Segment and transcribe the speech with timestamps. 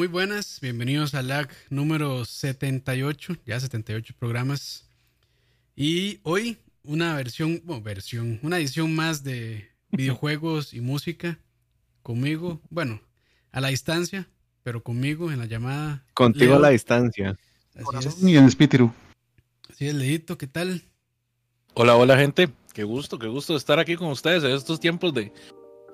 [0.00, 0.60] muy buenas.
[0.62, 4.88] Bienvenidos a LAG número 78, ya 78 programas.
[5.76, 11.38] Y hoy una versión, bueno, versión, una edición más de videojuegos y música
[12.02, 13.02] conmigo, bueno,
[13.52, 14.26] a la distancia,
[14.62, 16.02] pero conmigo en la llamada.
[16.14, 17.36] Contigo a la distancia.
[17.74, 18.22] Así es.
[18.22, 18.90] Y en espíritu.
[19.68, 20.82] Así es, Leito, ¿qué tal?
[21.74, 22.48] Hola, hola gente.
[22.72, 25.30] Qué gusto, qué gusto estar aquí con ustedes en estos tiempos de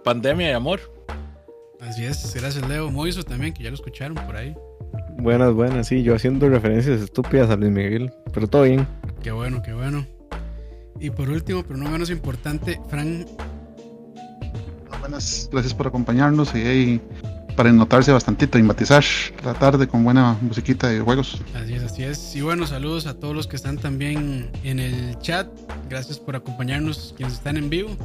[0.04, 0.80] pandemia y amor.
[1.80, 2.90] Así es, gracias Leo.
[2.90, 4.54] Moiso también, que ya lo escucharon por ahí.
[5.18, 8.86] Buenas, buenas, sí, yo haciendo referencias estúpidas a Luis Miguel, pero todo bien.
[9.22, 10.06] Qué bueno, qué bueno.
[11.00, 13.26] Y por último, pero no menos importante, Fran.
[15.00, 17.00] Buenas, gracias por acompañarnos y ahí
[17.56, 19.02] para notarse bastantito y matizar
[19.42, 21.40] la tarde con buena musiquita de juegos.
[21.54, 22.36] Así es, así es.
[22.36, 25.48] Y bueno, saludos a todos los que están también en el chat.
[25.88, 27.96] Gracias por acompañarnos, quienes están en vivo.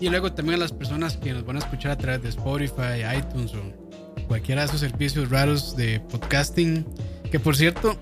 [0.00, 3.02] Y luego también a las personas que nos van a escuchar a través de Spotify,
[3.16, 6.84] iTunes o cualquiera de esos servicios raros de podcasting.
[7.30, 7.96] Que por cierto,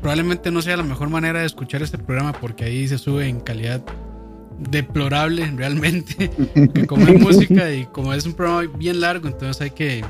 [0.00, 3.40] probablemente no sea la mejor manera de escuchar este programa porque ahí se sube en
[3.40, 3.84] calidad
[4.58, 6.30] deplorable realmente.
[6.88, 10.04] como es música y como es un programa bien largo, entonces hay que,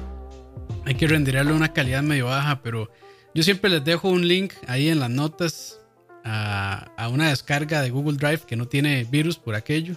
[0.86, 2.62] hay que una calidad medio baja.
[2.62, 2.90] Pero
[3.34, 5.80] yo siempre les dejo un link ahí en las notas
[6.24, 9.96] a, a una descarga de Google Drive que no tiene virus por aquello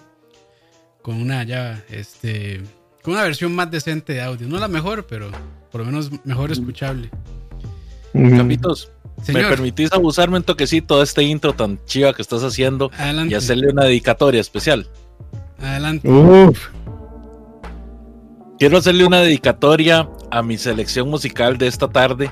[1.01, 2.61] con una ya, este,
[3.01, 4.47] con una versión más decente de audio.
[4.47, 5.29] No la mejor, pero
[5.71, 7.09] por lo menos mejor escuchable.
[8.13, 8.91] Capitos,
[9.27, 12.91] ¿me permitís abusarme un toquecito de este intro tan chiva que estás haciendo
[13.27, 14.87] y hacerle una dedicatoria especial?
[15.61, 16.09] Adelante.
[18.57, 22.29] Quiero hacerle una dedicatoria a mi selección musical de esta tarde,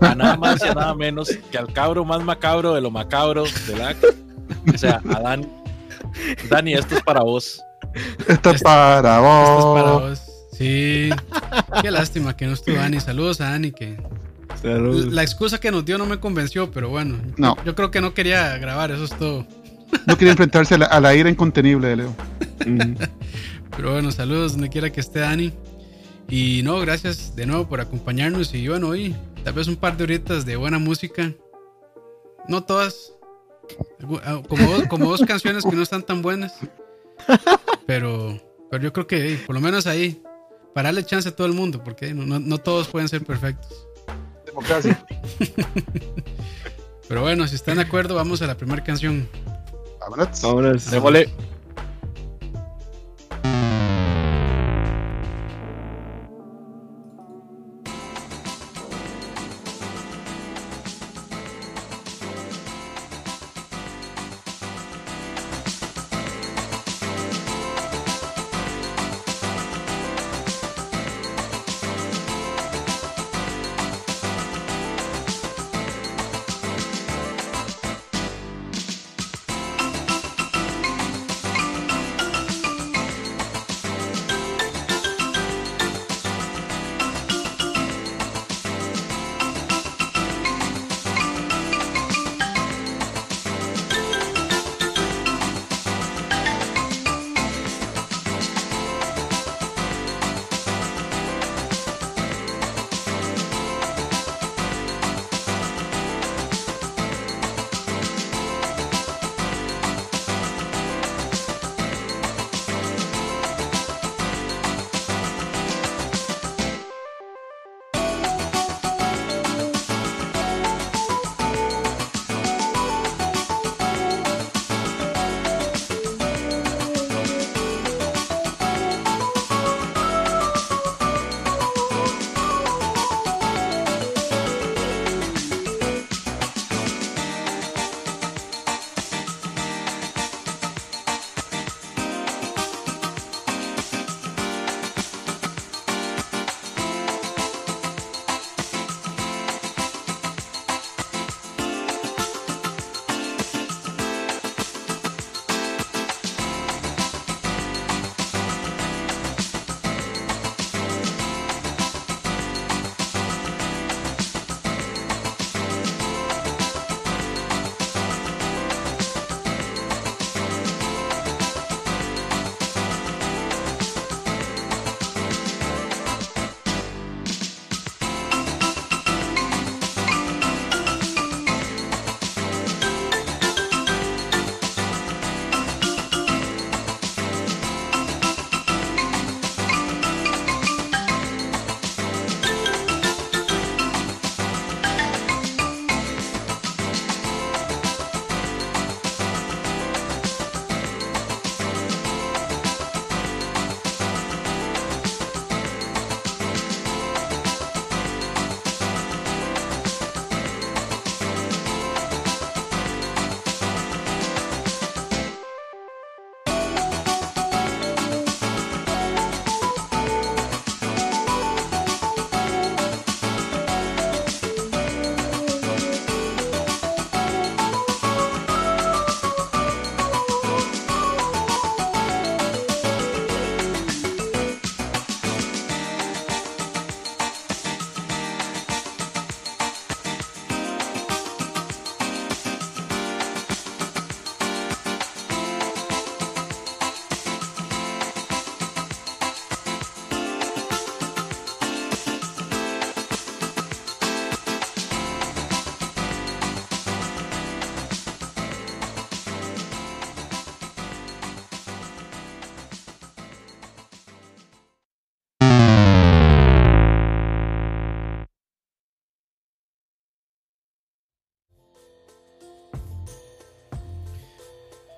[0.00, 3.44] a nada más y a nada menos que al cabro más macabro de lo macabro
[3.68, 3.94] de la...
[4.74, 5.46] O sea, a Dani.
[6.48, 7.60] Dani, esto es para vos.
[8.28, 9.58] Esto es para vos.
[9.58, 10.22] Esto es para vos.
[10.56, 11.10] Sí.
[11.82, 13.00] Qué lástima que no estuvo Dani.
[13.00, 13.96] Saludos a Dani que.
[14.62, 17.18] La excusa que nos dio no me convenció, pero bueno.
[17.36, 17.56] No.
[17.64, 19.46] Yo creo que no quería grabar, eso es todo.
[20.06, 22.16] No quería enfrentarse a la, ira incontenible de Leo.
[23.76, 25.52] Pero bueno, saludos donde quiera que esté Dani.
[26.28, 28.52] Y no, gracias de nuevo por acompañarnos.
[28.54, 31.32] Y bueno, hoy tal vez un par de horitas de buena música.
[32.48, 33.12] No todas.
[34.48, 36.54] Como, como dos canciones que no están tan buenas.
[37.86, 40.20] Pero, pero yo creo que por lo menos ahí,
[40.74, 43.86] para darle chance a todo el mundo, porque no, no, todos pueden ser perfectos.
[44.44, 45.06] Democracia.
[47.08, 49.28] pero bueno, si están de acuerdo, vamos a la primera canción.
[50.00, 50.42] Vámonos.
[50.42, 50.90] Vámonos.
[50.90, 51.30] Démosle.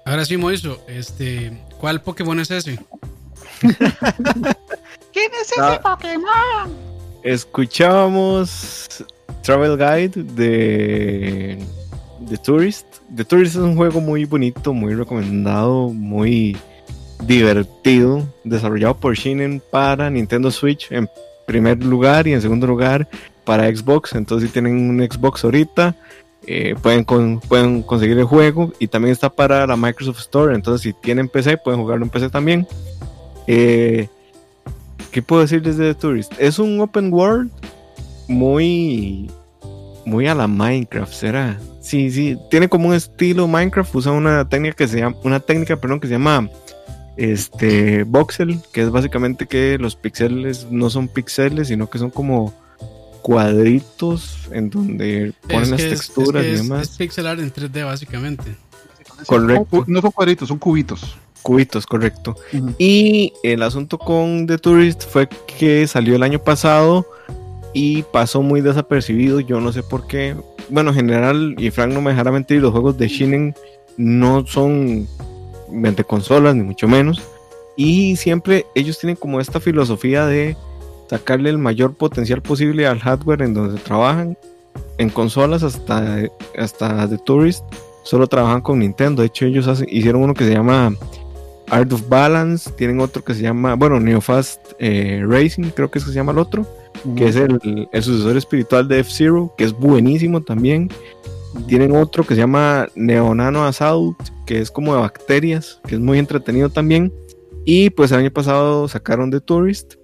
[0.08, 2.78] Ahora sí, Moiso, este, ¿cuál Pokémon es ese?
[3.60, 5.78] ¿Quién es ese Ah.
[5.82, 6.75] Pokémon?
[7.22, 9.05] Escuchábamos
[9.43, 11.58] Travel Guide de
[12.26, 12.87] The Tourist.
[13.14, 16.56] The Tourist es un juego muy bonito, muy recomendado, muy
[17.25, 21.06] divertido, desarrollado por Shinen para Nintendo Switch en
[21.46, 23.06] primer lugar y en segundo lugar
[23.44, 24.14] para Xbox.
[24.14, 25.94] Entonces si tienen un Xbox ahorita,
[26.50, 27.04] eh, pueden,
[27.40, 30.54] pueden conseguir el juego y también está para la Microsoft Store.
[30.54, 32.66] Entonces si tienen PC, pueden jugarlo en PC también.
[33.46, 34.08] Eh,
[35.10, 36.32] ¿Qué puedo decirles de The Tourist?
[36.38, 37.50] Es un open world
[38.28, 39.30] muy
[40.06, 41.58] muy a la Minecraft, será.
[41.82, 45.78] Sí, sí, tiene como un estilo Minecraft, usa una técnica que se llama una técnica,
[45.78, 46.48] que se llama
[47.18, 52.54] este voxel, que es básicamente que los píxeles no son píxeles, sino que son como
[53.22, 56.90] cuadritos en donde ponen Es las es- texturas es, que y demás.
[56.90, 58.56] es pixel art en 3D, básicamente.
[59.26, 59.84] Correcto.
[59.86, 61.16] No son cuadritos, son cubitos.
[61.42, 62.36] Cubitos, correcto.
[62.78, 65.28] Y el asunto con The Tourist fue
[65.58, 67.06] que salió el año pasado
[67.72, 69.40] y pasó muy desapercibido.
[69.40, 70.36] Yo no sé por qué.
[70.68, 73.54] Bueno, en general, y Frank no me dejará mentir, los juegos de Shinen
[73.96, 75.08] no son
[75.70, 77.22] de consolas, ni mucho menos.
[77.76, 80.56] Y siempre ellos tienen como esta filosofía de
[81.08, 84.37] sacarle el mayor potencial posible al hardware en donde trabajan.
[84.99, 86.22] En consolas hasta,
[86.56, 87.64] hasta The Tourist
[88.05, 89.22] solo trabajan con Nintendo.
[89.22, 90.94] De hecho, ellos hicieron uno que se llama
[91.70, 96.05] Art of Balance, tienen otro que se llama, bueno, Neofast eh, Racing, creo que es
[96.05, 96.66] que se llama el otro,
[97.16, 100.90] que es el, el sucesor espiritual de F-Zero, que es buenísimo también.
[101.66, 106.19] Tienen otro que se llama Neonano Assault, que es como de bacterias, que es muy
[106.19, 107.12] entretenido también.
[107.64, 109.94] Y pues el año pasado sacaron The Tourist.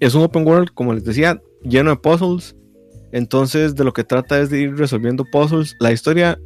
[0.00, 2.56] Es un open world, como les decía, lleno de puzzles.
[3.12, 5.76] Entonces de lo que trata es de ir resolviendo puzzles.
[5.78, 6.38] La historia,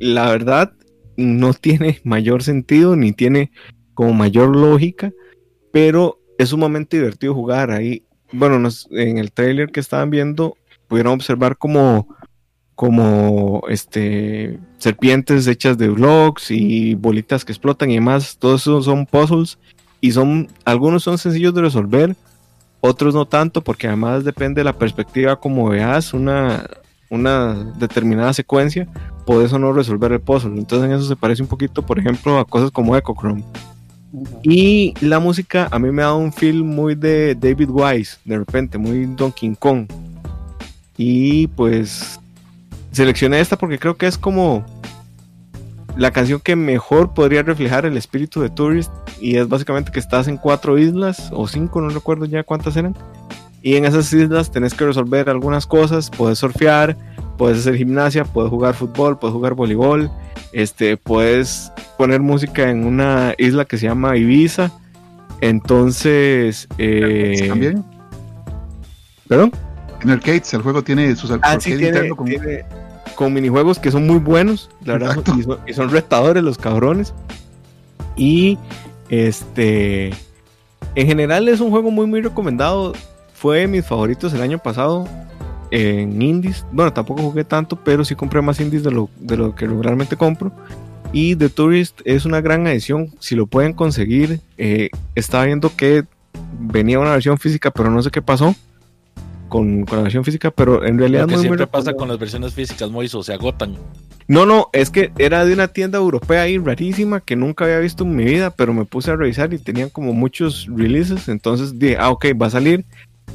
[0.00, 0.72] la verdad,
[1.16, 3.50] no tiene mayor sentido ni tiene
[3.94, 5.12] como mayor lógica,
[5.70, 8.04] pero es sumamente divertido jugar ahí.
[8.32, 10.56] Bueno, en el trailer que estaban viendo
[10.88, 12.08] pudieron observar como
[12.74, 19.06] como este serpientes hechas de blocks y bolitas que explotan y demás, todos esos son
[19.06, 19.58] puzzles
[20.00, 22.16] y son algunos son sencillos de resolver,
[22.82, 26.66] otros no tanto porque además depende de la perspectiva como veas una
[27.08, 28.88] una determinada secuencia
[29.26, 30.58] podés o no resolver el puzzle.
[30.58, 33.44] Entonces en eso se parece un poquito, por ejemplo, a cosas como Echochrome.
[34.42, 38.38] Y la música a mí me ha dado un feel muy de David Wise, de
[38.38, 39.86] repente, muy Donkey Kong.
[40.96, 42.18] Y pues
[42.92, 44.64] seleccioné esta porque creo que es como
[45.96, 48.90] la canción que mejor podría reflejar el espíritu de Tourist.
[49.20, 52.96] Y es básicamente que estás en cuatro islas o cinco, no recuerdo ya cuántas eran.
[53.62, 56.96] Y en esas islas tenés que resolver algunas cosas, puedes surfear,
[57.38, 60.10] puedes hacer gimnasia, puedes jugar fútbol, puedes jugar voleibol,
[60.52, 64.72] este, puedes poner música en una isla que se llama Ibiza.
[65.40, 67.84] Entonces, eh, También.
[69.28, 69.52] ¿Perdón?
[70.02, 72.64] En arcades, el juego tiene sus Ah, arcades sí, tiene, internos con- tiene-
[73.14, 77.14] con minijuegos que son muy buenos, la verdad, y son, y son retadores los cabrones.
[78.16, 78.58] Y
[79.08, 80.10] este,
[80.94, 82.92] en general es un juego muy, muy recomendado.
[83.34, 85.08] Fue de mis favoritos el año pasado
[85.70, 86.64] en indies.
[86.72, 90.16] Bueno, tampoco jugué tanto, pero sí compré más indies de lo, de lo que regularmente
[90.16, 90.52] compro.
[91.12, 93.10] Y The Tourist es una gran edición.
[93.18, 96.04] Si lo pueden conseguir, eh, estaba viendo que
[96.58, 98.54] venía una versión física, pero no sé qué pasó
[99.52, 100.50] con, con la versión física.
[100.50, 101.96] Pero en realidad Lo que muy, muy siempre pasa recomendado.
[101.98, 103.76] con las versiones físicas, Moiso, se agotan.
[104.26, 108.04] No, no, es que era de una tienda europea ahí rarísima que nunca había visto
[108.04, 111.98] en mi vida, pero me puse a revisar y tenían como muchos releases, entonces dije,
[111.98, 112.86] ah, ok, va a salir,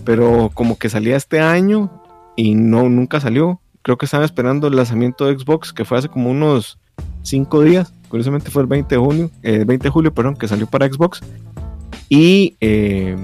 [0.06, 1.92] pero como que salía este año
[2.36, 3.62] y no, nunca salió.
[3.84, 6.80] Creo que estaban esperando el lanzamiento de Xbox, que fue hace como unos
[7.22, 10.66] 5 días, curiosamente fue el 20 de junio, eh, 20 de julio, perdón, que salió
[10.66, 11.22] para Xbox.
[12.10, 13.16] Y eh,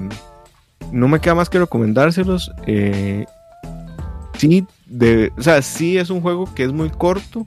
[0.94, 2.50] no me queda más que recomendárselos.
[2.66, 3.26] eh,
[4.38, 7.46] sí, de, o sea, sí es un juego que es muy corto,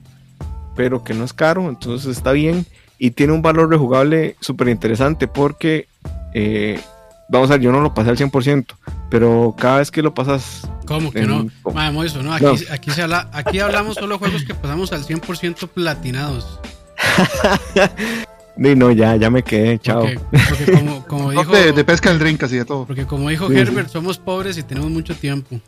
[0.76, 2.66] pero que no es caro, entonces está bien
[2.98, 5.88] y tiene un valor rejugable súper interesante porque,
[6.34, 6.80] eh,
[7.28, 8.66] vamos a ver, yo no lo pasé al 100%,
[9.10, 10.68] pero cada vez que lo pasas...
[10.86, 11.46] ¿Cómo que en- no?
[11.62, 11.74] ¿cómo?
[11.76, 12.54] Madre Moiso, no, aquí, No.
[12.70, 16.60] aquí, se habla, aquí hablamos solo de juegos que pasamos al 100% platinados.
[18.58, 20.02] Ni no, ya, ya me quedé, chao.
[20.02, 22.84] Porque, porque como, como dijo, de, de pesca del drink, así de todo.
[22.86, 23.60] porque como dijo Sí, sí.
[23.60, 25.60] Herbert, somos pobres y tenemos mucho tiempo.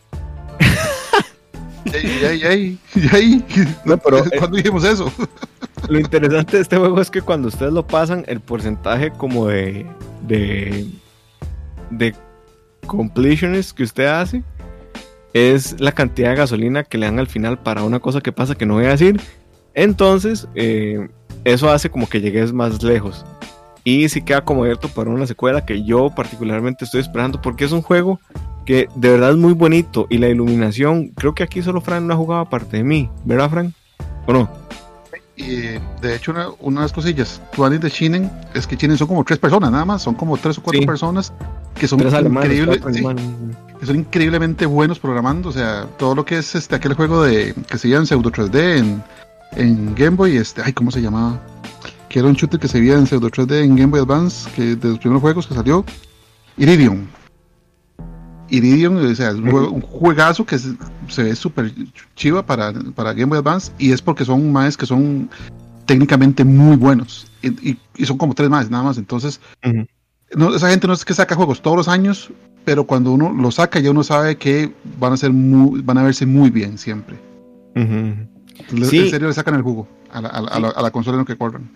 [1.84, 3.44] Yay, yay, yay.
[3.84, 5.10] No, pero, eh, ¿Cuándo dijimos eso?
[5.88, 9.86] Lo interesante de este juego es que cuando ustedes lo pasan, el porcentaje como de
[10.26, 10.86] de,
[11.90, 12.14] de
[12.86, 14.42] completionist que usted hace
[15.32, 18.54] es la cantidad de gasolina que le dan al final para una cosa que pasa
[18.56, 19.20] que no voy a decir.
[19.74, 21.08] Entonces, eh,
[21.44, 23.24] eso hace como que llegues más lejos.
[23.84, 27.72] Y sí queda como abierto para una secuela que yo particularmente estoy esperando porque es
[27.72, 28.20] un juego
[28.66, 32.14] que de verdad es muy bonito y la iluminación, creo que aquí solo Fran no
[32.14, 33.74] ha jugado aparte de mí, ¿verdad Fran?
[34.26, 34.48] ¿O no?
[35.34, 39.38] Y de hecho, una, unas cosillas, tú de Shinen, es que Shinen son como tres
[39.38, 40.86] personas nada más, son como tres o cuatro Sí.
[40.86, 41.32] personas
[41.74, 43.02] que son increíbles, sí,
[43.80, 47.54] que son increíblemente buenos programando, o sea, todo lo que es este aquel juego de
[47.70, 49.02] que se llama pseudo 3D en,
[49.56, 51.40] en Game Boy, este, ay, ¿cómo se llamaba?
[52.08, 54.76] Que era un shooter que se veía en pseudo 3D en Game Boy Advance, que
[54.76, 55.84] de los primeros juegos que salió,
[56.56, 57.06] Iridium.
[58.48, 60.74] Iridium, o sea, es un, juego- un juegazo que se,
[61.08, 61.72] se ve súper
[62.16, 65.30] chiva para, para Game Boy Advance y es porque son más que son
[65.86, 69.40] técnicamente muy buenos y, y- y son como tres más nada más, entonces
[70.34, 72.30] no, esa gente no es que saca juegos todos los años,
[72.64, 76.02] pero cuando uno lo saca ya uno sabe que van a ser muy, van a
[76.02, 77.16] verse muy bien siempre.
[77.74, 78.29] Le-
[78.68, 78.98] Sí.
[78.98, 81.16] En serio le sacan el jugo a la, a la- a la- a la consola
[81.16, 81.70] en lo que corran.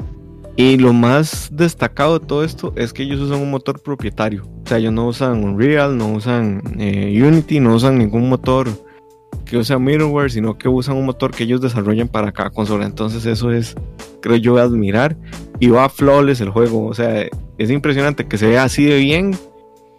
[0.56, 4.44] Y lo más destacado de todo esto es que ellos usan un motor propietario.
[4.64, 8.68] O sea, ellos no usan Unreal, no usan eh, Unity, no usan ningún motor
[9.44, 12.86] que usa middleware, sino que usan un motor que ellos desarrollan para cada consola.
[12.86, 13.74] Entonces eso es,
[14.22, 15.16] creo yo, admirar.
[15.58, 16.86] Y va flawless el juego.
[16.86, 17.26] O sea,
[17.58, 19.36] es impresionante que se vea así de bien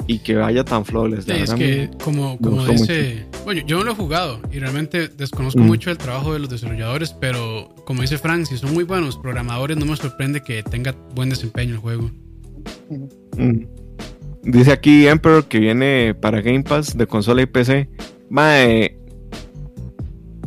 [0.07, 1.25] y que vaya tan flawless.
[1.25, 5.07] Sí, La es que como, como dice, bueno, yo no lo he jugado y realmente
[5.07, 5.65] desconozco Mm.
[5.67, 9.77] mucho el trabajo de los desarrolladores, pero como dice Frank, si son muy buenos programadores,
[9.77, 12.11] no me sorprende que tenga buen desempeño el juego.
[13.37, 13.65] Mm.
[14.43, 17.89] Dice aquí Emperor que viene para Game Pass de consola y PC.
[18.29, 18.97] Mae,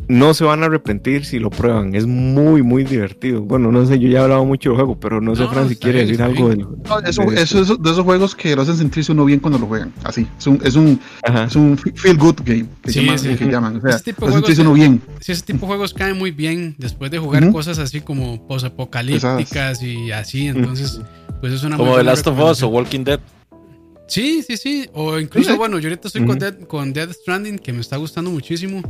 [0.09, 1.95] no se van a arrepentir si lo prueban.
[1.95, 3.43] Es muy, muy divertido.
[3.43, 5.69] Bueno, no sé, yo ya he hablado mucho del juego, pero no sé, No, Fran,
[5.69, 6.61] si quiere decir algo del.
[6.61, 9.59] No, eso, de eso es de esos juegos que lo hacen sentirse uno bien cuando
[9.59, 9.93] lo juegan.
[10.05, 10.27] Así.
[10.39, 11.45] Es un, es un, Ajá.
[11.45, 12.67] es un feel good game.
[12.83, 13.35] Que, Sí, llaman, sí.
[13.37, 13.77] que llaman.
[13.77, 15.03] O sea, Ese tipo lo de hacen sentirse uno bien.
[15.21, 17.53] Si ese tipo de juegos caen muy bien después de jugar Ujú.
[17.53, 21.01] cosas así como posapocalípticas y así, entonces
[21.41, 22.69] pues es una Como The Last of Us o.
[22.69, 23.21] Walking Dead.
[24.09, 24.89] Sí, sí, sí.
[24.95, 25.57] O incluso, Sí.
[25.59, 26.39] bueno, yo ahorita estoy con, Ujú.
[26.39, 28.83] Dead, con Dead Stranding, que me está gustando muchísimo.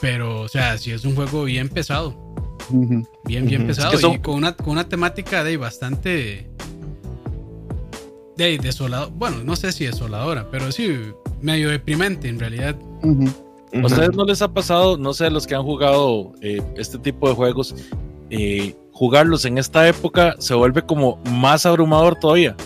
[0.00, 2.14] Pero, o sea, sí es un juego bien pesado.
[3.24, 3.90] Bien, bien pesado.
[3.90, 6.48] Es que son- Y con una, con una temática de bastante.
[8.36, 9.10] De desolado.
[9.10, 10.96] Bueno, no sé si desoladora, pero sí
[11.42, 12.76] medio deprimente en realidad.
[13.82, 17.28] ¿A ustedes no les ha pasado, no sé, los que han jugado eh, este tipo
[17.28, 17.74] de juegos,
[18.30, 22.56] eh, jugarlos en esta época se vuelve como más abrumador todavía?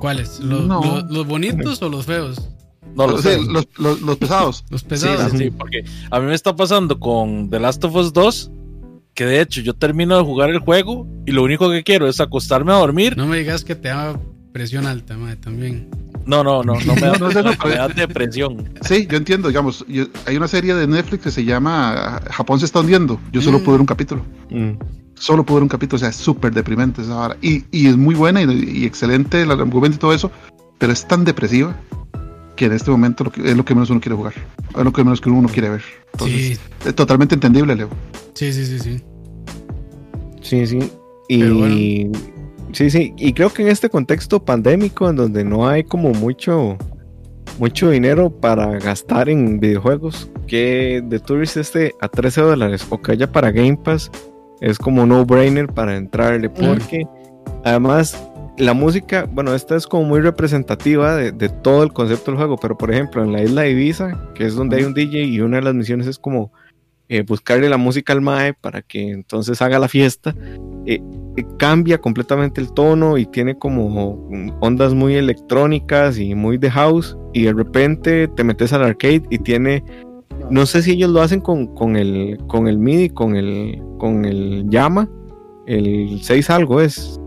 [0.00, 0.40] ¿Cuáles?
[0.40, 0.82] ¿Los, No.
[0.82, 2.49] los- los bonitos o los feos?
[2.96, 3.44] No lo O sea, sé.
[3.50, 4.64] los, los, los pesados.
[4.70, 5.30] Los Sí, pesados.
[5.32, 8.50] sí, sí, porque a mí me está pasando con The Last of Us 2,
[9.14, 12.20] que de hecho yo termino de jugar el juego y lo único que quiero es
[12.20, 13.16] acostarme a dormir.
[13.16, 14.18] No me digas que te da
[14.52, 15.88] presión alta, madre, también.
[16.26, 18.68] No, no, no, no me da, No, me da depresión.
[18.82, 22.66] Sí, yo entiendo, digamos, yo- hay una serie de Netflix que se llama Japón se
[22.66, 23.18] está hundiendo.
[23.32, 23.62] Yo solo Mm.
[23.62, 24.22] pude ver un capítulo.
[24.50, 24.70] Mm.
[25.14, 27.36] Solo pude ver un capítulo, o sea, es súper deprimente esa vara.
[27.42, 28.46] Y, y es muy buena y,
[28.80, 30.30] y excelente el argumento y todo eso,
[30.78, 31.76] pero es tan depresiva
[32.60, 34.34] que en este momento lo que- es lo que menos uno quiere jugar.
[34.76, 35.80] Es lo que menos que uno quiere ver.
[36.12, 37.88] Entonces, Sí, es totalmente entendible, Leo.
[38.34, 39.00] sí, sí, sí, sí.
[40.42, 40.78] Sí, sí.
[41.28, 41.74] Y Pero bueno.
[42.72, 43.14] sí, sí.
[43.16, 46.76] Y creo que en este contexto pandémico, en donde no hay como mucho,
[47.58, 53.12] mucho dinero para gastar en videojuegos, que The Tourist esté a 13 dólares o que
[53.12, 54.10] haya para Game Pass,
[54.60, 56.50] es como no brainer para entrarle.
[56.50, 57.06] Porque
[57.64, 58.22] además
[58.58, 62.56] la música, bueno, esta es como muy representativa de, de todo el concepto del juego.
[62.58, 65.40] Pero por ejemplo, en la isla de Ibiza, que es donde hay un DJ y
[65.40, 66.52] una de las misiones es como
[67.12, 70.32] eh, buscarle la música al MAE para que entonces haga la fiesta.
[70.86, 71.00] eh,
[71.36, 74.28] eh, cambia completamente el tono y tiene como
[74.60, 79.38] ondas muy electrónicas y muy de house y de repente te metes al arcade y
[79.38, 79.82] tiene
[80.50, 84.24] no sé si ellos lo hacen con, con el con el MIDI con el con
[84.24, 85.08] el llama
[85.66, 87.20] el 6 algo es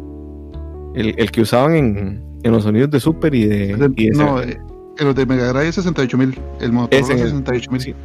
[0.96, 4.42] el, el que usaban en, en los sonidos de Super y de, y de no,
[4.42, 4.58] eh,
[5.00, 6.40] los de Mega Drive es 68000.
[6.62, 7.82] El Motorola es el- 68000.
[7.82, 7.96] sí.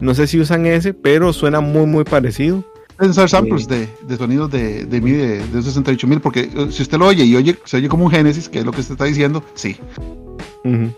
[0.00, 2.64] no sé si usan ese pero suena muy muy parecido
[2.96, 6.82] Pueden usar samples de, de sonidos de, de MIDI de, de 68000 porque eh, si
[6.82, 8.94] usted lo oye y oye, se oye como un Genesis, que es lo que usted
[8.94, 9.76] está diciendo, sí.
[10.64, 10.90] Ujú.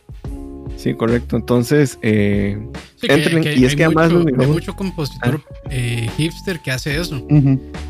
[0.83, 2.59] Sí correcto entonces eh,
[2.97, 7.27] Sí, Entren, y es que además mucho, hay mucho compositor eh, hipster que hace eso.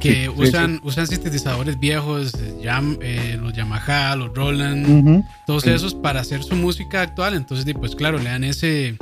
[0.01, 2.69] Que Sí, sí, usan, usan sintetizadores viejos, eh,
[3.03, 7.35] eh, los Yamaha, los Roland, todos esos para hacer su música actual.
[7.35, 8.95] Entonces, pues claro, le dan ese,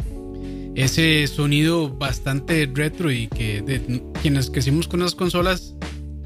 [0.77, 5.75] ese sonido bastante retro y que de- quienes crecimos con las consolas,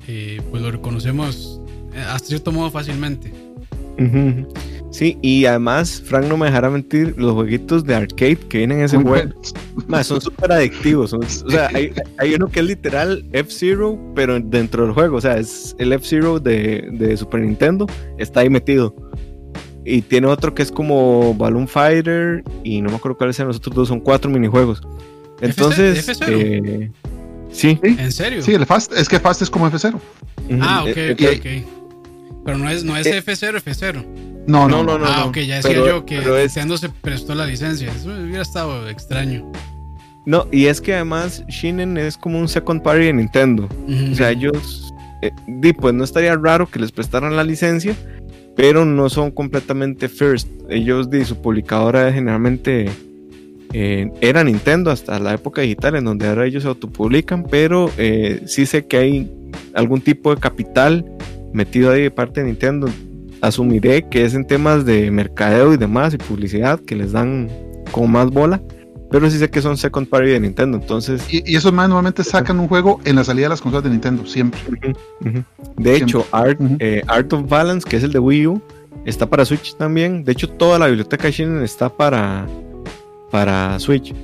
[0.06, 1.60] pues lo reconocemos
[2.08, 3.32] hasta cierto modo fácilmente.
[4.92, 8.84] Sí, y además, Frank no me dejará mentir, los jueguitos de arcade que vienen en
[8.84, 9.32] ese Muy juego
[10.04, 11.10] son súper adictivos.
[11.10, 15.16] son- o sea, hay, hay uno que es literal F-Zero, pero dentro del juego.
[15.16, 17.86] O sea, es el F-Zero de, de Super Nintendo.
[18.18, 18.94] Está ahí metido.
[19.84, 22.44] Y tiene otro que es como Balloon Fighter.
[22.62, 23.88] Y no me acuerdo cuáles eran los otros dos.
[23.88, 24.82] Son cuatro minijuegos.
[25.40, 26.26] Entonces, F0?
[26.28, 26.90] eh,
[27.50, 27.80] sí.
[27.82, 28.42] ¿En serio?
[28.42, 29.98] Sí, el Fast, es que Fast es como F0.
[30.60, 32.42] Ah, ok, Eh, ok, eh, ok.
[32.44, 34.04] Pero no es, no es Eh, F0,
[34.46, 34.48] F0.
[34.48, 35.06] No, No, no, no, no.
[35.06, 37.90] ah, ok, ya decía pero- yo que es- Nintendo se prestó la licencia.
[37.92, 39.50] Eso hubiera estado extraño.
[40.24, 43.68] No, y es que además Shinen es como un second party de Nintendo.
[44.12, 47.96] O sea, ellos, eh, di, pues no estaría raro que les prestaran la licencia,
[48.54, 50.46] pero no son completamente first.
[50.68, 52.88] Ellos, di, su publicadora generalmente
[53.72, 58.42] eh, era Nintendo hasta la época digital, en donde ahora ellos se autopublican, pero eh,
[58.46, 59.32] sí sé que hay
[59.74, 61.04] algún tipo de capital
[61.52, 62.88] metido ahí de parte de Nintendo.
[63.42, 67.48] Asumiré que es en temas de mercadeo y demás y publicidad que les dan
[67.90, 68.62] como más bola,
[69.10, 72.24] pero sí sé que son second party de Nintendo, entonces Y, y esos más normalmente
[72.24, 74.60] sacan un juego en la salida de las consolas de Nintendo, siempre.
[75.20, 75.44] Ujú, ujú.
[75.76, 76.76] De hecho, Art, Ujú.
[76.78, 78.62] eh, Art of Balance, que es el de Wii U,
[79.04, 80.24] está para Switch también.
[80.24, 82.46] De hecho, toda la biblioteca de Shinen está para,
[83.30, 84.14] para Switch.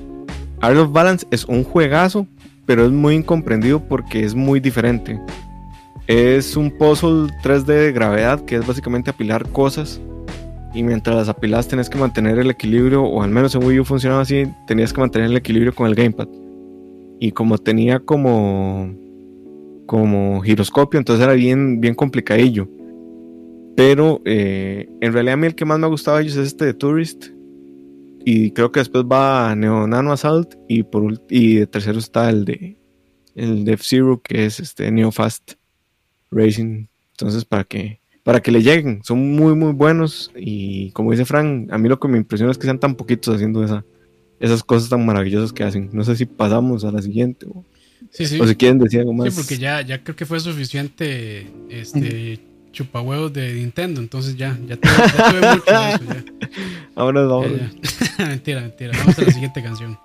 [0.61, 2.27] Art of Balance es un juegazo,
[2.65, 5.21] pero es muy incomprendido porque es muy diferente.
[6.09, 10.01] Es un puzzle 3D de gravedad que es básicamente apilar cosas.
[10.73, 13.85] Y mientras las apilas tenés que mantener el equilibrio, o al menos en Wii U
[13.85, 16.29] funcionaba así, tenías que mantener el equilibrio con el gamepad.
[17.21, 18.91] Y como tenía como
[19.85, 22.67] como giroscopio, entonces era bien, bien complicadillo.
[23.77, 26.65] Pero eh, en realidad a mí el que más me ha gustado ellos es este
[26.65, 27.27] de Tourist.
[28.25, 30.55] Y creo que después va Neo Nano Assault.
[30.69, 32.79] Y por y de tercero está el de
[33.35, 35.58] el de F-Zero, que es este Neo Fast
[36.31, 36.87] Racing.
[37.13, 40.31] Entonces, para que, para que le lleguen, son muy, muy buenos.
[40.37, 43.35] Y como dice Frank, a mí lo que me impresiona es que sean tan poquitos
[43.35, 43.85] haciendo esa,
[44.41, 45.91] esas cosas tan maravillosas que hacen.
[45.93, 47.65] No sé si pasamos a la siguiente o,
[48.11, 48.41] Sí, sí.
[48.41, 49.35] o si quieren decir algo Sí, más.
[49.35, 52.39] porque ya, ya creo que fue suficiente este
[52.73, 56.25] chupahuevos de Nintendo, entonces ya, ya tuve, ya tuve mucho de eso.
[56.41, 56.51] Ya,
[56.95, 57.51] Ahora vamos.
[58.19, 58.27] Ya.
[58.29, 58.93] mentira, mentira.
[58.99, 59.99] Vamos a la siguiente canción.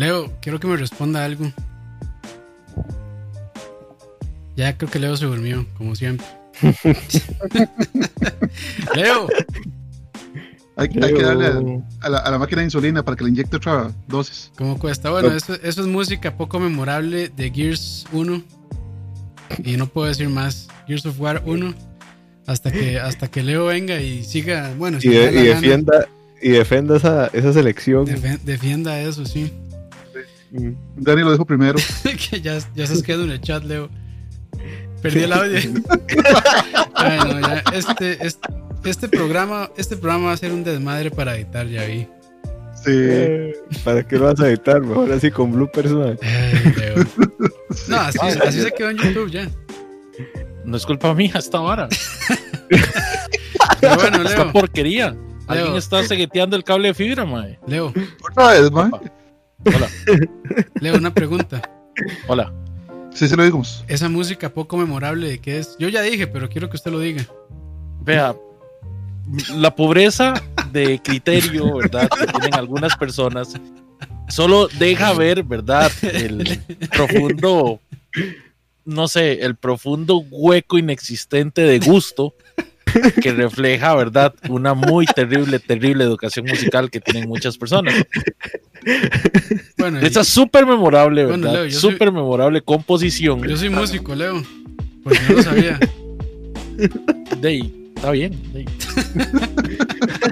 [0.00, 1.52] Leo, quiero que me responda algo.
[4.56, 6.26] Ya creo que Leo se durmió, como siempre.
[8.94, 9.28] Leo,
[10.76, 13.56] Hay, hay que darle a, la, a la máquina de insulina para que le inyecte
[13.56, 14.50] otra dosis.
[14.56, 15.10] ¿cómo cuesta?
[15.10, 18.42] Bueno, eso, eso es música poco memorable de Gears 1.
[19.64, 20.68] Y no puedo decir más.
[20.86, 21.74] Gears of War 1.
[22.46, 24.72] Hasta que, hasta que Leo venga y siga.
[24.78, 26.08] Bueno, Y, si de- defienda,
[26.40, 28.06] y defienda esa, esa selección.
[28.06, 29.52] defe- defienda eso, sí.
[30.52, 30.72] Mm.
[30.96, 31.78] Dani lo dejo primero.
[32.30, 33.88] que ya, ya estás quedando en el chat, Leo.
[35.02, 35.58] Perdí el audio.
[36.94, 38.48] Ay, no, ya, este, este,
[38.84, 42.06] este programa, este programa va a ser un desmadre para editar, ya vi.
[42.84, 42.90] Sí.
[42.92, 44.80] Eh, ¿Para qué lo vas a editar?
[44.80, 45.52] Mejor así con.
[45.52, 47.04] Ay, Leo.
[47.86, 49.48] No, así, así se quedó en YouTube ya.
[50.64, 51.88] No es culpa mía esta vara.
[53.80, 55.16] Pero bueno, Esta Leo, porquería.
[55.46, 57.58] Alguien está segueteando el cable de fibra, mae.
[57.66, 57.92] Leo,
[58.28, 58.90] Otra vez, man.
[59.64, 59.88] Hola,
[60.80, 61.60] Leo, una pregunta.
[62.28, 62.52] hola.
[63.12, 63.84] Sí, sí lo digamos.
[63.88, 65.76] Esa música poco memorable de qué es.
[65.78, 67.26] Yo ya dije, pero quiero que usted lo diga.
[68.02, 68.34] Vea,
[69.56, 70.34] la pobreza
[70.72, 72.08] de criterio, ¿verdad?
[72.08, 73.54] Que tienen algunas personas,
[74.28, 75.90] solo deja ver, ¿verdad?
[76.02, 77.80] El profundo,
[78.84, 82.34] no sé, el profundo hueco inexistente de gusto
[83.22, 84.34] que refleja, ¿verdad?
[84.48, 87.94] Una muy terrible, terrible educación musical que tienen muchas personas.
[89.78, 91.62] Bueno, Esa súper memorable, Bueno, ¿verdad?
[91.70, 93.42] Soy- Súper memorable composición.
[93.46, 94.42] yo soy músico, Leo.
[95.04, 95.78] Porque no lo sabía.
[97.40, 98.38] De ahí, está bien.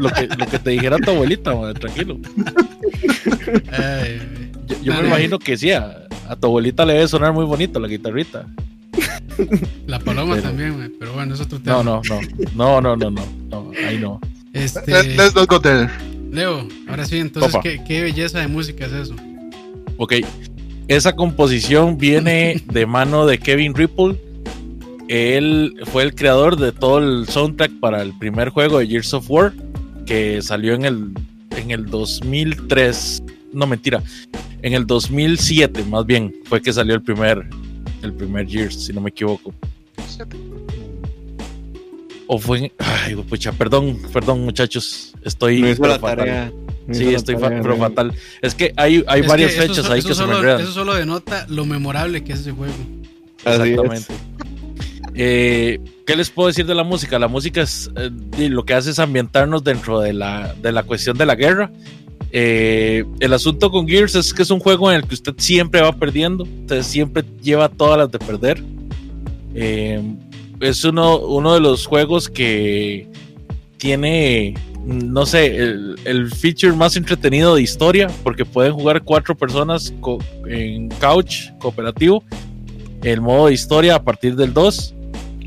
[0.01, 2.19] lo, que, lo que te dijera tu abuelita, madre, tranquilo.
[3.73, 4.21] Ay,
[4.83, 7.89] Yo, me imagino que sí, a, a tu abuelita le debe sonar muy bonito la
[7.89, 8.47] guitarrita.
[9.87, 11.83] la paloma Pero- también, güey, pero bueno, es otro tema.
[11.83, 12.21] No, no, no.
[12.55, 13.23] No, no, no, no.
[13.51, 14.21] no ahí no.
[14.53, 15.89] Este, Let- Let's not go there.
[16.31, 17.63] Leo, ahora sí, entonces, Opa.
[17.63, 19.17] ¿qué, qué belleza de música es eso?
[19.97, 20.15] Ok.
[20.89, 24.17] Esa composición viene de mano de Kevin Ripple.
[25.09, 29.31] Él fue el creador de todo el soundtrack para el primer juego de Gears of
[29.31, 29.55] War,
[30.05, 31.13] que salió en el,
[31.57, 33.23] en el 2003.
[33.55, 34.03] No, mentira.
[34.61, 37.49] En el 2007, más bien, fue que salió el primer,
[38.03, 39.53] el primer Gears, si no me equivoco.
[42.27, 42.73] O fue en...
[42.79, 45.13] Ay, pucha, perdón, perdón, muchachos.
[45.25, 45.63] Estoy...
[45.63, 46.17] No hizo pero la fatal.
[46.19, 46.53] tarea.
[46.87, 48.13] no hizo Sí, la estoy fa- tarea, pero fatal.
[48.43, 50.59] Es que hay, hay Es varias fechas so- ahí que se me solo.
[50.59, 52.75] Eso solo denota lo memorable que es ese juego.
[53.45, 54.15] Exactamente.
[55.15, 57.19] Eh, ¿Qué les puedo decir de la música?
[57.19, 60.83] La música es eh, y lo que hace es ambientarnos dentro de la, de la
[60.83, 61.71] cuestión de la guerra.
[62.31, 65.81] Eh, el asunto con Gears es que es un juego en el que usted siempre
[65.81, 68.63] va perdiendo, usted siempre lleva todas las de perder.
[69.55, 70.03] Eh,
[70.61, 73.07] es uno, uno de los juegos que
[73.79, 79.95] tiene, no sé, el, el feature más entretenido de historia, porque pueden jugar cuatro personas
[80.47, 82.23] en couch cooperativo
[83.03, 84.95] el modo de historia a partir del 2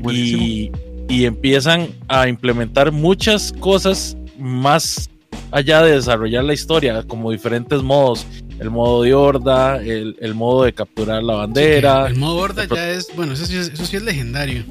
[0.00, 0.42] Buenísimo.
[0.42, 0.72] y,
[1.08, 5.10] y empiezan a implementar muchas cosas más
[5.52, 8.26] allá de desarrollar la historia, como diferentes modos,
[8.58, 12.06] el modo de horda, el, el modo de capturar la bandera.
[12.08, 14.64] el modo horda ya es, bueno, eso sí es, eso sí es legendario.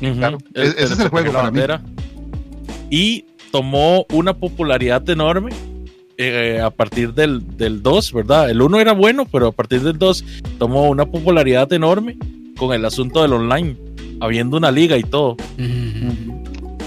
[0.00, 1.58] Claro, ese es el juego la para mí.
[1.58, 1.82] bandera.
[2.90, 5.50] Y tomó una popularidad enorme
[6.18, 8.50] eh, a partir del, del 2, ¿verdad?
[8.50, 10.24] El 1 era bueno, pero a partir del 2
[10.58, 12.16] tomó una popularidad enorme
[12.56, 13.76] con el asunto del online,
[14.20, 15.32] habiendo una liga y todo.
[15.58, 16.37] Ujú, ujú.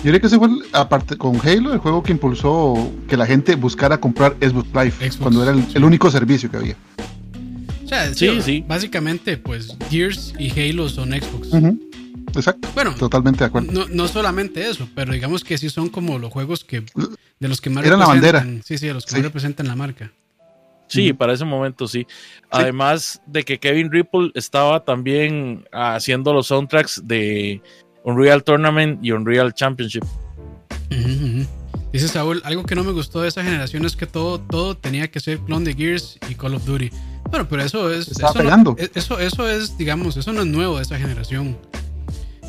[0.04, 3.26] Yo diría que ese fue, el- aparte con Halo, el juego que impulsó que la
[3.28, 6.76] gente buscara comprar Xbox Live, Xbox, cuando era el, el único servicio que había.
[7.86, 8.66] O sea, Sí, sí, sí.
[8.68, 11.50] básicamente, pues Gears y Halo son Xbox.
[12.34, 13.72] Exacto, Bueno, totalmente de acuerdo.
[13.74, 16.84] no, no solamente eso, pero digamos que sí son como los juegos que
[17.40, 18.46] de los que más Era la bandera.
[18.64, 19.16] Sí, sí, de los que Sí.
[19.18, 20.12] más representan la marca.
[20.88, 22.06] Sí, para ese momento sí.
[22.50, 27.62] Además de que Kevin Ripple estaba también haciendo los soundtracks de
[28.04, 30.04] Unreal Tournament y Unreal Championship.
[31.94, 35.10] Dice Saúl, algo que no me gustó de esa generación es que todo, todo tenía
[35.12, 36.90] que ser clon de Gears y Call of Duty.
[37.30, 38.08] Bueno, pero eso es.
[38.10, 38.76] Eso, no- pegando.
[38.78, 41.58] e- eso, eso es, digamos, eso no es nuevo de esa generación.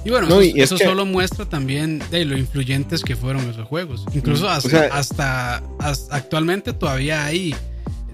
[0.04, 3.14] Y bueno, No, eso, y es eso que- solo muestra también de lo influyentes que
[3.16, 4.04] fueron esos juegos.
[4.14, 7.54] Incluso hasta, sea- hasta, hasta actualmente todavía hay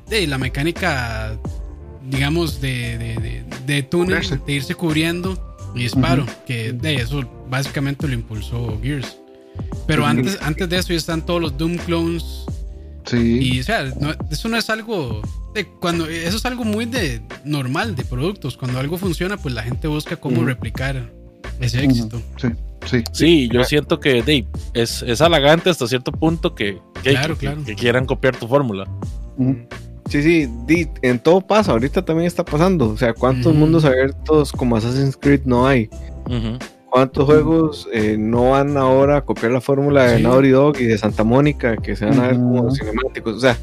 [0.08, 1.38] de la mecánica,
[2.10, 8.06] digamos, de, de, de, de túnel, de irse cubriendo y disparo, que de eso básicamente
[8.08, 9.18] lo impulsó Gears.
[9.86, 12.44] Pero antes, antes de eso ya están todos los Doom clones.
[13.06, 13.38] Sí.
[13.40, 15.22] Y o sea, no- eso no es algo.
[15.54, 18.56] de cuando Eso es algo muy de normal de productos.
[18.56, 21.10] Cuando algo funciona, pues la gente busca cómo replicar
[21.58, 22.20] ese éxito.
[22.36, 22.48] Sí,
[22.86, 23.04] sí.
[23.12, 27.46] Sí, yo siento que Dave, es, es halagante hasta cierto punto que, que, Claro, que-
[27.46, 27.64] claro.
[27.64, 28.84] que quieran copiar tu fórmula.
[30.08, 32.88] Sí, sí, di- en todo pasa, ahorita también está pasando.
[32.88, 35.90] O sea, ¿cuántos mundos abiertos como Assassin's Creed no hay?
[36.90, 40.22] ¿Cuántos juegos eh, no van ahora a copiar la fórmula de Sí.
[40.22, 43.36] Naughty Dog y de Santa Mónica que se van a ver como cinemáticos?
[43.36, 43.58] O sea.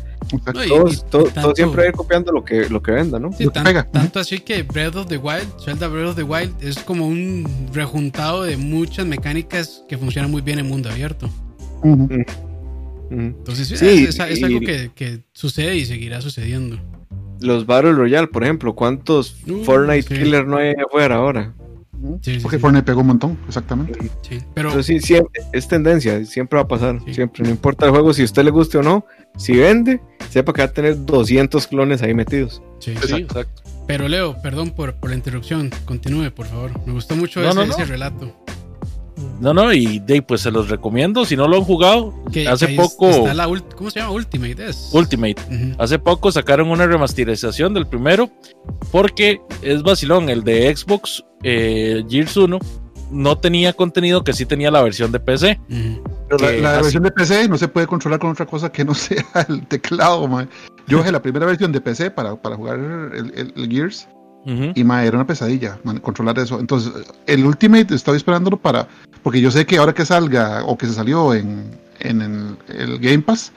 [0.54, 2.92] No, y- todos, y todo tanto- siempre va a ir copiando lo que, lo que
[2.92, 3.32] venda, ¿no?
[3.34, 3.84] Sí, Lo que tan- pega.
[3.92, 7.48] tanto así que Breath of the Wild, Zelda Breath of the Wild, es como un
[7.74, 11.28] rejuntado de muchas mecánicas que funcionan muy bien en mundo abierto.
[11.84, 12.08] Ujú.
[13.12, 16.80] Entonces, sí, es, es y- algo que, que sucede y seguirá sucediendo.
[17.41, 20.24] Los Battle Royale, por ejemplo, ¿cuántos Uh, Fortnite sí.
[20.24, 21.54] Killer no hay afuera ahora?
[22.22, 22.62] Sí, sí, Porque sí.
[22.62, 23.98] Fortnite pegó un montón, exactamente.
[24.22, 27.13] Sí, Pero Entonces, sí, siempre, es tendencia, siempre va a pasar, Sí.
[27.13, 29.06] siempre, no importa el juego, si a usted le guste o no,
[29.38, 32.62] si vende, sepa que va a tener 200 clones ahí metidos.
[32.80, 32.94] sí.
[33.06, 33.62] Sí, exacto.
[33.88, 35.70] Pero Leo, perdón por, por la interrupción.
[35.86, 36.72] Continúe, por favor.
[36.88, 37.74] Me gustó mucho No, ese, no, no.
[37.74, 38.36] ese relato.
[39.40, 41.26] No, no, y de, pues se los recomiendo.
[41.26, 44.12] Si no lo han jugado, Que, hace que poco, Está la ult- ¿Cómo se llama?
[44.14, 44.70] Ultimate.
[44.70, 44.90] Es.
[44.94, 45.36] Ultimate.
[45.78, 48.30] Hace poco sacaron una remasterización del primero
[48.92, 50.30] porque es vacilón.
[50.30, 52.60] El de Xbox eh, Gears 1
[53.12, 55.60] no tenía contenido que sí tenía la versión de PC.
[56.30, 59.24] Pero la, versión de PC no se puede controlar con otra cosa que no sea
[59.48, 60.48] el teclado, mae.
[60.88, 64.08] Yo bajé la primera versión de PC para, para jugar el, el- el Gears
[64.46, 66.60] Y mae, era una pesadilla man, controlar eso.
[66.60, 66.92] Entonces,
[67.26, 68.88] el Ultimate estoy esperándolo para.
[69.24, 73.00] Porque yo sé que ahora que salga o que se salió en, en el, el
[73.00, 73.52] Game Pass,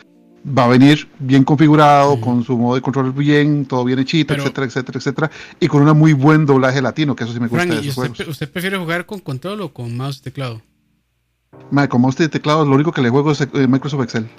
[0.46, 4.44] va a venir bien configurado, con su modo de control bien, todo bien hechito, Pero-
[4.44, 5.30] etcétera, etcétera, etcétera.
[5.60, 7.88] Y con un muy buen doblaje latino, que eso sí me gusta Frank, de ¿y
[7.90, 8.32] esos usted, juegos.
[8.32, 10.62] usted prefiere jugar con control o con mouse y teclado?
[11.70, 14.28] Mae, con mouse y teclado, lo único que le juego es eh, Microsoft Excel.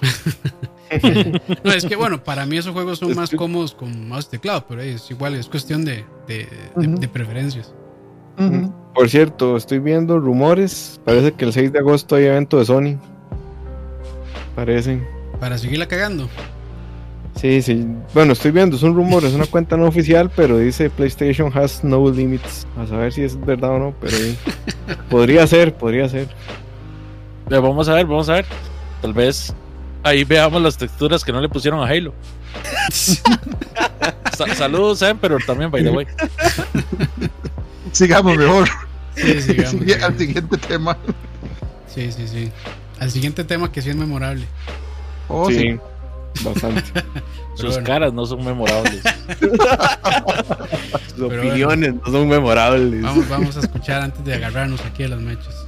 [1.62, 4.26] No, es que bueno, para mí esos juegos son Es más que- cómodos con mouse
[4.26, 7.72] y teclado, pero es igual, es cuestión de, de, preferencias.
[8.92, 12.98] Por cierto, estoy viendo rumores, parece que el 6 de agosto hay evento de Sony.
[14.56, 15.06] Parecen.
[15.38, 16.28] Para seguirla cagando.
[17.36, 17.86] Sí, sí.
[18.12, 21.84] Bueno, estoy viendo, es un rumor, es una cuenta no oficial, pero dice PlayStation has
[21.84, 22.66] no limits.
[22.76, 24.16] A saber si es verdad o no, pero
[25.08, 26.26] podría ser, podría ser.
[27.58, 28.46] Vamos a ver, vamos a ver.
[29.02, 29.52] Tal vez
[30.02, 32.14] ahí veamos las texturas que no le pusieron a Halo.
[32.92, 36.06] Sa- saludos, Emperor, también, by the way.
[37.92, 38.68] Sigamos mejor.
[39.16, 40.96] Sí, sigamos, Sigue al siguiente tema.
[41.92, 42.50] Sí, sí, sí.
[43.00, 44.46] Al siguiente tema que sí es memorable.
[45.28, 45.58] Oh, sí.
[46.34, 46.82] sí, bastante.
[47.56, 47.86] Sus bueno.
[47.86, 49.02] caras no son memorables.
[51.16, 53.02] Sus Pero opiniones no son memorables.
[53.02, 55.59] Vamos, vamos a escuchar antes de agarrarnos aquí a las mechas.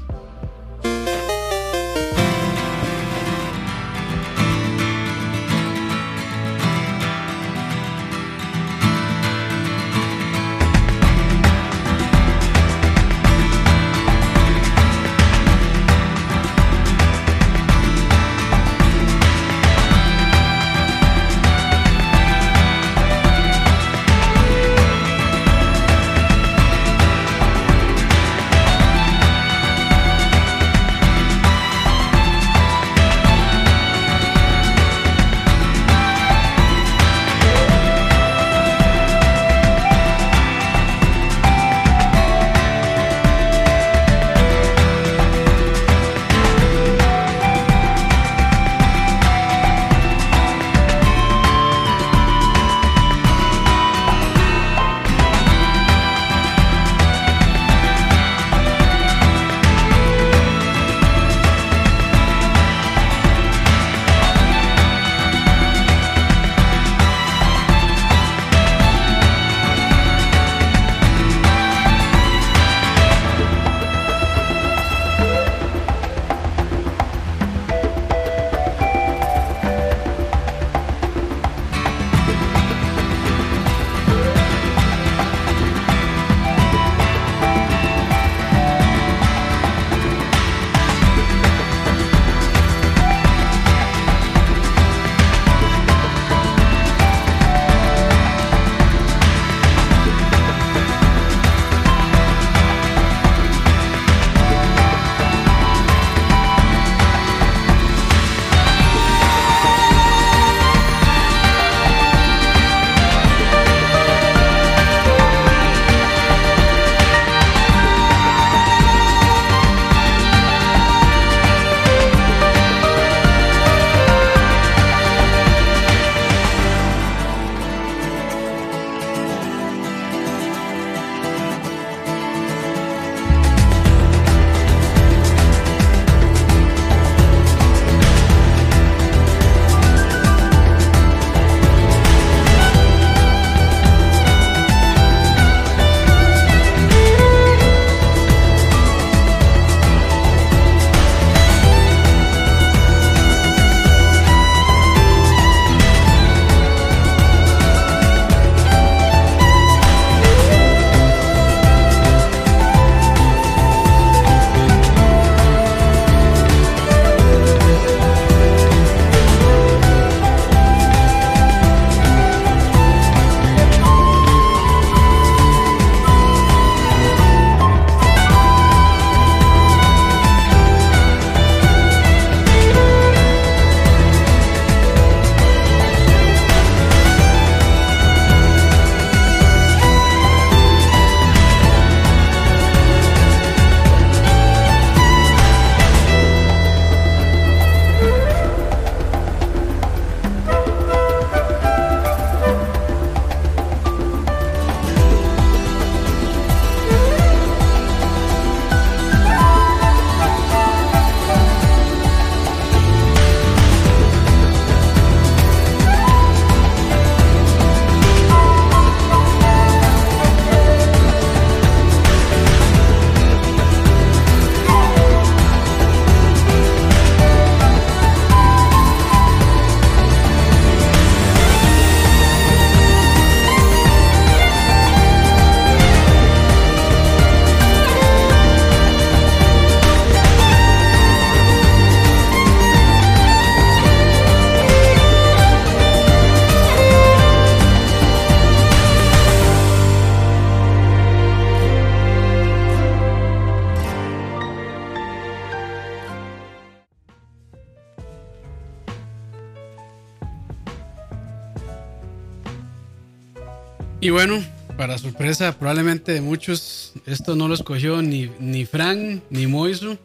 [264.13, 264.45] Bueno,
[264.77, 269.99] para sorpresa probablemente de muchos, esto no lo escogió ni, ni Fran ni Moiso,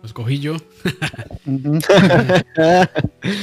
[0.00, 0.56] lo escogí yo.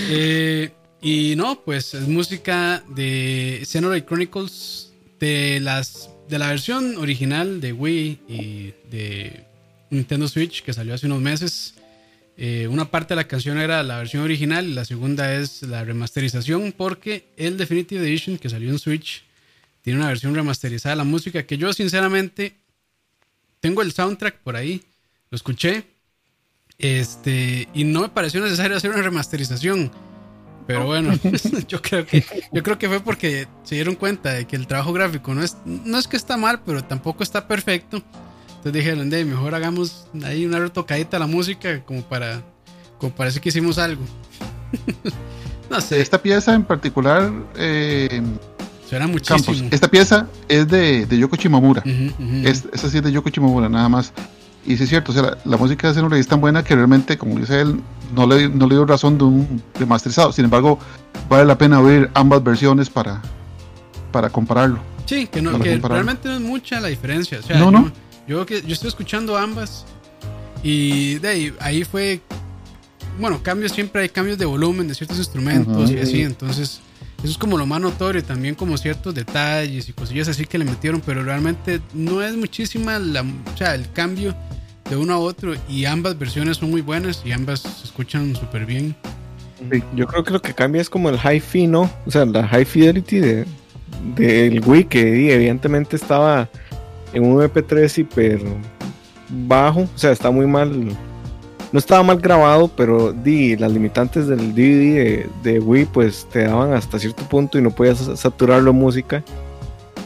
[0.09, 7.61] Eh, y no, pues es música de Xenoblade Chronicles de las de la versión original
[7.61, 9.45] de Wii y de
[9.89, 11.75] Nintendo Switch que salió hace unos meses.
[12.37, 15.83] Eh, una parte de la canción era la versión original y la segunda es la
[15.83, 19.24] remasterización porque el Definitive Edition que salió en Switch
[19.85, 22.55] tiene una versión remasterizada de la música que yo sinceramente
[23.59, 24.81] tengo el soundtrack por ahí,
[25.29, 25.85] lo escuché
[26.79, 29.91] este y no me pareció necesario hacer una remasterización.
[30.65, 31.13] Pero bueno,
[31.67, 34.91] yo creo que yo creo que fue porque se dieron cuenta de que el trabajo
[34.91, 38.01] gráfico no es no es que está mal, pero tampoco está perfecto.
[38.47, 42.41] Entonces dijeron, de mejor hagamos ahí una retocadita a la música como para
[42.97, 44.01] como parece que hicimos algo.
[45.69, 46.01] no sé.
[46.01, 48.23] Esta pieza en particular eh,
[48.89, 49.67] Suena muchísimo.
[49.71, 51.83] Esta pieza es de, de Yoko Shimomura.
[52.43, 54.13] esa sí es de Yoko Shimomura, nada más.
[54.65, 57.17] Y sí es cierto, o sea, la, música de Xenoblade es tan buena que realmente,
[57.17, 57.81] como dice él,
[58.15, 60.31] no le, no le dio razón de un remasterizado.
[60.31, 60.79] Sin embargo,
[61.29, 63.21] vale la pena oír ambas versiones para,
[64.11, 64.79] para compararlo.
[65.05, 67.39] Sí, que, no, que realmente no es mucha la diferencia.
[67.39, 67.91] O sea, no, no.
[68.27, 69.85] Yo, yo, yo estoy escuchando ambas
[70.63, 72.21] y de ahí, ahí fue,
[73.19, 76.81] bueno, cambios, siempre hay cambios de volumen de ciertos instrumentos y así, entonces
[77.25, 80.65] eso es como lo más notorio, también como ciertos detalles y cosillas así que le
[80.65, 84.35] metieron, pero realmente no es muchísima la, o sea, el cambio
[84.87, 88.67] de uno a otro y ambas versiones son muy buenas y ambas se escuchan súper
[88.67, 88.95] bien.
[89.95, 91.89] yo creo que lo que cambia es como el hi-fi, ¿no?
[92.05, 93.45] O sea, la high fidelity de,
[94.15, 96.47] del Wii que evidentemente estaba
[97.11, 98.43] en un MP3 hiper
[99.47, 100.95] bajo, o sea, está muy mal
[101.71, 106.73] no estaba mal grabado, pero di, las limitantes del DVD de, Wii pues te daban
[106.73, 109.23] hasta cierto punto y no podías saturarlo de música.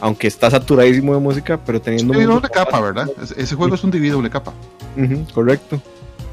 [0.02, 2.14] Aunque está saturadísimo de música, pero teniendo...
[2.14, 3.10] Sí, doble capa, ¿verdad?
[3.36, 4.52] Ese juego es un DVD doble capa.
[5.34, 5.80] correcto.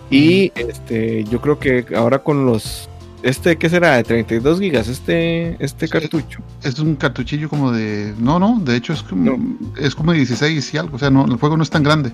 [0.09, 2.89] Y este, yo creo que ahora con los
[3.23, 3.95] este, ¿qué será?
[3.95, 6.39] De 32 gigas, este, este cartucho.
[6.63, 8.13] Es un cartuchillo como de.
[8.19, 10.95] No, no, de hecho es como, es como de 16 y algo.
[10.95, 12.11] O sea, no, el juego no es tan grande.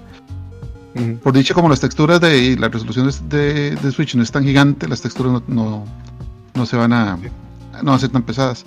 [1.23, 4.87] Por dicho, como las texturas de la resolución de, de, Switch no es tan gigante,
[4.87, 5.85] las texturas no,
[6.53, 7.17] no, se van a,
[7.81, 8.63] no a ser tan pesadas.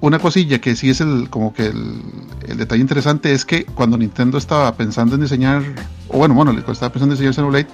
[0.00, 2.02] Una cosilla que sí es el como que el,
[2.48, 5.62] el, detalle interesante es que cuando Nintendo estaba pensando en diseñar,
[6.08, 7.68] o bueno, bueno, cuando estaba pensando en diseñar Xenoblade,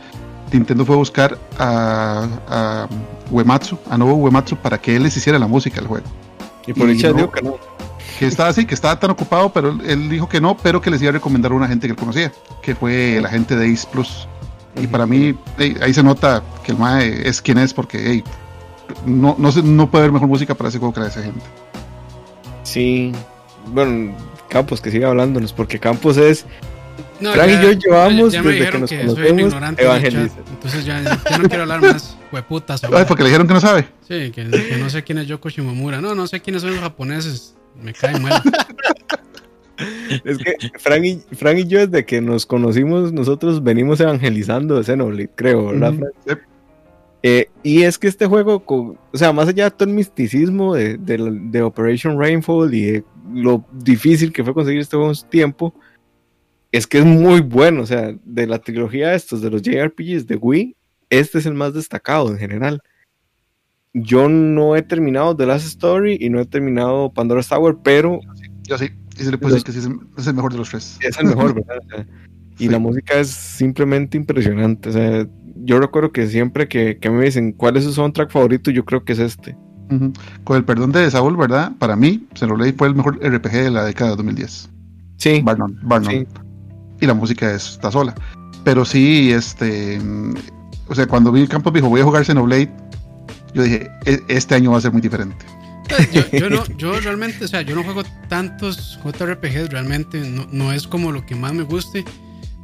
[0.53, 2.89] Nintendo fue a buscar a, a
[3.31, 6.07] Uematsu, a nuevo Uematsu, para que él les hiciera la música del juego.
[6.67, 7.57] Y por dicha dijo que no
[8.25, 11.03] que estaba así, que estaba tan ocupado, pero él, dijo que no, pero que les
[11.03, 13.87] iba a recomendar a una gente que él conocía, que fue la gente de Ace
[13.91, 14.27] Plus.
[14.77, 15.35] Y para mí,
[15.81, 18.25] ahí se nota que el MAE es quien es, porque
[19.05, 21.45] no, no, no puede haber mejor música para ese juego que la de esa gente.
[22.63, 23.13] Sí,
[23.67, 24.17] bueno,
[24.49, 26.47] Campos, que siga hablándonos, porque Campos es.
[27.21, 30.41] No, Frank y yo llevamos desde que nos que conocemos evangelista.
[30.51, 32.83] Entonces ya, no quiero hablar más, hueputas.
[32.85, 33.87] Ay, porque le dijeron que no sabe.
[34.09, 36.01] Sí, que, que, no sé quién es Yoko Shimomura.
[36.01, 37.55] No, no sé quiénes son los japoneses.
[37.83, 38.41] Me cae mal.
[40.25, 45.31] es que Frank y, Frank y yo, desde que nos conocimos, nosotros venimos evangelizando Xenoblade,
[45.35, 45.95] creo, ¿verdad,
[47.27, 50.99] eh, y es que este juego, o sea, más allá de todo el misticismo de,
[50.99, 55.75] de, Operation Rainfall y de lo difícil que fue conseguir este juego en su tiempo,
[56.71, 57.81] es que es muy bueno.
[57.81, 60.77] O sea, de la trilogía de estos, de los JRPGs de Wii,
[61.09, 62.83] este es el más destacado en general
[63.95, 68.21] yo no he terminado The Last Story y no he terminado Pandora's Tower, pero.
[68.65, 69.89] Yo sí, y se le puede decir que sí
[70.19, 70.99] es el mejor de los tres.
[71.01, 72.07] Es el mejor, ¿verdad?
[72.59, 74.89] y la música es simplemente impresionante.
[74.89, 75.27] O sea,
[75.57, 79.05] yo recuerdo que siempre que, que, me dicen cuál es su soundtrack favorito, yo creo
[79.05, 79.57] que es este.
[80.43, 81.73] Con el perdón de Saúl, ¿verdad?
[81.79, 84.71] Para mí, se lo leí, fue el mejor RPG de la década de 2010.
[85.19, 85.41] Sí.
[85.45, 86.27] Barnon, Barnon.
[87.01, 88.13] Y la música está sola.
[88.65, 90.01] Pero sí, este.
[90.89, 92.73] O sea, cuando vi el campo dijo, voy a jugar Xenoblade
[93.55, 95.45] yo dije, e, este año va a ser muy diferente.
[96.33, 100.87] Yo, no, yo realmente, o sea, yo no juego tantos JRPGs, realmente no, no es
[100.87, 102.05] como lo que más me guste,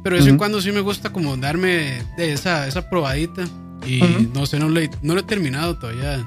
[0.03, 3.43] pero de vez en cuando sí me gusta como darme de esa, esa probadita
[3.85, 4.01] y
[4.33, 6.25] no sé, no, le, no lo he terminado todavía.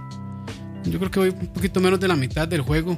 [0.85, 2.97] Yo creo que voy un poquito menos de la mitad del juego.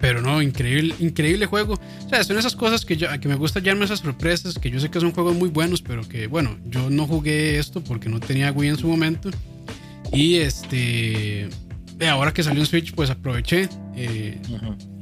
[0.00, 1.74] Pero no, increíble, increíble juego.
[1.74, 4.78] O sea, son esas cosas que, yo, que me gusta hallarme esas sorpresas, que yo
[4.78, 8.20] sé que son juegos muy buenos, pero que, bueno, yo no jugué esto porque no
[8.20, 9.30] tenía Wii en su momento.
[10.12, 11.48] Y este.
[12.08, 14.40] Ahora que salió en Switch, pues aproveché eh,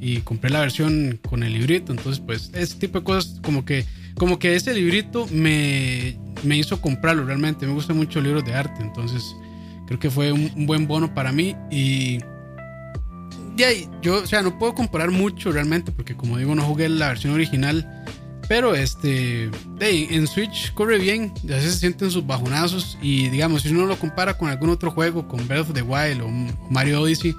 [0.00, 1.92] y compré la versión con el librito.
[1.92, 3.84] Entonces, pues, ese tipo de cosas, como que,
[4.16, 7.66] como que ese librito me, me hizo comprarlo realmente.
[7.66, 8.82] Me gustan mucho libros de arte.
[8.82, 9.22] Entonces,
[9.86, 11.54] creo que fue un, buen bono para mí.
[11.70, 12.18] Y
[13.56, 16.88] de ahí, yo, o sea, no puedo comparar mucho realmente, porque como digo, no jugué
[16.88, 18.04] la versión original.
[18.48, 22.96] Pero este, en Switch corre bien, a veces se sienten sus bajonazos.
[23.02, 26.22] Y digamos, si uno lo compara con algún otro juego, con Breath of the Wild
[26.22, 26.28] o
[26.70, 27.34] Mario Odyssey,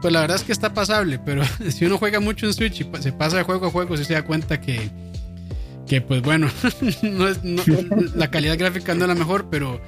[0.00, 1.18] pues la verdad es que está pasable.
[1.18, 4.12] Pero si uno juega mucho en Switch y se pasa de juego a juego, se
[4.12, 4.90] da cuenta que,
[5.88, 6.48] que pues bueno,
[8.14, 9.80] la calidad gráfica no es la mejor, pero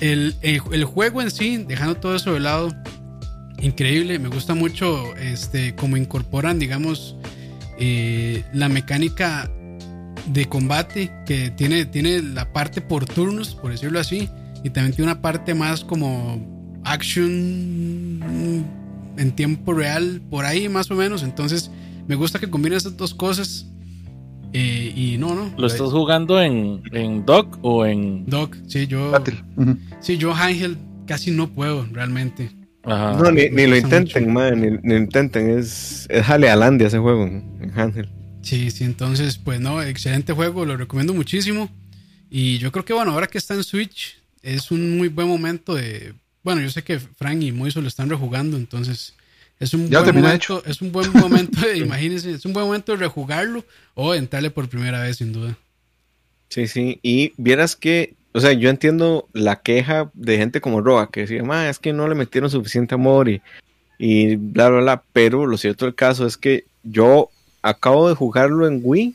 [0.00, 2.74] el, el, el, juego en sí, dejando todo eso de lado,
[3.60, 4.18] increíble.
[4.18, 7.16] Me gusta mucho este, cómo incorporan, digamos,
[7.78, 9.50] eh, la mecánica
[10.26, 14.28] de combate que tiene, tiene la parte por turnos, por decirlo así,
[14.62, 18.64] y también tiene una parte más como action
[19.16, 21.22] en tiempo real, por ahí más o menos.
[21.22, 21.70] Entonces,
[22.06, 23.66] me gusta que combine estas dos cosas.
[24.52, 25.52] Eh, y no, no.
[25.58, 28.24] ¿Lo estás jugando en, en dock o en.
[28.26, 29.12] Dock, sí, yo.
[30.00, 32.50] Sí, yo Ángel casi no puedo realmente.
[32.86, 35.58] No, ni, lo intenten, man, ni, lo intenten.
[35.58, 38.08] Es, es Jalealandia ese juego en, Ángel.
[38.44, 41.70] Sí, sí, entonces, pues no, excelente juego, lo recomiendo muchísimo.
[42.30, 45.74] Y yo creo que, bueno, ahora que está en Switch, es un muy buen momento
[45.74, 46.14] de.
[46.42, 49.14] Bueno, yo sé que Frank y Moiso lo están rejugando, entonces
[49.58, 52.98] es un, buen momento, es un buen momento, de, imagínense, es un buen momento de
[52.98, 53.64] rejugarlo
[53.94, 55.56] o entrarle por primera vez, sin duda.
[56.50, 61.10] Sí, sí, y vieras que, o sea, yo entiendo la queja de gente como Roa,
[61.10, 63.40] que decía, es que no le metieron suficiente amor y,
[63.98, 67.30] y bla, bla, bla, pero lo cierto del caso es que yo
[67.64, 69.14] acabo de jugarlo en Wii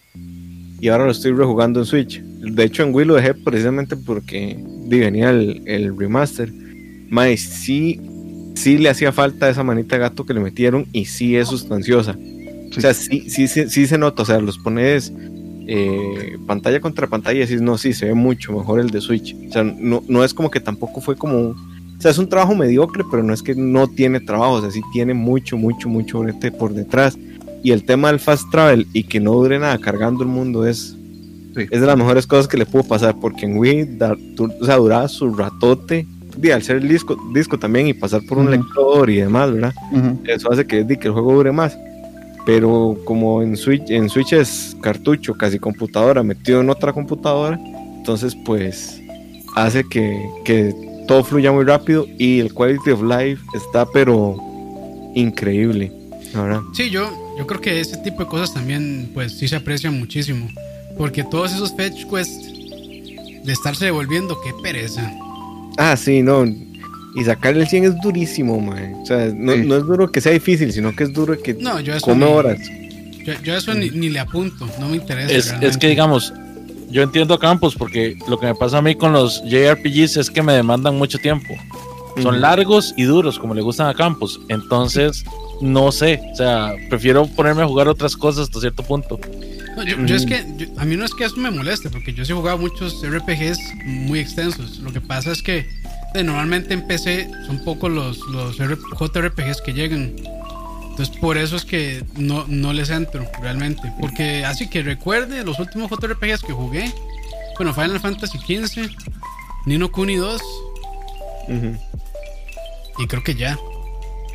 [0.82, 2.22] y ahora lo estoy rejugando en Switch.
[2.22, 6.52] De hecho, en Wii lo dejé precisamente porque venía el, el remaster.
[7.10, 8.02] Más sí
[8.56, 12.18] sí le hacía falta esa manita de gato que le metieron y sí es sustanciosa.
[12.76, 15.14] O sea, sí, sí, sí, se nota, o sea, los pones
[15.68, 19.36] eh, pantalla contra pantalla y decís, no, sí, se ve mucho mejor el de Switch.
[19.48, 21.50] O sea, no, no es como que tampoco fue como...
[21.50, 24.72] O sea, es un trabajo mediocre, pero no es que no tiene trabajo, o sea,
[24.72, 26.24] sí tiene mucho, mucho, mucho
[26.58, 27.18] por detrás.
[27.64, 30.96] Y el tema del fast travel y que no dure nada cargando el mundo es,
[31.56, 34.00] es de las mejores cosas que le pudo pasar, porque en Wii
[34.62, 36.08] o sea, duraba su ratote
[36.54, 39.74] al ser el disco, disco también y pasar por un lector y demás, ¿verdad?
[40.26, 41.78] Eso hace que, que el juego dure más.
[42.46, 47.60] Pero como en Switch, en Switch es cartucho, casi computadora, metido en otra computadora,
[47.98, 49.02] entonces pues
[49.56, 50.74] hace que, que
[51.08, 54.38] todo fluya muy rápido y el quality of life está pero
[55.14, 55.92] increíble,
[56.34, 56.62] ¿verdad?
[56.74, 57.10] Sí, yo,
[57.40, 60.50] yo creo que ese tipo de cosas también pues sí se aprecian muchísimo.
[60.98, 62.52] Porque todos esos fetch quests
[63.46, 65.10] de estarse devolviendo, qué pereza.
[65.78, 66.44] Ah, sí, no.
[66.44, 68.96] Y sacar el 100 es durísimo, man.
[69.02, 71.94] O sea, no, es duro que sea difícil, sino que es duro que no, yo
[71.94, 72.60] eso come horas.
[73.42, 75.32] Yo, eso ni, le apunto, no me interesa.
[75.32, 76.34] Es, es, que, digamos,
[76.90, 80.30] yo entiendo a Campos porque lo que me pasa a mí con los JRPGs es
[80.30, 81.56] que me demandan mucho tiempo.
[82.22, 84.42] Son largos y duros, como le gustan a Campos.
[84.50, 85.24] Entonces,
[85.62, 86.22] no sé.
[86.32, 89.20] O sea, prefiero ponerme a jugar otras cosas hasta cierto punto.
[90.06, 92.36] yo, es que a mí no es que eso me moleste, porque yo sí he
[92.36, 94.80] jugado muchos RPGs muy extensos.
[94.80, 95.66] Lo que pasa es que
[96.16, 100.16] normalmente en PC son pocos los, los JRPGs que llegan.
[100.90, 103.92] Entonces por eso es que no, no les entro realmente.
[104.00, 106.94] Porque así que recuerde los últimos JRPGs que jugué.
[107.58, 108.90] Bueno, Final Fantasy XV,
[109.66, 110.42] Nino Kuni 2.
[113.00, 113.58] Y creo que ya.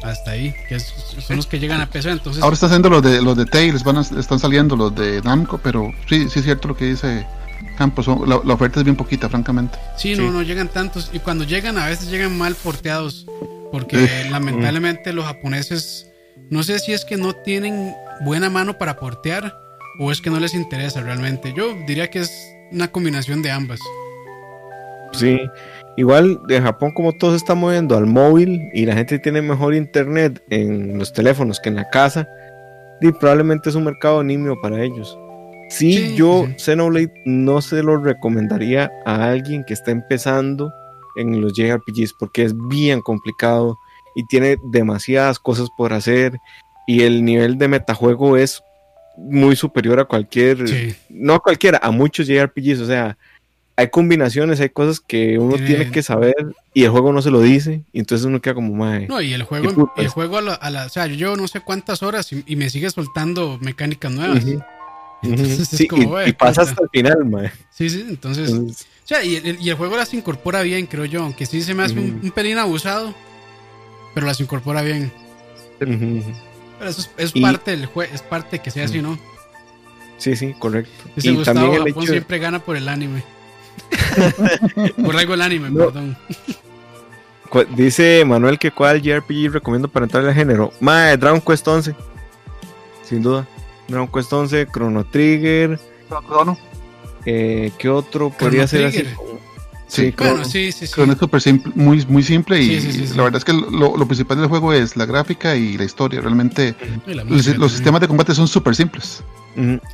[0.04, 0.54] Hasta ahí.
[0.68, 2.10] Que son los que llegan a PC.
[2.10, 5.58] Entonces, Ahora está haciendo los de los de Tales, van están saliendo los de Namco,
[5.58, 7.26] pero sí, sí es cierto lo que dice
[7.78, 8.06] Campos.
[8.06, 9.78] La, la, oferta es bien poquita, francamente.
[9.96, 11.10] Sí, no, no llegan tantos.
[11.12, 13.26] Y cuando llegan, a veces llegan mal porteados.
[13.72, 16.06] Porque lamentablemente los japoneses,
[16.48, 19.58] no sé si es que no tienen buena mano para portear
[19.98, 21.52] o es que no les interesa realmente.
[21.56, 22.30] Yo diría que es
[22.70, 23.80] una combinación de ambas.
[25.12, 25.40] Sí,
[25.96, 29.74] igual en Japón como todo se está moviendo al móvil y la gente tiene mejor
[29.74, 32.28] internet en los teléfonos que en la casa,
[33.00, 35.18] y probablemente es un mercado nimio para ellos.
[35.70, 40.72] Sí, yo Xenoblade no se lo recomendaría a alguien que está empezando
[41.16, 43.78] en los JRPGs porque es bien complicado
[44.14, 46.38] y tiene demasiadas cosas por hacer
[46.86, 48.62] y el nivel de metajuego es
[49.16, 50.64] muy superior a cualquier,
[51.08, 53.16] no a cualquiera, a muchos JRPGs, o sea,
[53.76, 56.34] hay combinaciones, hay cosas que uno tiene que saber
[56.72, 59.08] y el juego no se lo dice, y entonces uno queda como madre.
[59.08, 62.30] No, y el juego, el juego a la, o sea, yo no sé cuántas horas
[62.32, 64.44] y, me sigue soltando mecánicas nuevas.
[64.44, 65.88] sí,
[66.26, 67.52] y, pasa hasta el final, madre.
[67.70, 68.72] Sí, sí, entonces, o
[69.04, 71.82] sea, y el, y el, juego las incorpora bien, creo yo, aunque sí se me
[71.82, 73.12] hace un, pelín abusado,
[74.14, 75.10] pero las incorpora bien.
[75.80, 75.92] Pero
[76.90, 79.18] eso es, parte del juego, es parte que sea así, ¿no?
[80.18, 80.92] Sí, sí, correcto.
[81.16, 82.02] y también el hecho...
[82.02, 83.33] siempre gana por el anime.
[85.04, 86.16] Por algo el anime, perdón.
[87.76, 90.72] dice Manuel que cuál JRPG recomiendo para entrar al género.
[90.80, 91.94] Mae, Dragon Quest 11.
[93.02, 93.46] Sin duda.
[93.88, 95.78] Dragon Quest 11, Chrono Trigger.
[96.26, 96.58] Chrono.
[97.26, 98.98] eh, ¿Qué otro podría ser así?
[98.98, 99.06] Sí,
[99.86, 100.92] Sí, Bueno, sí, sí, sí.
[100.92, 103.16] Chrono es súper simple, muy, muy simple y Sí, sí, sí, sí.
[103.16, 106.20] la verdad es que lo, lo principal del juego es la gráfica y la historia.
[106.20, 106.74] Realmente
[107.06, 109.22] la los, sistemas de combate son súper simples.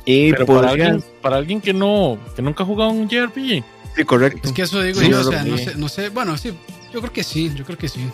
[0.05, 3.63] Y Pero para alguien, para alguien que no, que nunca ha jugado un JRPG.
[3.95, 4.47] Sí, correcto.
[4.47, 6.53] Es que eso digo Sí, yo, o sea, no sé, no sé, bueno, sí,
[6.93, 8.07] yo creo que sí, yo creo que sí.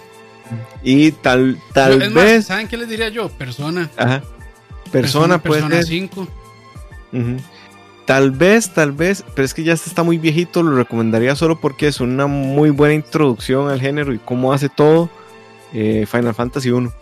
[0.81, 2.45] Y tal, tal es más, vez.
[2.45, 3.29] ¿saben qué les diría yo?
[3.29, 3.89] Persona.
[3.97, 4.23] Ajá.
[4.91, 5.85] Persona puede Persona ser.
[5.85, 6.21] 5.
[7.13, 7.37] Ujú.
[8.05, 11.59] Tal vez, tal vez, pero es que ya este está muy viejito, lo recomendaría solo
[11.59, 15.09] porque es una muy buena introducción al género y cómo hace todo
[15.73, 16.93] eh, Final Fantasy 1.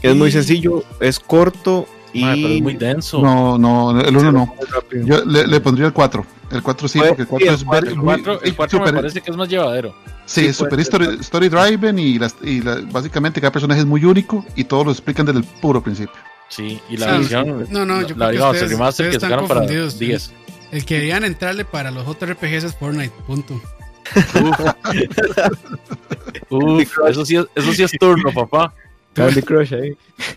[0.00, 3.20] Es muy sencillo, es corto y Madre, pero es muy denso.
[3.22, 4.54] No, no, el 1 no.
[5.04, 6.26] Yo le, le pondría el 4.
[6.50, 8.94] El 4 sí, porque el sí, 4 el es el 4, el cuatro me super-
[9.00, 9.94] parece que es más llevadero.
[10.26, 11.02] Sí, Sí, es super puede ser.
[11.02, 14.84] story, story driven y, las, y la- básicamente cada personaje es muy único y todos
[14.86, 16.14] lo explican desde el puro principio.
[16.48, 17.66] Sí, y la Sí, versión.
[17.70, 19.48] No, no, la- yo la, creo que digamos, ustedes, el remaster ustedes que están sacaron
[19.48, 19.98] para confundidos.
[19.98, 20.32] 10.
[20.72, 23.60] El que deberían entrarle para los JRPGs es Fortnite, punto.
[26.48, 28.72] Uf, eso sí, es, eso sí es turno, papá.
[29.14, 29.92] Candy Crush ahí.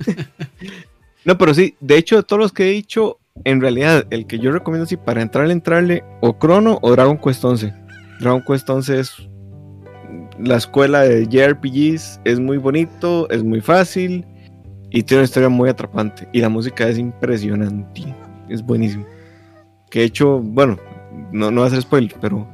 [1.25, 4.39] no, pero sí, de hecho, de todos los que he dicho, en realidad, el que
[4.39, 7.73] yo recomiendo sí para entrarle, entrarle, o Chrono o Dragon Quest 11.
[8.19, 9.29] Dragon Quest 11 es
[10.39, 14.25] la escuela de JRPGs, es muy bonito, es muy fácil
[14.91, 16.27] y tiene una historia muy atrapante.
[16.31, 18.15] Y la música es impresionante,
[18.49, 19.05] es buenísimo.
[19.89, 20.77] Que de hecho, bueno,
[21.31, 22.47] no, no va a ser spoiler, pero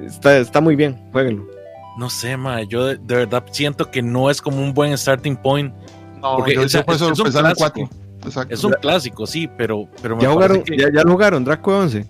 [0.00, 1.46] está, está muy bien, jueguenlo.
[1.98, 5.36] No sé, ma, yo de, de verdad siento que no es como un buen starting
[5.36, 5.72] point.
[6.20, 7.88] No, Porque, yo, o sea, yo es un clásico.
[8.24, 8.28] 4.
[8.28, 8.54] Exacto.
[8.54, 11.76] Es un clásico, sí, pero, pero me ¿Ya, jugaron, que- ya, ya lo jugaron, Draco
[11.78, 12.06] 11?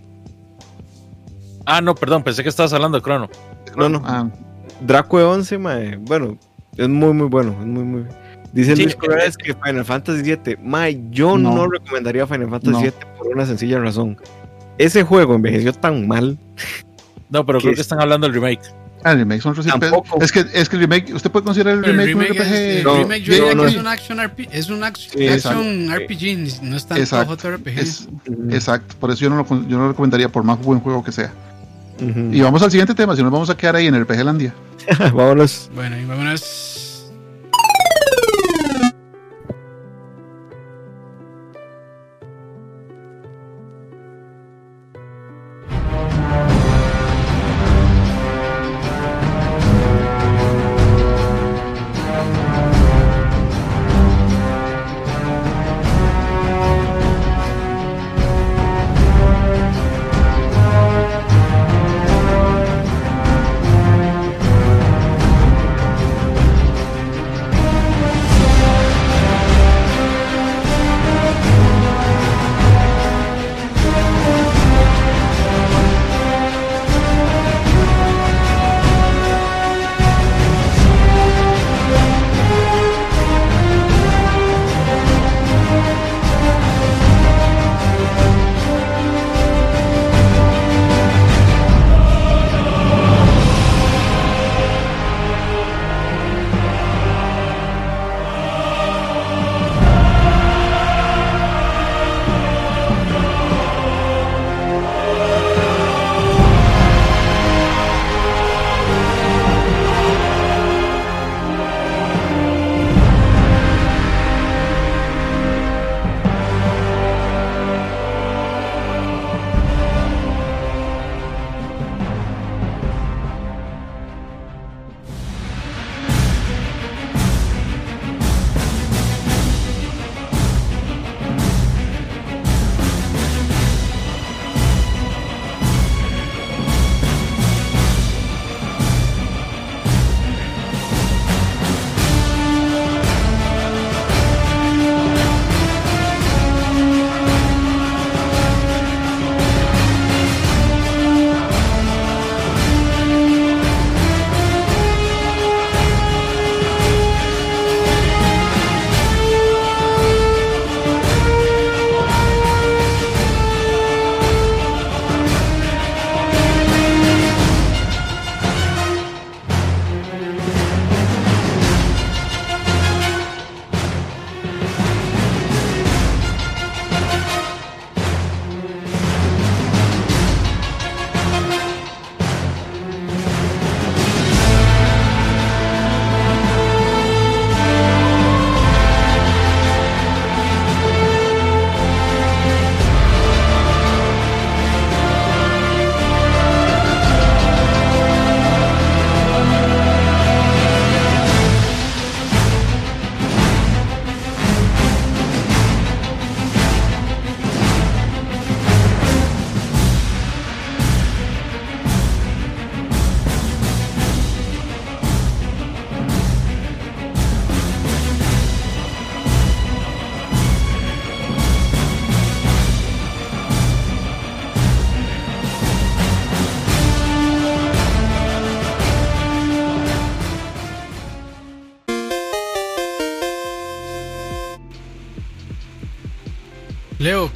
[1.67, 3.29] Ah, no, perdón, pensé que estabas hablando de Crono.
[3.77, 4.03] No, no.
[4.05, 4.29] Ah,
[4.81, 6.37] Draco 11, mae, bueno,
[6.77, 7.53] es muy, muy bueno.
[7.61, 8.05] Es muy, muy...
[8.53, 11.67] Dice Sí, Luis Corrales que Final Fantasy VII, mae, yo no, No.
[11.69, 12.81] recomendaría Final Fantasy No.
[12.81, 14.17] VII por una sencilla razón.
[14.79, 16.39] Ese juego envejeció tan mal.
[17.31, 17.77] No, pero ¿Qué creo es?
[17.79, 18.61] que están hablando del remake.
[19.05, 19.55] Ah, el remake son.
[19.55, 20.21] Tampoco.
[20.21, 22.47] Es que, es que el remake, ¿usted puede considerar el Pero el remake, remake, un
[22.47, 22.53] RPG?
[22.55, 23.69] es, el No, remake yo diría no, que no.
[23.69, 27.37] es un action RPG, es un action, RPG, no es tanto Exacto.
[27.37, 27.79] JRPG.
[27.79, 28.09] Es-
[28.51, 31.13] exacto, por eso yo no, lo, yo no lo recomendaría por más buen juego que
[31.13, 31.33] sea.
[32.01, 32.31] Ujú.
[32.33, 34.53] Y vamos al siguiente tema, si nos vamos a quedar ahí en el RPG Landia.
[34.99, 35.71] Vámonos.
[35.75, 36.74] Bueno, y vámonos.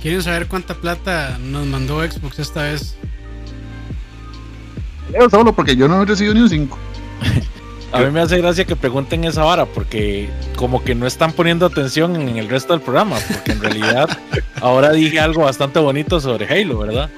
[0.08, 2.94] ¿Quieren saber cuánta plata nos mandó Xbox esta vez?
[5.12, 6.78] Leo solo porque yo no he recibido ni un 5.
[7.92, 11.66] A mí me hace gracia que pregunten esa vara porque como que no están poniendo
[11.66, 14.08] atención en el resto del programa, porque en realidad
[14.62, 17.10] ahora dije algo bastante bonito sobre Halo, ¿verdad?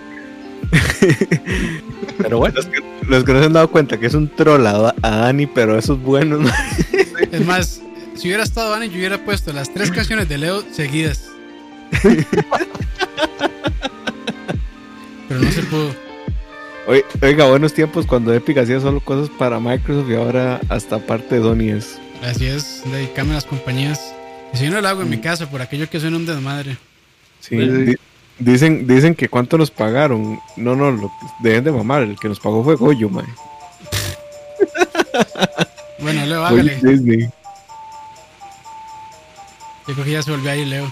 [2.19, 2.57] Pero bueno.
[2.57, 5.11] Los que, los que no se han dado cuenta que es un troll a, a
[5.11, 6.39] Dani, pero eso es bueno.
[6.39, 6.51] ¿no?
[7.31, 7.81] Es más,
[8.17, 11.31] si hubiera estado Dani, yo hubiera puesto las tres canciones de Leo seguidas.
[15.31, 15.95] Pero no se pudo.
[17.23, 21.41] Oiga, buenos tiempos cuando Epic hacía solo cosas para Microsoft y ahora hasta parte de
[21.41, 22.01] Donny es.
[22.21, 24.13] Así es, dedicarme a las compañías.
[24.53, 26.77] Y si yo no lo hago en mi casa, por aquello que suena un desmadre.
[27.39, 27.97] Sí, di-
[28.41, 30.41] dicen, dicen que cuánto nos pagaron.
[30.57, 32.03] No, no, lo, deben de mamar.
[32.03, 33.27] El que nos pagó fue Goyo, man.
[36.01, 36.77] Bueno, Leo, hágale.
[36.83, 37.29] Disney.
[39.87, 40.91] Yo creo que ya se volvió ahí, Leo.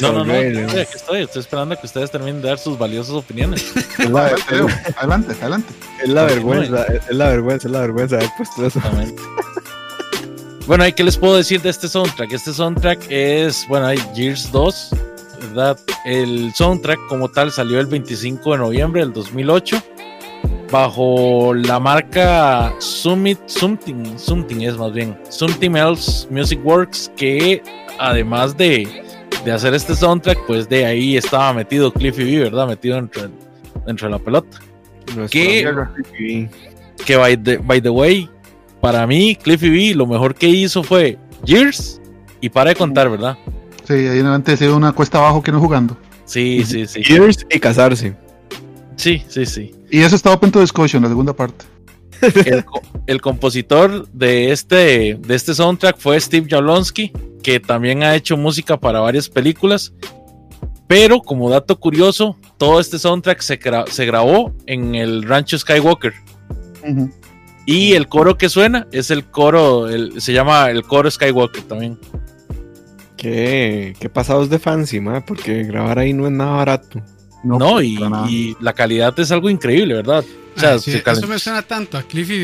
[0.00, 3.14] No, no, no, estoy, estoy, estoy esperando a que ustedes terminen de dar sus valiosas
[3.14, 3.72] opiniones.
[3.98, 5.72] Es la, Adelante, adelante, adelante.
[6.02, 8.78] es la vergüenza, es la vergüenza, es la vergüenza haber puesto eso.
[8.78, 9.22] Exactamente.
[10.66, 12.32] Bueno, ¿y qué les puedo decir de este soundtrack?
[12.32, 14.90] Este soundtrack es, bueno, hay Gears 2,
[15.42, 15.78] ¿verdad?
[16.04, 19.82] El soundtrack como tal salió el 25 de noviembre del 2008
[20.70, 27.62] bajo la marca Summit Something, Something es más bien, Something Else Music Works, que
[27.98, 29.03] además de,
[29.44, 32.66] de hacer este soundtrack, pues de ahí estaba metido Cliffy B, ¿verdad?
[32.66, 33.30] Metido dentro,
[33.86, 34.58] dentro de la pelota.
[35.14, 35.66] Nuestro ¿Qué?
[35.66, 36.48] amigo Ricky.
[37.04, 38.30] que by the, by the way,
[38.80, 42.00] para mí, Cliffy B lo mejor que hizo fue Gears
[42.40, 43.36] y para de contar, ¿verdad?
[43.86, 45.96] Sí, ahí en adelante ha sido una cuesta abajo que no jugando.
[46.24, 47.04] Sí, sí, sí.
[47.04, 48.16] Gears y casarse.
[48.96, 49.74] Sí, sí, sí.
[49.90, 51.66] Y eso está open to discussion, la segunda parte.
[52.46, 57.12] El, co- el compositor de este, de este soundtrack fue Steve Jablonsky,
[57.42, 59.92] que también ha hecho música para varias películas.
[60.86, 66.12] Pero como dato curioso, todo este soundtrack se, gra- se grabó en el rancho Skywalker.
[67.66, 71.98] Y el coro que suena es el coro, el- se llama el coro Skywalker también.
[73.16, 77.00] Qué, qué pasados de fancy, ma, porque grabar ahí no es nada barato.
[77.44, 78.28] No, y, nada.
[78.30, 80.24] y la calidad es algo increíble, ¿verdad?
[80.56, 82.38] O sea, Ah, sí, se eso me suena tanto a Cliffy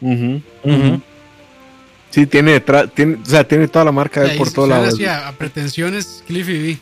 [0.00, 0.42] B.
[0.62, 1.00] Ujú.
[2.10, 2.60] Sí, tiene
[2.94, 5.00] tiene, o sea, tiene toda la marca de por todos lados.
[5.02, 6.78] a, a pretensiones Cliffy B.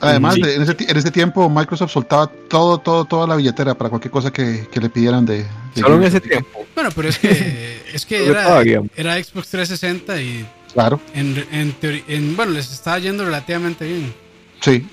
[0.00, 0.42] Además, Sí.
[0.42, 4.10] de- en, ese, en ese tiempo Microsoft soltaba todo, todo, toda la billetera para cualquier
[4.10, 5.38] cosa que, que le pidieran de,
[5.74, 6.66] de Solo en ese tiempo.
[6.74, 8.60] Bueno, pero es que, es que era,
[8.96, 14.12] era Xbox 360 y Claro, en, en, teoría- en- bueno, les estaba yendo relativamente bien.
[14.60, 14.84] sí.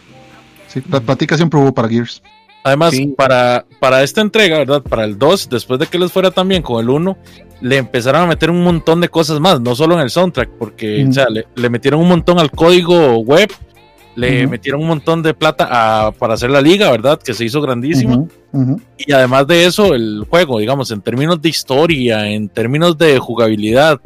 [0.72, 2.22] Sí, la platica siempre hubo para Gears.
[2.64, 3.08] Además, Sí.
[3.18, 4.82] para, para esta entrega, ¿verdad?
[4.84, 7.18] Para el 2, después de que les fuera tan bien con el 1,
[7.62, 11.02] le empezaron a meter un montón de cosas más, no solo en el soundtrack, porque
[11.02, 11.10] Ujú.
[11.10, 13.50] o sea, le, le metieron un montón al código web,
[14.16, 17.18] le metieron un montón de plata a- para hacer la liga, ¿verdad?
[17.20, 18.26] Que se hizo grandísima.
[18.98, 24.00] Y además de eso, el juego, digamos, en términos de historia, en términos de jugabilidad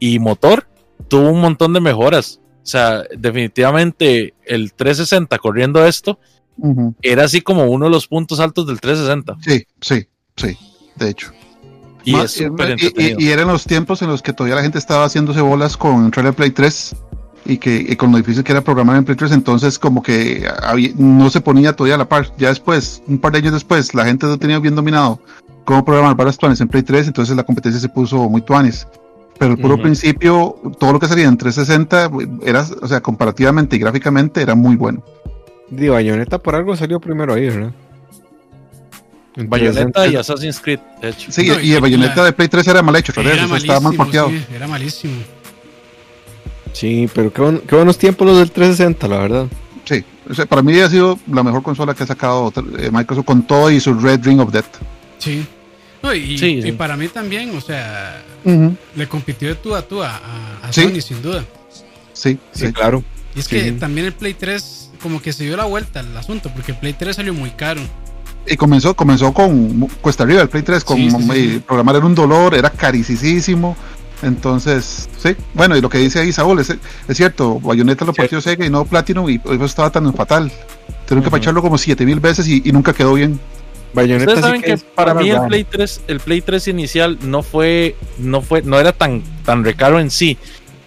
[0.00, 0.66] y motor,
[1.08, 2.40] tuvo un montón de mejoras.
[2.68, 6.18] O sea, definitivamente el 360 corriendo esto
[7.00, 9.36] era así como uno de los puntos altos del 360.
[9.40, 10.06] Sí, sí,
[10.36, 10.58] sí,
[10.96, 11.32] de hecho.
[12.04, 13.20] Y Ma- es súper y- entretenido.
[13.20, 16.10] y, y eran los tiempos en los que todavía la gente estaba haciéndose bolas con
[16.10, 16.94] Trailer Play 3
[17.46, 20.46] y que y con lo difícil que era programar en Play 3, entonces como que
[20.62, 22.32] había- no se ponía todavía a la par.
[22.36, 25.20] Ya después, un par de años después, la gente lo tenía bien dominado
[25.64, 28.86] cómo programar varias tuanes en Play 3, entonces la competencia se puso muy tuanes.
[29.38, 32.10] Pero el puro principio, todo lo que salía en 360
[32.44, 35.02] era, o sea, comparativamente y gráficamente era muy bueno.
[35.70, 37.72] Digo, Bayonetta por algo salió primero ahí, ¿verdad?
[39.36, 40.06] En Bayonetta 360.
[40.08, 41.30] y Assassin's Creed, de hecho.
[41.30, 43.44] Sí, No, y y el bayoneta la- de Play 3 era mal hecho, vez, Era
[43.44, 44.28] o sea, estaba mal porteado.
[44.30, 45.14] sí, era malísimo.
[46.72, 49.46] Sí, pero qué, buen- qué buenos tiempos los del 360, la verdad.
[49.84, 53.24] Sí, o sea, para mí ha sido la mejor consola que ha sacado eh, Microsoft
[53.24, 54.66] con todo y su Red Ring of Death.
[55.18, 55.46] Sí.
[56.02, 56.68] No, y, Sí, sí.
[56.68, 58.22] y para mí también, o sea,
[58.94, 60.82] le compitió de tú a tú a, a- a Sí.
[60.84, 61.44] Sony, sin duda.
[62.12, 62.72] Sí, Sí, sí.
[62.72, 63.02] claro.
[63.34, 63.56] Y es Sí.
[63.56, 66.78] que también el Play 3 como que se dio la vuelta al asunto, porque el
[66.78, 67.80] Play 3 salió muy caro.
[68.46, 71.62] Y comenzó, comenzó con cuesta arriba el Play 3, con Sí, sí, sí, sí.
[71.66, 73.76] programar era un dolor, era carísimo.
[74.22, 78.40] Entonces, sí, bueno, y lo que dice ahí Saúl, es, es cierto, Bayonetta lo partió
[78.40, 80.50] Sega y no Platinum, y eso estaba tan fatal.
[81.06, 81.30] Tuvieron que Ujú.
[81.30, 83.38] pacharlo como 7000 veces y, y nunca quedó bien.
[83.92, 85.40] Bayonetta Ustedes sí saben que, es para mí el.
[85.48, 90.00] Play 3, el Play 3 inicial no fue, no fue, no era tan, tan recaro
[90.00, 90.36] en sí.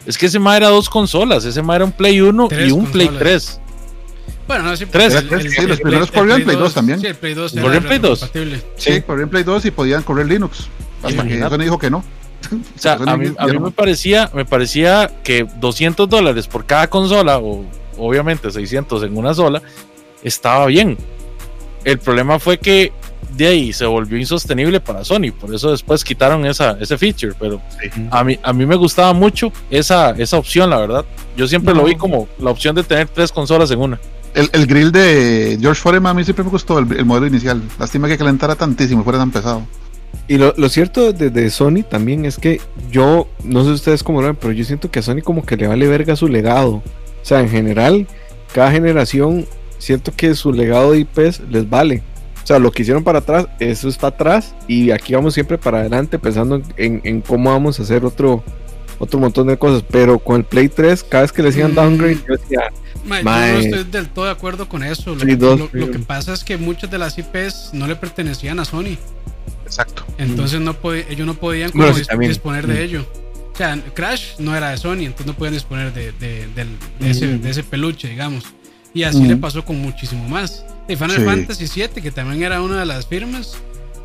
[0.06, 2.72] Es que ese ma era dos consolas, ese ma era un Play 1 Tres y
[2.72, 3.60] un Play consolas.
[3.60, 3.62] 3.
[4.48, 5.24] Bueno, no, sí, Tres.
[5.30, 7.00] porque Sí, los primeros corrían Play 2 también.
[7.00, 8.22] Sí, el Play 2 era ¿Corría en Play 2?
[8.22, 8.64] retrocompatible.
[8.76, 10.68] Sí, corría en Play 2 y podían correr Linux.
[11.04, 11.40] Hasta que.
[11.40, 11.98] Sony dijo que no.
[11.98, 16.90] O sea, a mí, a mí me parecía, me parecía que 200 dólares por cada
[16.90, 17.66] consola o
[17.98, 19.62] obviamente 600 en una sola,
[20.24, 20.98] estaba bien.
[21.84, 22.92] El problema fue que
[23.36, 27.62] de ahí se volvió insostenible para Sony, por eso después quitaron esa, ese feature, pero
[28.10, 31.06] a mí, a mí me gustaba mucho esa, esa opción, la verdad.
[31.38, 34.00] Yo siempre lo vi como la opción de tener tres consolas en una.
[34.34, 37.62] El, el grill de George Foreman a mí siempre me gustó el, el modelo inicial.
[37.80, 39.66] Lástima que calentara tantísimo, fuera tan pesado.
[40.28, 44.22] Y lo, lo cierto de, de, Sony también es que yo, no sé ustedes cómo
[44.22, 46.76] lo ven, pero yo siento que a Sony como que le vale verga su legado.
[46.76, 46.84] O
[47.24, 48.08] sea, en general,
[48.54, 49.46] cada generación,
[49.82, 52.04] siento que su legado de IPs les vale.
[52.44, 55.80] O sea, lo que hicieron para atrás, eso está atrás y aquí vamos siempre para
[55.82, 58.44] adelante pensando en, en cómo vamos a hacer otro,
[58.98, 59.84] otro montón de cosas.
[59.90, 62.62] Pero con el Play 3, cada vez que le decían downgrade, yo decía...
[63.06, 65.14] Mae, yo no estoy del todo de acuerdo con eso.
[65.16, 68.60] Lo, Sí, dos, lo- que pasa es que muchas de las IPs no le pertenecían
[68.60, 68.98] a Sony.
[69.66, 70.04] Exacto.
[70.18, 72.30] Entonces no podí- ellos no podían como Bueno, sí, dis- también.
[72.32, 73.06] disponer de ello.
[73.54, 77.10] O sea, Crash no era de Sony, entonces no podían disponer de, de- del- de
[77.12, 77.42] ese, Mm.
[77.42, 78.46] de ese peluche, digamos.
[78.94, 79.28] Y así Mm.
[79.28, 80.66] le pasó con muchísimo más.
[80.88, 81.24] Y Final Sí.
[81.24, 83.56] Fantasy VII, que también era una de las firmas,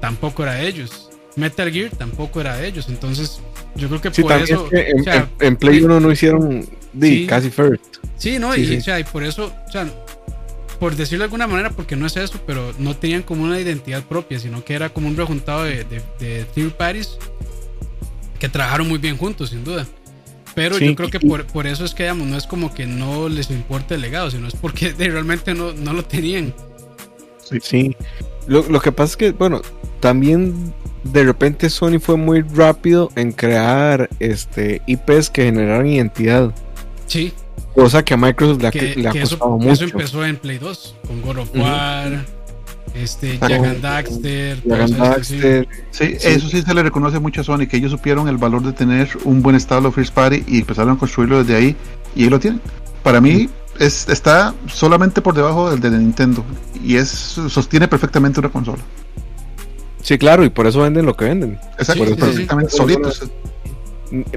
[0.00, 1.10] tampoco era de ellos.
[1.34, 2.86] Metal Gear tampoco era de ellos.
[2.88, 3.40] Entonces,
[3.74, 4.64] yo creo que Sí, por eso.
[4.66, 6.66] es que en, o sea, en- en Play 1 no hicieron
[7.00, 7.26] Sí.
[7.26, 7.82] casi first.
[8.16, 8.76] Sí, no, y, sí.
[8.76, 9.86] O sea, y por eso, o sea,
[10.78, 14.02] por decirlo de alguna manera, porque no es eso, pero no tenían como una identidad
[14.04, 17.18] propia, sino que era como un rejuntado de, de, de third parties
[18.38, 19.86] que trabajaron muy bien juntos, sin duda.
[20.56, 22.86] Pero Sí, yo creo que por, por eso es que, digamos, no es como que
[22.86, 26.52] no les importa el legado, sino es porque de- realmente no, no lo tenían.
[27.62, 27.94] Sí.
[28.48, 29.60] Lo, lo que pasa es que, bueno,
[30.00, 30.72] también
[31.04, 36.52] de repente Sony fue muy rápido en crear este IPs que generaran identidad.
[37.06, 37.32] Sí,
[37.74, 39.84] Cosa que a Microsoft le ha, que, le ha que eso, costado eso mucho.
[39.84, 41.50] empezó en Play 2, con God of.
[41.54, 42.24] War,
[42.96, 43.38] este.
[43.38, 44.68] Jack and Daxter, sí.
[44.94, 46.28] Daxter, Sí, Sí.
[46.28, 49.08] eso sí se le reconoce mucho a Sony, que ellos supieron el valor de tener
[49.24, 51.76] un buen estado First Party y empezaron a construirlo desde ahí
[52.14, 52.60] y ahí lo tienen.
[53.02, 56.44] Para mí es, está solamente por debajo del de Nintendo
[56.84, 58.82] y es sostiene perfectamente una consola.
[60.02, 61.58] Sí, claro, y por eso venden lo que venden.
[61.78, 62.20] Exacto, Sí, sí, sí.
[62.20, 63.28] perfectamente solitos.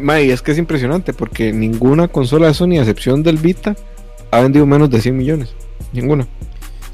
[0.02, 3.76] May, es que es impresionante porque ninguna consola de Sony, a excepción del Vita,
[4.32, 5.50] ha vendido menos de 100 millones.
[5.94, 6.28] Ninguna.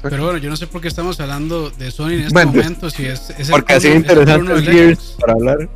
[0.02, 2.90] Pero bueno, yo no sé por qué estamos hablando de Sony en este Bueno, momento.
[2.90, 5.68] Si es, es el Porque así es interesante Gears para hablar.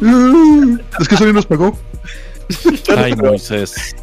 [0.00, 1.78] Mm, Es que Sony nos pegó.
[2.96, 3.96] Ay, Moisés.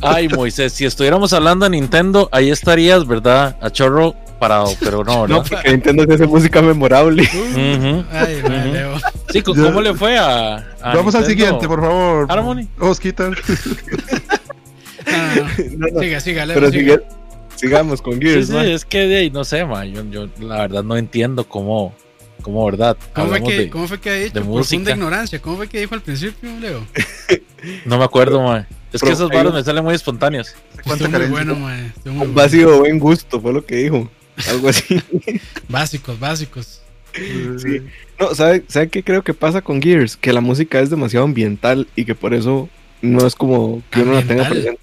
[0.00, 3.56] Ay, Moisés, si estuviéramos hablando de Nintendo, ahí estarías, ¿verdad?
[3.60, 5.46] A chorro parado, pero no, No, ¿verdad?
[5.48, 7.28] porque Nintendo hace música memorable.
[8.12, 8.72] Ay, Ujú.
[8.72, 8.96] Leo.
[9.32, 12.26] Sí, ¿cómo le fue a, a Vamos al siguiente, por favor.
[12.28, 12.66] Harmony.
[12.80, 13.30] Osquita.
[13.30, 13.34] No,
[15.06, 15.42] no, no.
[15.76, 16.94] No, no, Siga, siga, Leo, Pero siga.
[16.94, 17.02] sigue-
[17.62, 18.46] sigamos con Sí, Gears.
[18.48, 18.64] sí, ma.
[18.66, 21.94] es que de ahí, no sé, ma, yo, yo la verdad no entiendo cómo,
[22.42, 22.96] cómo ¿verdad?
[23.14, 24.34] ¿Cómo fue, que, de- ¿Cómo fue que ha dicho?
[24.34, 24.90] de Profunda música.
[24.92, 25.38] ignorancia.
[25.40, 26.86] ¿Cómo fue que dijo al principio, Leo?
[27.86, 28.66] No me acuerdo, ma.
[28.92, 30.54] Es que Pero esos varos un- me salen muy espontáneos.
[30.84, 31.86] ¿Cuánta Estuvo muy bueno, mae.
[31.86, 32.32] Estuvo muy bueno.
[32.34, 34.10] Vacío buen gusto, fue lo que dijo.
[34.48, 35.00] Algo así.
[35.68, 36.80] Básicos, básicos.
[37.58, 37.82] Sí.
[38.18, 40.16] No, ¿sabe, ¿sabe qué creo que pasa con Gears?
[40.16, 42.68] Que la música es demasiado ambiental y que por eso
[43.02, 44.80] no es como que uno la tenga presente.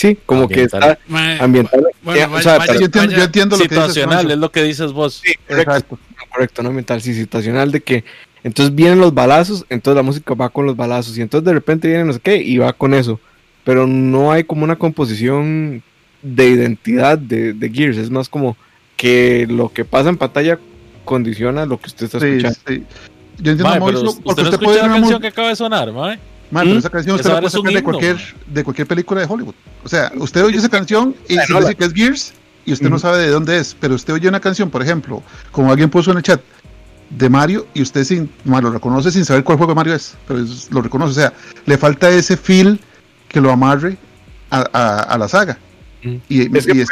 [0.00, 0.82] Sí, como que Ambiental.
[0.92, 1.80] está Mae, ambiental.
[2.02, 3.96] Bueno, o vaya- sea, vaya- Yo entiendo, vaya- yo entiendo lo que dices.
[4.30, 5.20] Es lo que dices vos.
[5.22, 5.98] Sí, correcto, Exacto.
[6.32, 8.04] correcto, no ambiental, sí, situacional de que
[8.42, 11.86] entonces vienen los balazos, entonces la música va con los balazos y entonces de repente
[11.88, 13.20] viene no sé qué y va con eso.
[13.62, 15.82] Pero no hay como una composición
[16.22, 18.56] de identidad de, de Gears, es más como
[18.96, 20.58] que lo que pasa en pantalla
[21.04, 22.58] condiciona lo que usted está escuchando.
[22.66, 22.84] sí.
[23.42, 25.48] Yo entiendo Ma, a pero usted porque no usted escucha puede la canción que acaba
[25.48, 25.92] de sonar,
[26.50, 26.60] ma.
[26.60, 26.78] Ma, pero ¿Mm?
[26.78, 29.54] esa canción usted Esa la puede sacar de cualquier, de cualquier película de Hollywood.
[29.84, 32.32] O sea, usted oye esa canción y se no, le la- dice que es Gears
[32.66, 35.70] y usted no sabe de dónde es, pero usted oye una canción, por ejemplo, como
[35.70, 36.40] alguien puso en el chat,
[37.10, 40.14] de Mario y usted sin, ma, lo reconoce sin saber cuál juego de Mario es,
[40.28, 41.10] pero es- lo reconoce.
[41.10, 41.32] O sea,
[41.66, 42.80] le falta ese feel
[43.28, 43.96] que lo amarre
[44.50, 45.58] a, a- a la saga.
[46.02, 46.84] Y, Es que y.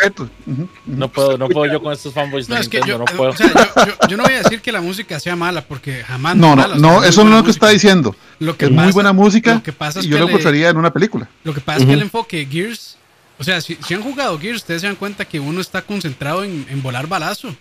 [0.86, 3.16] No puedo, no puedo yo con estos fanboys de No, es que Nintendo, yo, no
[3.16, 3.30] puedo.
[3.30, 6.04] o sea, yo, yo- yo no voy a decir que la música sea mala, porque
[6.04, 8.14] jamás No, no, mala, o sea, no, muy eso no es lo que está diciendo.
[8.38, 10.30] Lo que Es muy buena música Lo que pasa es y que yo lo le-
[10.32, 11.28] encontraría en una película.
[11.44, 12.96] Lo que pasa es que el enfoque Gears,
[13.38, 16.44] o sea, si, si han jugado Gears, ustedes se dan cuenta que uno está concentrado
[16.44, 17.54] en, en volar balazo.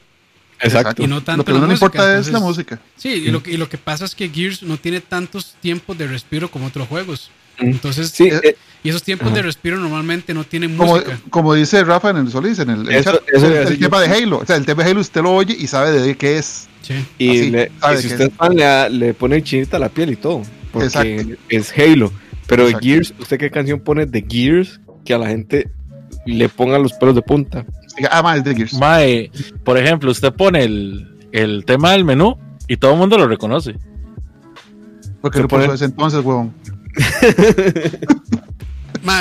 [0.59, 1.03] Exacto.
[1.03, 2.79] Y no tanto Lo que la no le importa es la música.
[2.95, 5.97] Sí, y lo, que- y lo que pasa es que Gears no tiene tantos tiempos
[5.97, 7.29] de respiro como otros juegos.
[7.59, 11.19] Entonces, Sí, Eh, eh, y esos tiempos de respiro normalmente no tienen Como, música.
[11.29, 13.19] como dice Rafa en el Solís, en el, en el Eso-
[13.79, 14.39] tema de Halo.
[14.39, 16.67] O sea, el tema de Halo usted lo oye y sabe de qué es.
[16.83, 16.93] Sí.
[17.17, 18.33] y, así, le- sabe y si usted es.
[18.35, 18.55] fan,
[18.99, 20.41] le, pone chinita a la piel y todo.
[20.71, 21.33] Porque Exacto.
[21.49, 22.11] es Halo.
[22.47, 22.87] Pero de Exacto.
[22.87, 25.69] Gears, ¿usted qué canción pone de Gears que a la gente
[26.25, 27.65] le ponga los pelos de punta?
[28.09, 28.73] Ah, más de Gears.
[28.75, 29.31] Mae,
[29.65, 32.37] por ejemplo, usted pone el, el tema del menú
[32.69, 33.75] y todo el mundo lo reconoce.
[35.21, 36.53] Porque lo puso pone- ese entonces, huevón.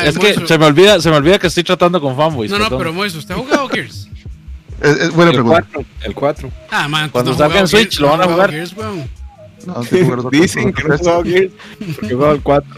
[0.05, 2.51] Es que Moiso- se me olvida, se me olvida que estoy tratando con fanboys.
[2.51, 2.79] No, no, perdón.
[2.79, 4.09] pero Moiso, ¿usted ha jugado Gears?
[4.81, 5.65] Es, es buena El pregunta.
[5.73, 5.85] 4.
[6.05, 6.51] El 4.
[6.71, 8.51] Ah, man, Cuando entonces no salga en Switch, Gears, lo van a jugar.
[8.51, 8.75] Gears.
[9.67, 11.53] No, Dicen que no he jugado Gears
[11.95, 12.71] porque he jugado el 4.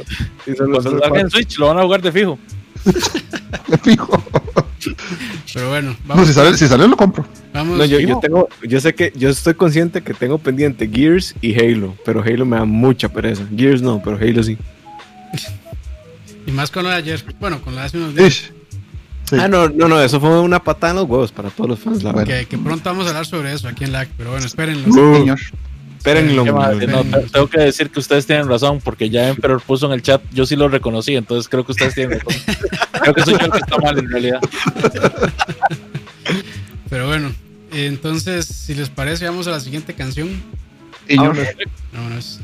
[0.47, 1.31] Y solo- Cuando salga en 4.
[1.31, 2.39] Switch lo van a jugar de fijo.
[2.85, 3.81] tres.
[3.83, 4.23] Fijo.
[5.53, 6.29] Pero bueno, No, vamos.
[6.29, 7.27] si sale, si sale lo compro.
[7.53, 11.59] vamos No, yo tengo, yo sé que, yo estoy consciente que tengo pendiente Gears y
[11.59, 13.43] Halo, pero Halo me da mucha pereza.
[13.55, 14.57] Gears no, pero Halo sí.
[16.47, 17.23] Y más con lo de ayer.
[17.41, 18.29] Bueno, con lo de hace unos días.
[18.29, 18.53] Ish.
[19.29, 19.37] Sí.
[19.39, 22.03] Ah, no, no, no, eso fue una patada en los huevos para todos los fans,
[22.03, 22.39] la verdad.
[22.41, 24.09] Que, que pronto vamos a hablar sobre eso aquí en LAC.
[24.17, 24.89] Pero bueno, espérenlo.
[24.89, 25.39] Uh, Señor.
[25.99, 29.93] espérenlo, no, te- tengo que decir que ustedes tienen razón, porque ya Emperor puso en
[29.93, 32.43] el chat, yo sí lo reconocí, entonces creo que ustedes tienen razón.
[33.03, 34.41] creo que soy yo el que está mal en realidad.
[36.89, 37.31] Pero bueno,
[37.73, 40.29] entonces, si les parece, vamos a la siguiente canción.
[41.07, 41.37] Señor.
[41.93, 42.41] Vámonos.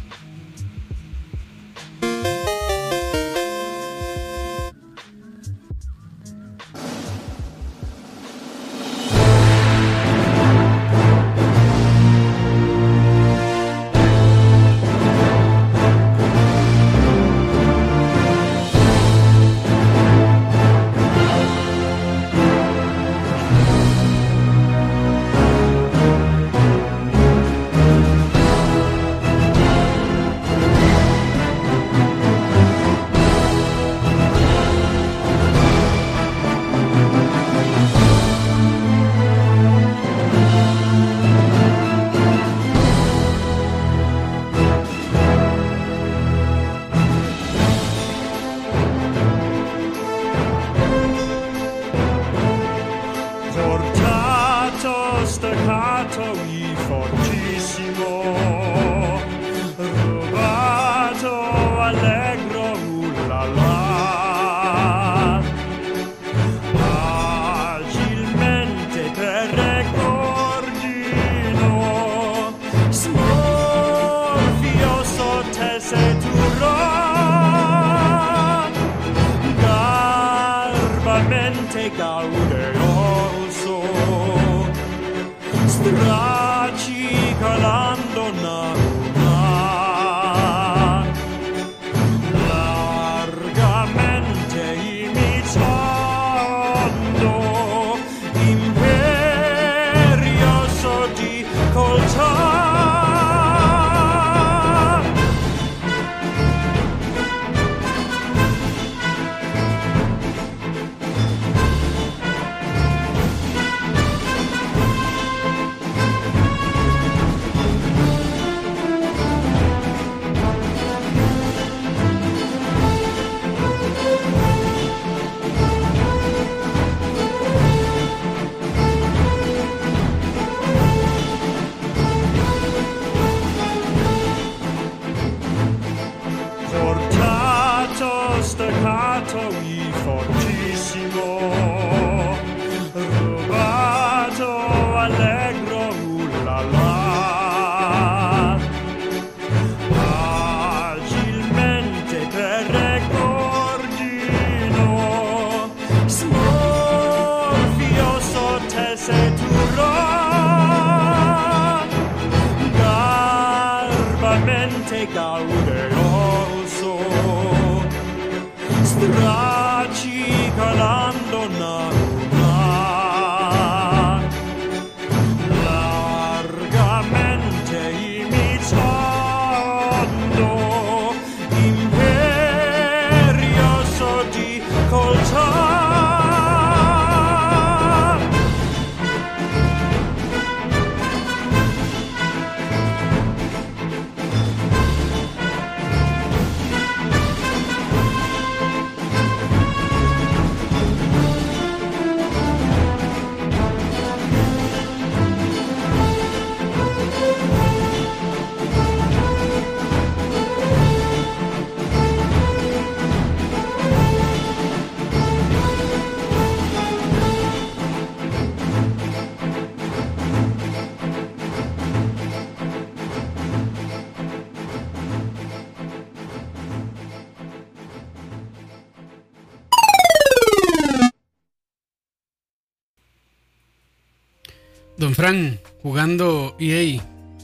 [236.05, 237.01] Jugando EA,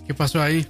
[0.07, 0.67] ¿qué pasó ahí?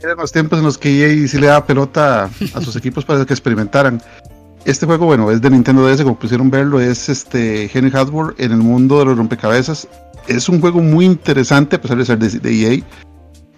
[0.00, 3.26] Eran los tiempos en los que EA sí le daba pelota a sus equipos para
[3.26, 4.00] que experimentaran.
[4.64, 8.52] Este juego, bueno, es de Nintendo DS, como pusieron verlo, es este Henry Hardware en
[8.52, 9.88] el mundo de los rompecabezas.
[10.28, 12.80] Es un juego muy interesante, a pesar de ser de, de EA,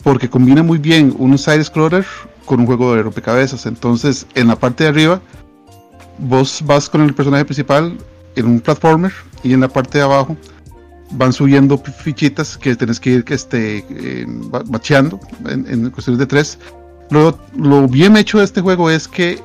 [0.03, 2.07] porque combina muy bien un side scroller
[2.47, 3.67] con un juego de rompecabezas.
[3.67, 5.21] Entonces, en la parte de arriba,
[6.17, 7.99] vos vas con el personaje principal
[8.35, 9.13] en un platformer
[9.43, 10.39] y en la parte de abajo
[11.13, 15.91] van subiendo fi- fichitas que tenés que ir que este, eh, ba- bacheando en, en
[15.91, 16.59] cuestiones de tres.
[17.11, 19.41] Lo, lo bien hecho de este juego es que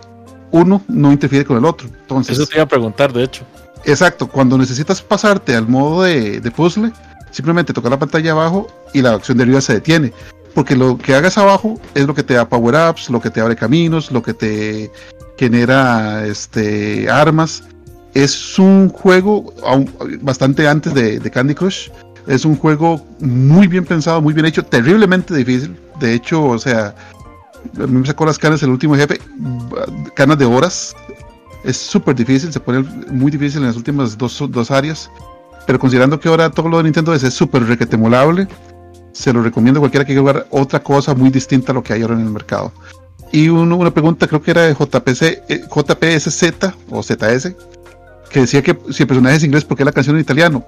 [0.52, 1.88] uno no interfiere con el otro.
[1.88, 3.44] Entonces, Eso te iba a preguntar, de hecho.
[3.84, 6.92] Exacto, cuando necesitas pasarte al modo de, de puzzle,
[7.32, 10.14] simplemente toca la pantalla abajo y la acción de arriba se detiene.
[10.54, 13.56] Porque lo que hagas abajo es lo que te da power-ups, lo que te abre
[13.56, 14.90] caminos, lo que te
[15.38, 17.64] genera este, armas.
[18.16, 19.54] Es un juego
[20.22, 21.90] bastante antes de, Candy Crush.
[22.28, 25.78] Es un juego muy bien pensado, muy bien hecho, terriblemente difícil.
[26.00, 26.96] De hecho, o sea,
[27.74, 29.20] me sacó las canas el último jefe,
[30.16, 30.96] canas de horas,
[31.66, 32.80] es súper difícil, se pone
[33.12, 35.12] muy difícil en las últimas dos, dos áreas.
[35.68, 38.48] Pero considerando que ahora todo lo de Nintendo es súper requetemolable,
[39.12, 41.92] se lo recomiendo a cualquiera que quiera jugar otra cosa muy distinta a lo que
[41.92, 42.72] hay ahora en el mercado.
[43.34, 47.54] Y una pregunta, creo que era de JPC, eh, JPSZ o ZS,
[48.30, 50.66] que decía que si el personaje es inglés, ¿por qué la canción en italiano?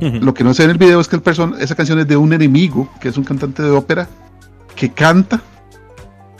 [0.00, 2.16] Lo que no sé en el video es que el person esa canción es de
[2.16, 4.08] un enemigo, que es un cantante de ópera,
[4.74, 5.42] que canta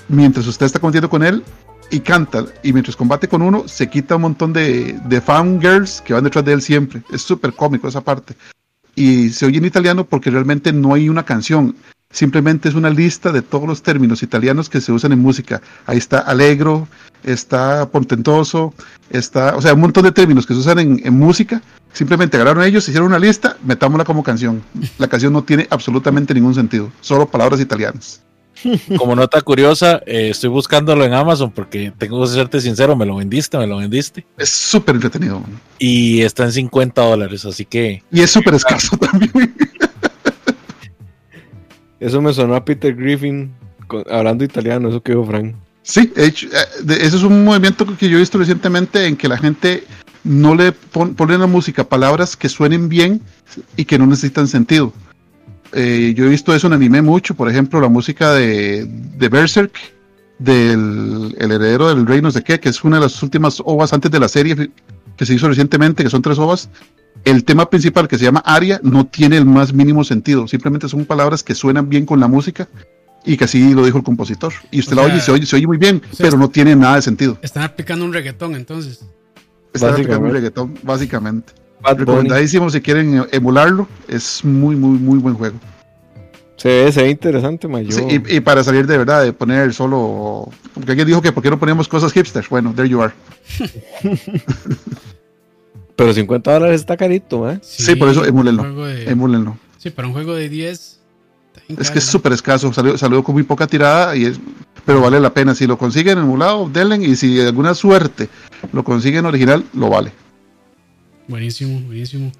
[0.09, 1.45] mientras usted está combatiendo con él
[1.91, 2.47] y canta.
[2.63, 6.45] Y mientras combate con uno, se quita un montón de, de fangirls que van detrás
[6.45, 7.03] de él siempre.
[7.13, 8.35] Es súper cómico esa parte.
[8.95, 11.77] Y se oye en italiano porque realmente no hay una canción.
[12.11, 15.61] Simplemente es una lista de todos los términos italianos que se usan en música.
[15.87, 16.89] Ahí está alegro,
[17.25, 18.75] está portentoso,
[19.11, 21.63] está, o sea, un montón de términos que se usan en, en música.
[21.93, 24.63] Simplemente agarraron ellos, hicieron una lista, metámosla como canción.
[24.99, 28.23] La canción no tiene absolutamente ningún sentido, solo palabras italianas.
[28.99, 33.17] Como nota curiosa, eh, estoy buscándolo en Amazon porque tengo que serte sincero, me lo
[33.17, 34.27] vendiste, me lo vendiste.
[34.37, 35.41] Es súper entretenido.
[35.41, 35.59] man.
[35.79, 39.55] Y está en 50 dólares, así que Y es súper escaso también.
[41.99, 43.53] Eso me sonó a Peter Griffin
[43.87, 45.55] con- hablando italiano, eso que dijo Frank.
[45.91, 46.33] Sí, eh,
[46.87, 49.83] ese es un movimiento que yo he visto recientemente en que la gente
[50.23, 53.21] no le pon- pone a la música palabras que suenen bien
[53.77, 54.93] y que no necesitan sentido.
[55.73, 58.89] Eh, yo he visto eso en anime mucho, por ejemplo, la música de,
[59.29, 59.73] Berserk,
[60.39, 63.93] del el heredero del rey no sé qué, que es una de las últimas ovas
[63.93, 64.71] antes de la serie
[65.17, 66.69] que se hizo recientemente, que son tres ovas.
[67.25, 71.05] El tema principal que se llama Aria no tiene el más mínimo sentido, simplemente son
[71.05, 72.69] palabras que suenan bien con la música
[73.25, 74.53] y que así lo dijo el compositor.
[74.71, 76.25] Y usted O la sea, oye y se oye, se oye muy bien, o sea,
[76.27, 77.39] pero no tiene nada de sentido.
[77.43, 79.05] Están aplicando un reggaetón entonces.
[79.73, 80.33] Está aplicando un Básicamente.
[80.33, 81.53] reggaetón, básicamente.
[81.83, 82.05] Bad Bunny.
[82.07, 83.89] Recomendadísimo si quieren eh, emularlo.
[84.09, 85.57] Es muy, muy, muy buen juego.
[86.57, 87.93] Se ve, se ve interesante, mayor.
[87.93, 90.49] Sí, y, y para salir de verdad, de poner solo.
[90.75, 92.49] Porque alguien dijo que por qué no poníamos cosas hipsters.
[92.51, 93.15] Bueno, there you are.
[95.97, 97.59] Pero 50 dólares está carito, ¿eh?
[97.63, 98.87] Sí, por eso emúlenlo.
[98.87, 99.57] de- Emúlenlo.
[99.79, 101.00] sí, para un juego de 10.
[101.79, 102.73] Es que es súper escaso.
[102.73, 104.41] Salió, salió con muy poca tirada, y es,
[104.85, 105.55] pero vale la pena.
[105.55, 106.97] Si lo consiguen emulado, denle.
[106.97, 108.29] Y si de alguna suerte
[108.73, 110.13] lo consiguen original, lo vale.
[111.29, 112.33] Buenísimo, buenísimo.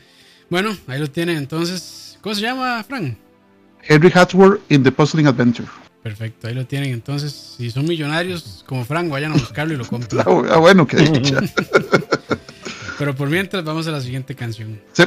[0.49, 2.19] Bueno, ahí lo tienen entonces.
[2.21, 3.17] ¿Cómo se llama, Frank?
[3.83, 5.69] Henry Hatsworth in the Puzzling Adventure.
[6.03, 6.93] Perfecto, ahí lo tienen.
[6.93, 10.21] Entonces, si son millonarios como Frank, vayan a buscarlo y lo compren.
[10.21, 10.25] Ah,
[10.55, 11.41] ah, bueno, que dicha.
[12.99, 14.81] Pero por mientras, vamos a la siguiente canción.
[14.93, 15.05] Sí.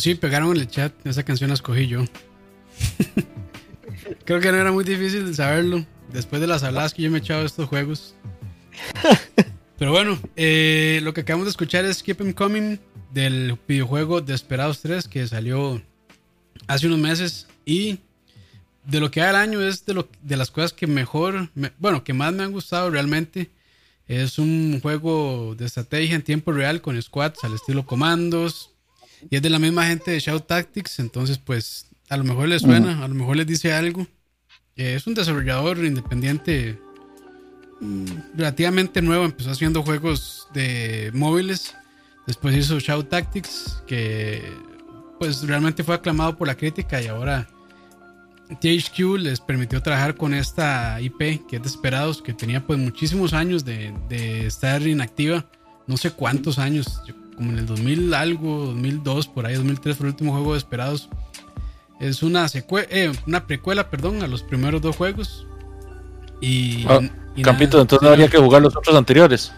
[0.00, 0.94] Pues sí, pegaron en el chat.
[1.06, 2.02] Esa canción la escogí yo.
[4.24, 5.84] Creo que no era muy difícil de saberlo.
[6.10, 8.14] Después de las habladas que yo me he echado estos juegos.
[9.78, 12.78] Pero bueno, eh, lo que acabamos de escuchar es Keep 'em Coming
[13.12, 15.82] del videojuego Desperados 3 que salió
[16.66, 17.46] hace unos meses.
[17.66, 17.98] Y
[18.86, 21.72] de lo que da el año es de, lo, de las cosas que mejor, me-
[21.78, 23.50] bueno, que más me han gustado realmente.
[24.08, 28.70] Es un juego de estrategia en tiempo real con squads al estilo comandos.
[29.28, 30.98] Y es de la misma gente de Shout Tactics.
[30.98, 34.06] Entonces, pues, a lo mejor les suena, a lo mejor les dice algo.
[34.76, 36.78] Eh, es un desarrollador independiente
[37.80, 38.04] mm,
[38.36, 39.24] relativamente nuevo.
[39.24, 41.74] Empezó haciendo juegos de móviles.
[42.26, 44.42] Después hizo Shout Tactics, que
[45.18, 47.46] pues realmente fue aclamado por la crítica y ahora
[48.60, 53.64] THQ les permitió trabajar con esta IP que es Desperados, que tenía pues muchísimos años
[53.64, 55.46] de, de estar inactiva,
[55.86, 60.06] no sé cuántos años, yo- como en el 2000 algo, 2002, por ahí 2003 fue
[60.08, 61.08] el último juego de Desperados.
[61.98, 65.46] Es una secue eh, una precuela, perdón, a los primeros dos juegos.
[66.42, 67.00] Y, Ah,
[67.34, 69.52] y Campito, nada, entonces no habría que jugar los otros anteriores.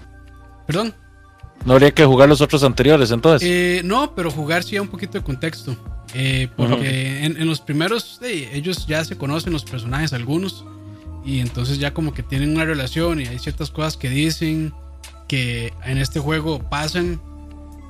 [0.64, 0.94] Perdón.
[1.64, 3.48] No habría que jugar los otros anteriores, entonces.
[3.50, 5.74] Eh, no, pero jugar sí da un poquito de contexto.
[6.14, 10.64] Eh, porque en, en los primeros, ellos ya se conocen los personajes, algunos.
[11.24, 14.72] Y entonces ya como que tienen una relación y hay ciertas cosas que dicen
[15.26, 17.20] que en este juego pasan.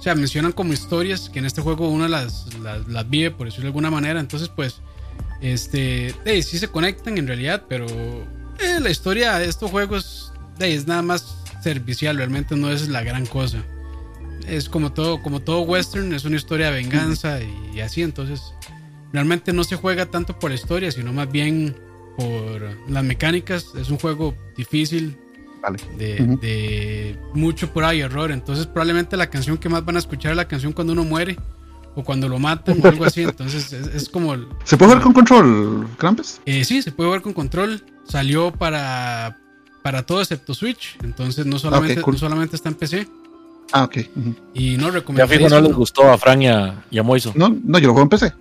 [0.03, 3.47] O sea, mencionan como historias que en este juego uno las, las, las vive, por
[3.47, 4.19] decirlo de alguna manera.
[4.19, 4.81] Entonces, pues,
[5.41, 10.75] este, eh, sí se conectan en realidad, pero eh, la historia de estos juegos eh,
[10.75, 13.63] es nada más servicial, realmente no es la gran cosa
[14.49, 18.55] es como todo, como todo western, es una historia de venganza y, así, entonces
[19.13, 21.77] realmente no se juega tanto por la historia, sino más bien
[22.17, 23.67] por las mecánicas.
[23.79, 25.17] Es un juego difícil,
[25.63, 25.79] Vale.
[25.97, 28.31] de, de mucho prueba y error.
[28.33, 31.37] Entonces probablemente la canción que más van a escuchar es la canción cuando uno muere
[31.95, 33.23] o cuando lo matan o algo así.
[33.23, 34.35] Entonces es, es como...
[34.35, 36.41] el- ¿Se puede jugar con control, Krampus?
[36.47, 37.81] eh, sí, se puede jugar con control.
[38.05, 39.39] Salió para,
[39.83, 40.99] para todo excepto Switch.
[41.05, 42.15] Entonces no solamente, cool.
[42.15, 43.07] no solamente está en PC.
[43.73, 43.99] Ah, ok.
[44.55, 45.29] Y no Ya recomiendo.
[45.33, 47.33] fijo, no les gustó a Fran y a, y a Moiso.
[47.37, 48.33] No, no, yo lo juego en PC.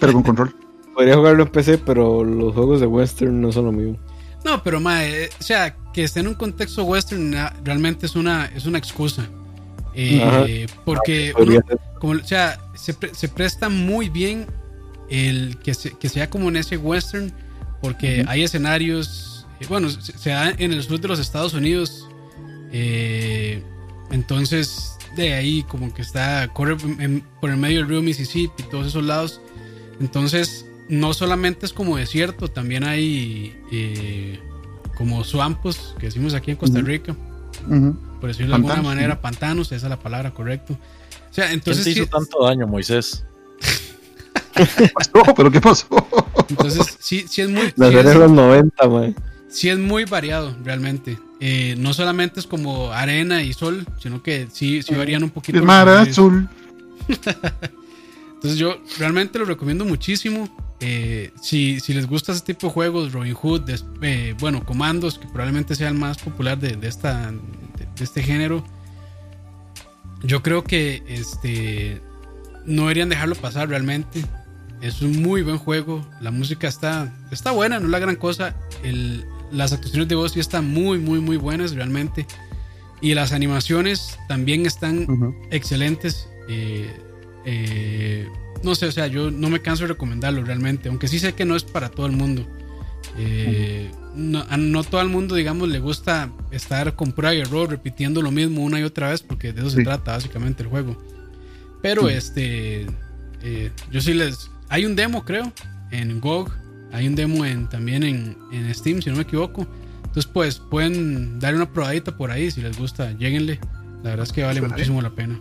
[0.00, 0.54] pero con control.
[0.94, 3.96] Podría jugarlo en PC, pero los juegos de western no son lo mismo.
[4.44, 7.34] No, pero mae, eh, o sea, que esté en un contexto western
[7.64, 9.28] realmente es una, es una excusa.
[9.94, 14.46] Eh, porque, Podría uno- como, o sea, se, pre- se presta muy bien
[15.10, 17.32] el que, se- que sea como en ese western,
[17.82, 22.06] porque hay escenarios, eh, bueno, se, se da en el sur de los Estados Unidos,
[22.72, 23.62] eh,
[24.10, 28.86] entonces de ahí como que está, corre en- por el medio del río Mississippi, todos
[28.86, 29.40] esos lados,
[30.00, 34.38] entonces no solamente es como desierto, también hay eh,
[34.96, 36.80] como swampos, que decimos aquí en Costa.
[36.80, 37.16] Rica,
[37.68, 37.96] Ujú.
[38.20, 40.74] por decirlo de alguna manera, pantanos, esa es la palabra, correcto.
[41.30, 43.24] O sea, ¿Quién entonces te hizo sí, tanto daño, Moisés?
[44.94, 45.34] pasó?
[45.36, 45.86] ¿Pero qué pasó?
[46.48, 49.16] entonces sí, sí es muy, La sí de los es, 90, man.
[49.48, 51.18] sí es muy variado realmente.
[51.40, 55.58] Eh, no solamente es como arena y sol, sino que sí, sí varían un poquito.
[55.58, 56.48] El mar azul.
[58.34, 60.48] Entonces yo realmente lo recomiendo muchísimo.
[60.80, 65.18] Eh, si, si les gusta ese tipo de juegos, Robin Hood, des- eh, bueno, Comandos,
[65.18, 68.64] que probablemente sea el más popular de, de esta, de, de este género,
[70.22, 72.00] yo creo que este,
[72.66, 74.24] no deberían dejarlo pasar realmente.
[74.80, 76.06] Es un muy buen juego.
[76.20, 78.54] La música está, está buena, no es la gran cosa.
[78.82, 82.26] El- las actuaciones de voz sí están muy, muy, muy buenas realmente.
[83.02, 85.06] Y las animaciones también están
[85.50, 86.28] excelentes.
[86.48, 86.90] eh,
[87.46, 88.26] eh,
[88.62, 91.44] no sé, o sea, yo no me canso de recomendarlo realmente, aunque sí sé que
[91.44, 92.46] no es para todo el mundo.
[93.18, 98.22] Eh, no, no todo el mundo, digamos, le gusta estar con prueba y error, repitiendo
[98.22, 100.96] lo mismo una y otra vez, porque de eso se trata básicamente el juego.
[101.82, 102.14] Pero Sí.
[102.14, 102.86] este,
[103.42, 104.50] eh, yo sí les...
[104.68, 105.52] Hay un demo, creo,
[105.90, 106.50] en GOG,
[106.92, 109.66] hay un demo en, también en, en Steam, si no me equivoco.
[109.98, 113.58] Entonces, pues, pueden darle una probadita por ahí, si les gusta, lleguenle.
[114.02, 114.72] La verdad es que vale bien.
[114.72, 115.38] muchísimo la pena.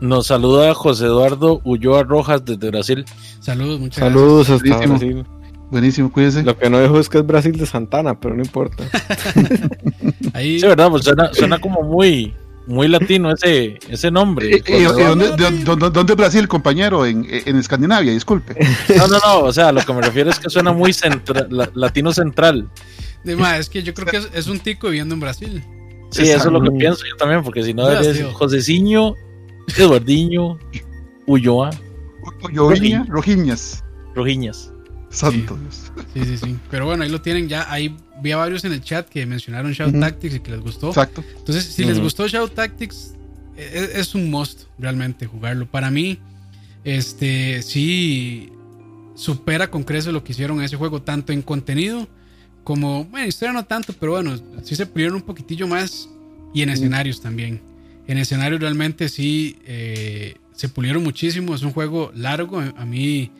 [0.00, 3.04] Nos saluda José Eduardo Ulloa Rojas desde Brasil.
[3.40, 4.98] Saludos, muchas Saludos hasta Buenísimo.
[4.98, 5.24] Brasil.
[5.70, 6.42] Buenísimo, cuídense.
[6.44, 8.84] Lo que no dejo es que es Brasil de Santana, pero no importa.
[8.90, 9.60] gracias.
[10.34, 10.88] Ahí, Sí, ¿verdad?
[10.90, 12.32] Pues suena, suena como muy,
[12.66, 14.54] muy latino ese, ese nombre.
[14.54, 17.04] Eh, eh, eh, ¿dónde, de- dónde- dónde es Brasil, compañero?
[17.04, 18.56] En, en Escandinavia, disculpe.
[18.96, 19.40] No, no, no.
[19.40, 22.68] O sea, lo que me refiero es que suena muy centra- la- latino central.
[23.24, 25.62] de más, es que yo creo que es, es un tico viviendo en Brasil.
[26.10, 29.12] Sí, eso es lo que pienso yo también, porque si no decir Joseciño,
[29.76, 30.58] Eduardiño,
[31.26, 31.70] Ulloa,
[32.52, 33.84] Yoviña, Rojiñas.
[34.14, 34.72] Rojiñas.
[35.10, 35.90] Santo Dios.
[36.12, 36.56] Sí, sí, sí.
[36.70, 37.70] Pero bueno, ahí lo tienen ya.
[37.70, 40.00] Ahí vi a varios en el chat que mencionaron Shout Ujú.
[40.00, 40.88] Tactics y que les gustó.
[40.88, 41.24] Exacto.
[41.38, 43.14] Entonces, si les gustó Shout Tactics,
[43.56, 45.66] es, es un must realmente jugarlo.
[45.66, 46.18] Para mí,
[46.84, 48.52] este sí
[49.14, 52.06] supera con creces lo que hicieron en ese juego, tanto en contenido
[52.62, 56.08] como, bueno, historia no tanto, pero bueno, sí se pulieron un poquitillo más
[56.52, 57.62] y en escenarios también.
[58.08, 61.54] En escenarios realmente sí eh, se pulieron muchísimo.
[61.54, 62.58] Es un juego largo.
[62.58, 63.30] A mí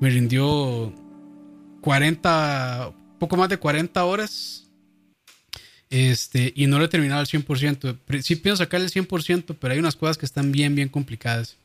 [0.00, 0.92] me rindió
[1.80, 4.64] 40, poco más de 40 horas.
[5.90, 7.96] Este, y no lo he terminado al 100%.
[8.06, 11.56] Pri- Sí pienso sacar el 100%, pero hay unas cosas que están bien, bien complicadas.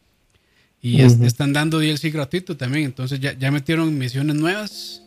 [0.81, 2.85] Y están dando DLC gratuito también.
[2.85, 5.03] Entonces ya, ya metieron misiones nuevas.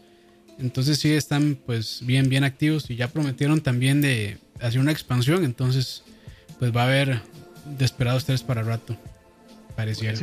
[0.59, 2.89] Entonces sí están pues bien, bien activos.
[2.91, 5.45] Y ya prometieron también de hacer una expansión.
[5.45, 6.03] Entonces
[6.59, 7.21] pues va a haber
[7.79, 8.97] Desperados 3 para rato.
[9.75, 10.19] Pareciera.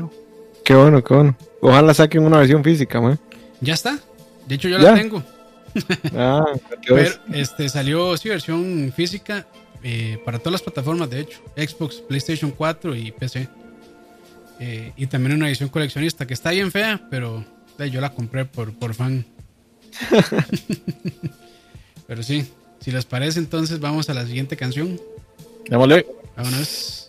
[0.66, 1.38] Qué bueno, qué bueno.
[1.62, 3.20] Ojalá saquen una versión física, man.
[3.62, 4.00] Ya está.
[4.48, 4.92] De hecho, yo Ya.
[4.92, 5.24] la tengo.
[6.16, 6.46] Ah,
[6.88, 6.98] Pero
[7.34, 9.48] este salió sí, versión física
[9.82, 11.40] eh, para todas las plataformas, de hecho.
[11.56, 13.48] Xbox, PlayStation 4 y PC.
[14.60, 17.44] Eh, y también una edición coleccionista que está bien fea, pero
[17.80, 19.26] eh, yo la compré por, por fan.
[22.08, 22.46] pero sí,
[22.80, 25.00] si les parece, entonces vamos a la siguiente canción.
[25.68, 26.06] Démosle.
[26.38, 27.03] Vámonos.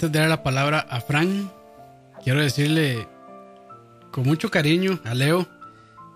[0.00, 1.52] Antes de dar la palabra a Fran,
[2.24, 3.06] quiero decirle
[4.10, 5.46] con mucho cariño a Leo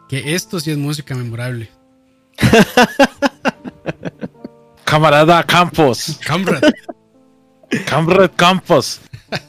[0.09, 1.69] que esto sí es música memorable.
[4.85, 6.19] Camarada Campos.
[6.25, 6.63] Camrad.
[7.87, 9.03] Camred Campos.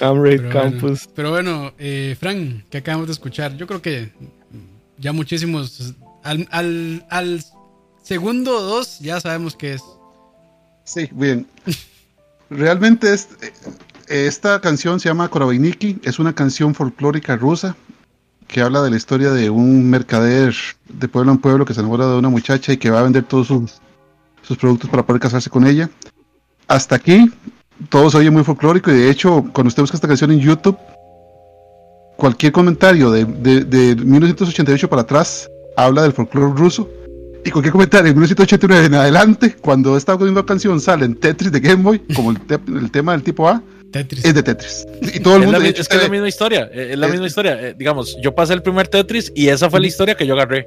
[0.00, 0.80] Pero Campus.
[0.80, 4.10] bueno, pero bueno, eh, Fran, que acabamos de escuchar, yo creo que
[4.98, 5.94] ya muchísimos.
[6.24, 7.44] Al, al, al
[8.02, 9.82] segundo o dos ya sabemos qué es.
[10.84, 11.46] Sí, bien.
[12.50, 13.52] Realmente es, eh,
[14.26, 17.76] esta canción se llama Korovniki, es una canción folclórica rusa
[18.46, 20.54] que habla de la historia de un mercader
[20.88, 23.24] de pueblo en pueblo que se enamora de una muchacha y que va a vender
[23.24, 23.80] todos sus,
[24.42, 25.90] sus productos para poder casarse con ella.
[26.68, 27.32] Hasta aquí
[27.88, 30.78] todo se oye muy folclórico y de hecho cuando usted busca esta canción en YouTube,
[32.16, 36.88] cualquier comentario de, de, de 1988 para atrás habla del folclore ruso
[37.46, 41.60] y cualquier comentario de 1989 en adelante, cuando esta misma canción sale en Tetris de
[41.60, 43.62] Game Boy, como el, te- el tema del tipo A,
[43.92, 44.24] Tetris.
[44.24, 44.86] es de Tetris.
[45.14, 46.68] Y todo el Es, mundo hecho, es que es la misma historia.
[46.72, 47.60] eh, Es la Es- misma historia.
[47.68, 50.66] Eh, digamos, yo pasé el primer Tetris y esa fue la historia que yo agarré.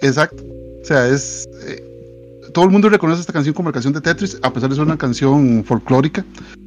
[0.00, 0.42] Exacto.
[0.82, 1.48] O sea, es.
[1.66, 1.82] eh,
[2.52, 4.84] todo el mundo reconoce esta canción como la canción de Tetris, a pesar de ser
[4.84, 6.24] una canción folclórica.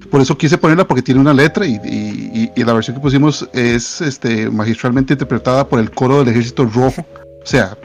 [0.10, 3.02] Por eso quise ponerla porque tiene una letra y, y- y- y la versión que
[3.02, 7.06] pusimos es este, magistralmente interpretada por el coro del Ejército Rojo.
[7.43, 7.77] O sea,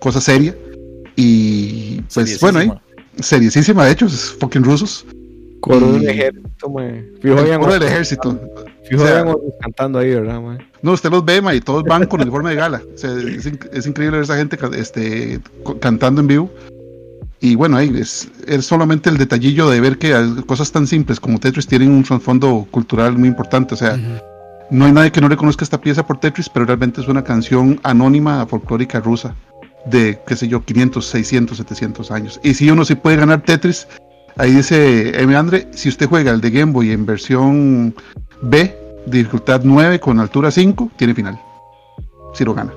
[0.00, 0.54] cosa seria.
[1.16, 2.72] Y pues bueno, ahí,
[3.20, 5.04] seriosísima, de hecho, es fucking rusos.
[5.60, 7.04] Coro del ejército, mae.
[7.20, 8.40] Fijo, El coro del ejército.
[8.88, 9.24] Fijo, o sea-
[9.60, 10.58] cantando ahí, ¿verdad, mae?
[10.82, 12.80] No, usted los ve, ma, y todos van con uniforme de gala.
[12.94, 15.40] O sea, es, inc- es increíble ver esa gente este,
[15.80, 16.50] cantando en vivo.
[17.40, 20.14] Y bueno, ahí es, es solamente el detallillo de ver que
[20.46, 23.74] cosas tan simples como Tetris tienen un trasfondo cultural muy importante.
[23.74, 23.96] O sea,
[24.70, 27.78] no hay nadie que no reconozca esta pieza por Tetris, pero realmente es una canción
[27.82, 29.34] anónima folclórica rusa
[29.90, 32.40] de, qué sé yo, 500, 600, 700 años.
[32.42, 33.86] Y si uno sí puede ganar Tetris,
[34.36, 35.34] ahí dice M.
[35.36, 37.94] Andre, si usted juega el de Game Boy en versión
[38.42, 38.74] B,
[39.06, 41.38] dificultad 9 con altura 5, tiene final.
[42.34, 42.72] Si lo gana.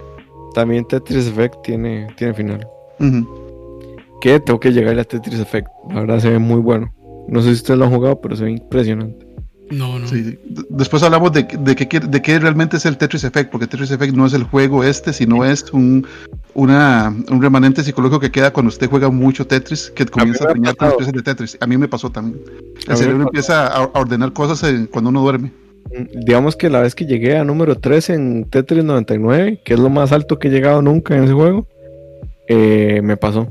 [0.53, 2.67] También Tetris Effect tiene, tiene final.
[2.99, 3.97] Ujú.
[4.21, 5.67] Que tengo que llegarle a Tetris Effect.
[5.89, 6.93] La verdad se ve muy bueno.
[7.27, 9.25] No sé si ustedes lo han jugado, pero se ve impresionante.
[9.71, 10.07] No, no.
[10.07, 10.37] Sí,
[10.69, 14.13] Después hablamos de, de, qué, de qué realmente es el Tetris Effect, porque Tetris Effect
[14.13, 16.05] no es el juego este, sino es un,
[16.53, 20.75] una, un remanente psicológico que queda cuando usted juega mucho Tetris, que comienza a soñar
[20.75, 21.57] con las piezas de Tetris.
[21.61, 22.41] A mí me pasó también.
[22.45, 23.29] A mí El me cerebro pasó.
[23.29, 24.61] empieza a, a ordenar cosas
[24.91, 25.51] cuando uno duerme.
[25.97, 29.79] Mm, Digamos que la vez que llegué a número 3 en Tetris 99, que es
[29.79, 31.65] lo más alto que he llegado nunca en ese juego,
[32.47, 33.47] eh, me pasó.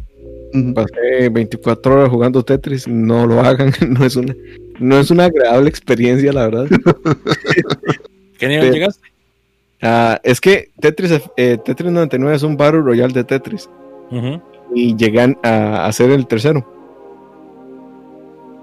[0.75, 2.87] Pasé 24 horas jugando Tetris.
[2.89, 3.73] No lo hagan.
[3.89, 4.35] No es una,
[4.81, 6.67] no es una agradable experiencia, la verdad.
[8.39, 9.09] ¿Qué nivel Pero- llegaste?
[9.83, 13.69] Ah, es que Tetris, eh, Tetris 99 es un Battle Royale de Tetris.
[14.75, 16.67] Y llegan a hacer el tercero.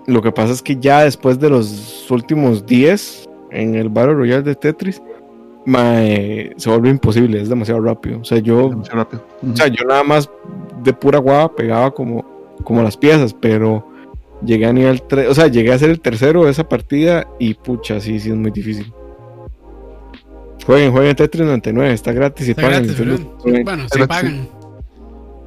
[0.05, 4.43] Lo que pasa es que ya después de los últimos 10 en el Battle Royale
[4.43, 5.01] de Tetris,
[5.65, 8.19] mae, se vuelve imposible, es demasiado rápido.
[8.21, 10.29] O sea, yo, o sea, yo nada más
[10.83, 12.23] de pura guava pegaba como,
[12.63, 13.85] como las piezas, pero
[14.45, 17.53] llegué a nivel 3, o sea, llegué a ser el tercero de esa partida y
[17.55, 18.91] pucha, sí, sí es muy difícil.
[20.65, 22.83] Jueguen, jueguen Tetris 99, está gratis y Está pagan.
[22.83, 23.63] gratis, entonces, ¿verdad?
[23.63, 24.49] Bueno, si pagan.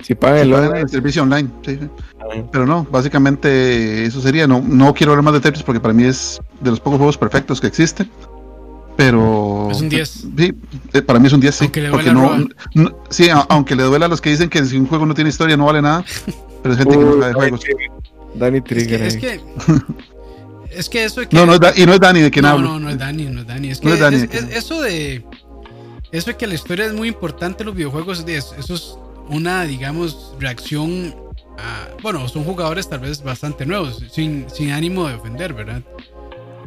[0.03, 1.49] si pagan el pagan online, el servicio online.
[1.65, 1.89] sí, sí.
[2.19, 2.49] pagan.
[2.51, 4.47] Pero no, básicamente eso sería.
[4.47, 7.19] No, no quiero hablar más de Tetris porque para mí es de los pocos juegos
[7.19, 8.09] perfectos que existen.
[8.97, 9.69] Pero.
[9.71, 10.09] Es un 10.
[10.37, 10.55] Sí,
[10.95, 11.65] eh, para mí es un 10, sí.
[11.67, 12.47] Aunque le porque duela no, Roa.
[12.75, 15.15] no- sí, a- aunque le duela a los que dicen que si un juego no
[15.15, 16.03] tiene historia no vale nada.
[16.63, 17.61] Pero es gente que no sabe de juegos.
[18.35, 19.01] Danny Es Trigger.
[19.01, 19.41] que, es que,
[20.71, 21.37] es que eso de que.
[21.37, 22.69] No, no es y no es Dani de quien no, hablo.
[22.69, 23.71] no, no es Dani, no es Dani.
[23.71, 24.57] Es que No es Dani, es- ¿de es- quién?
[24.57, 25.25] eso de.
[26.13, 28.97] Eso de que la historia es muy importante en los videojuegos, es- eso es
[29.29, 31.15] una, digamos, reacción
[31.59, 31.89] a.
[32.03, 35.83] Bueno, son jugadores tal vez bastante nuevos, sin, sin ánimo de ofender, ¿verdad?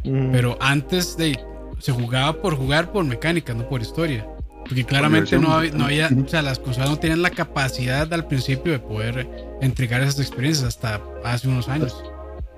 [0.04, 1.38] Mm, Pero antes de.
[1.80, 4.26] Se jugaba por jugar por mecánica, no por historia.
[4.66, 6.08] Porque claramente no había, no había.
[6.24, 9.28] O sea, las consolas no tenían la capacidad al principio de poder
[9.60, 12.02] entregar esas experiencias hasta hace unos años.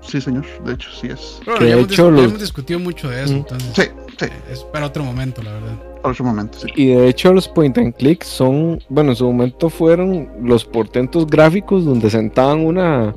[0.01, 0.45] Sí, señor.
[0.63, 1.39] De hecho, sí es.
[1.43, 3.37] Pero hemos, hecho dis- ya los- hemos discutido mucho de eso, Mm.
[3.37, 3.71] entonces.
[3.75, 3.81] Sí,
[4.19, 4.25] sí.
[4.25, 5.75] eh, Es para otro momento, la verdad.
[6.01, 6.67] Por otro momento, sí.
[6.75, 11.27] Y de hecho los point and click son, bueno, en su momento fueron los portentos
[11.27, 13.13] gráficos donde sentaban una,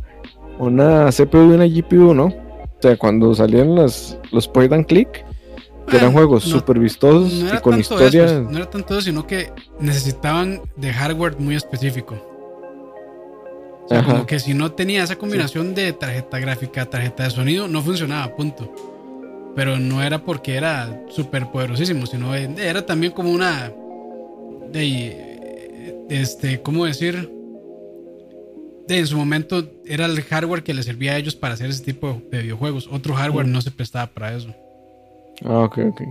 [0.59, 2.25] una CPU y una GPU, ¿no?
[2.27, 5.25] O sea, cuando salían los, los point and click,
[5.87, 8.25] que eran juegos no- super vistosos no y con historia.
[8.25, 12.15] eso, no era tanto eso, sino que necesitaban de hardware muy específico.
[13.85, 17.67] O sea, como que si no tenía esa combinación de tarjeta gráfica, tarjeta de sonido,
[17.67, 18.73] no funcionaba, punto.
[19.57, 23.73] Pero no era porque era súper poderosísimo, sino era también como una.
[24.71, 27.33] De, este, ¿cómo decir?
[28.87, 31.83] de- en su momento era el hardware que les servía a ellos para hacer ese
[31.85, 32.89] tipo de videojuegos.
[32.93, 34.55] Otro hardware no se prestaba para eso.
[35.45, 36.03] Ah, ok, ok.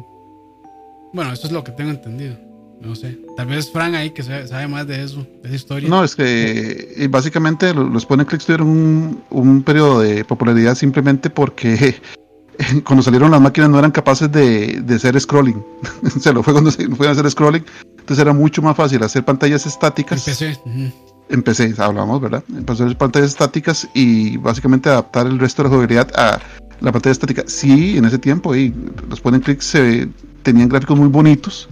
[1.14, 2.36] Bueno, eso es lo que tengo entendido.
[2.82, 3.20] No sé.
[3.36, 5.90] Tal vez Fran ahí que sabe, más de eso, de esa historia.
[5.90, 10.24] No, es que eh, básicamente lo- los Point and Click tuvieron un, un periodo de
[10.24, 11.96] popularidad simplemente porque
[12.86, 15.62] cuando salieron las máquinas no eran capaces de, de hacer scrolling.
[16.16, 17.66] o sea, los juegos no, se- no podían hacer scrolling.
[18.00, 20.26] Entonces era mucho más fácil hacer pantallas estáticas.
[20.28, 20.58] Empecé.
[20.66, 20.92] ujú.
[21.32, 22.44] En PC, hablamos, ¿verdad?
[22.50, 26.40] Empezó a hacer pantallas estáticas y básicamente adaptar el resto de la jugabilidad a
[26.82, 27.44] la pantalla estática.
[27.48, 28.74] Sí, en ese tiempo, y
[29.10, 30.08] los point and click se
[30.44, 31.68] tenían gráficos muy bonitos,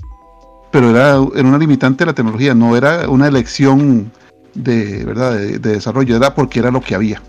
[0.72, 4.12] pero era, era una limitante de la tecnología, no era una elección
[4.54, 5.36] de, ¿verdad?
[5.36, 7.22] de, de desarrollo, era porque era lo que había.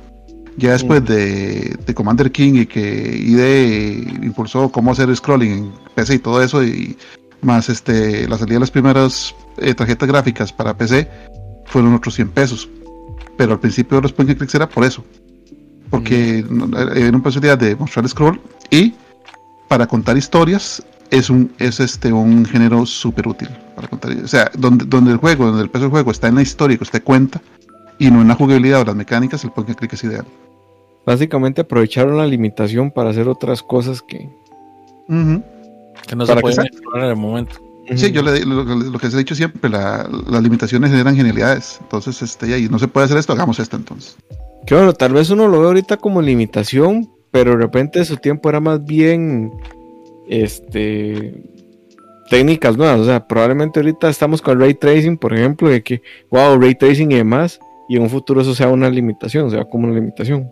[0.59, 6.15] Ya después de, de Commander King y que ID impulsó cómo hacer scrolling en PC
[6.15, 6.99] y todo eso, y
[7.43, 11.09] más este, la salida de las primeras eh, tarjetas gráficas para PC,
[11.67, 12.69] fueron otros 100 pesos.
[13.37, 15.05] Pero al principio los point and clicks era por eso.
[15.90, 16.39] Porque
[16.94, 18.40] era una posibilidad de mostrar scroll
[18.70, 18.94] y
[19.69, 24.12] para contar historias es un es este un género súper útil para contar.
[24.23, 26.77] O sea, donde, donde el juego, donde el peso del juego está en la historia
[26.77, 27.40] que usted cuenta
[27.98, 30.24] y no en la jugabilidad o las mecánicas, el point and click es ideal.
[31.06, 34.28] Básicamente aprovecharon la limitación para hacer otras cosas que.
[35.09, 37.56] Que no Para se pueden explorar en el momento.
[37.97, 41.78] Sí, yo le, lo, lo que se ha dicho siempre, la- las limitaciones generan genialidades.
[41.81, 44.16] Entonces, este, y no se puede hacer esto, hagamos esto entonces.
[44.69, 48.51] Que bueno, tal vez uno lo ve ahorita como limitación, pero de repente su tiempo
[48.51, 49.51] era más bien.
[50.28, 51.43] Este.
[52.28, 53.01] Técnicas nuevas.
[53.01, 57.11] O sea, probablemente ahorita estamos con ray tracing, por ejemplo, de que, wow, ray tracing
[57.12, 57.59] y demás.
[57.89, 60.51] Y en un futuro eso sea una limitación, o sea, como una limitación.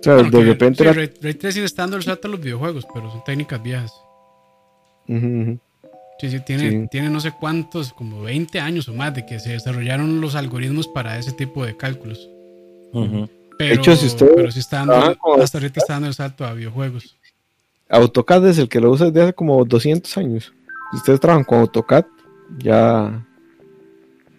[0.00, 0.78] O sea, de repente.
[0.78, 3.62] sí, era- Ray, Ray Tracing está dando el salto a los videojuegos, pero son técnicas
[3.62, 3.92] viejas.
[5.06, 5.58] Ujú, ujú.
[6.22, 6.86] Sí, sí, tiene, Sí.
[6.88, 10.86] tiene no sé cuántos, como 20 años o más de que se desarrollaron los algoritmos
[10.86, 12.28] para ese tipo de cálculos.
[13.58, 16.44] Pero, hecho, si usted pero sí está dando, con- hasta ahorita está dando el salto
[16.44, 17.16] a videojuegos.
[17.88, 20.52] AutoCAD es el que lo usa desde hace como 200 años.
[20.92, 22.04] Si ustedes trabajan con AutoCAD,
[22.58, 23.26] ya,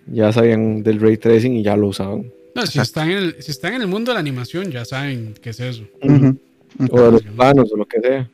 [0.07, 2.31] ya sabían del ray tracing y ya lo usaban.
[2.55, 5.33] No, si están, en el, si están en el mundo de la animación, ya saben
[5.41, 5.83] qué es eso.
[6.91, 8.29] O de los planos o lo que sea.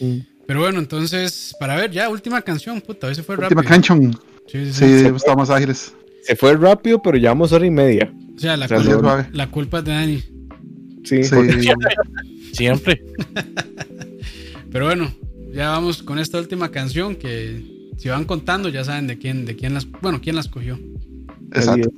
[0.00, 0.18] Mm.
[0.46, 3.58] Pero bueno, entonces, para ver, ya, última canción, puta, a veces fue rápido.
[3.58, 4.12] Última canción.
[4.46, 4.98] Sí, sí, sí.
[5.00, 5.92] Sí, hemos estado más ágiles.
[6.22, 8.12] Se fue rápido, pero llevamos hora y media.
[8.36, 10.22] O sea, la, O sea, Así culpa, la culpa es de Dani.
[11.04, 11.34] Sí, Sí.
[11.34, 11.74] porque-
[12.52, 13.02] Siempre.
[14.70, 15.12] Pero bueno,
[15.52, 19.56] ya vamos con esta última canción que si van contando ya saben de quién, de
[19.56, 20.78] quién las, bueno, quién las cogió.
[21.52, 21.90] Exacto.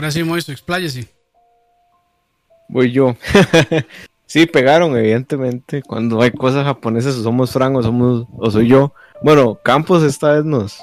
[0.00, 1.08] Ahora sí, Moiso, expláyese.
[2.70, 3.16] Voy yo.
[4.26, 5.82] sí, pegaron, evidentemente.
[5.82, 8.94] Cuando hay cosas japonesas, o somos Fran o somos, o soy yo.
[9.20, 10.80] Bueno, Campos esta vez nos.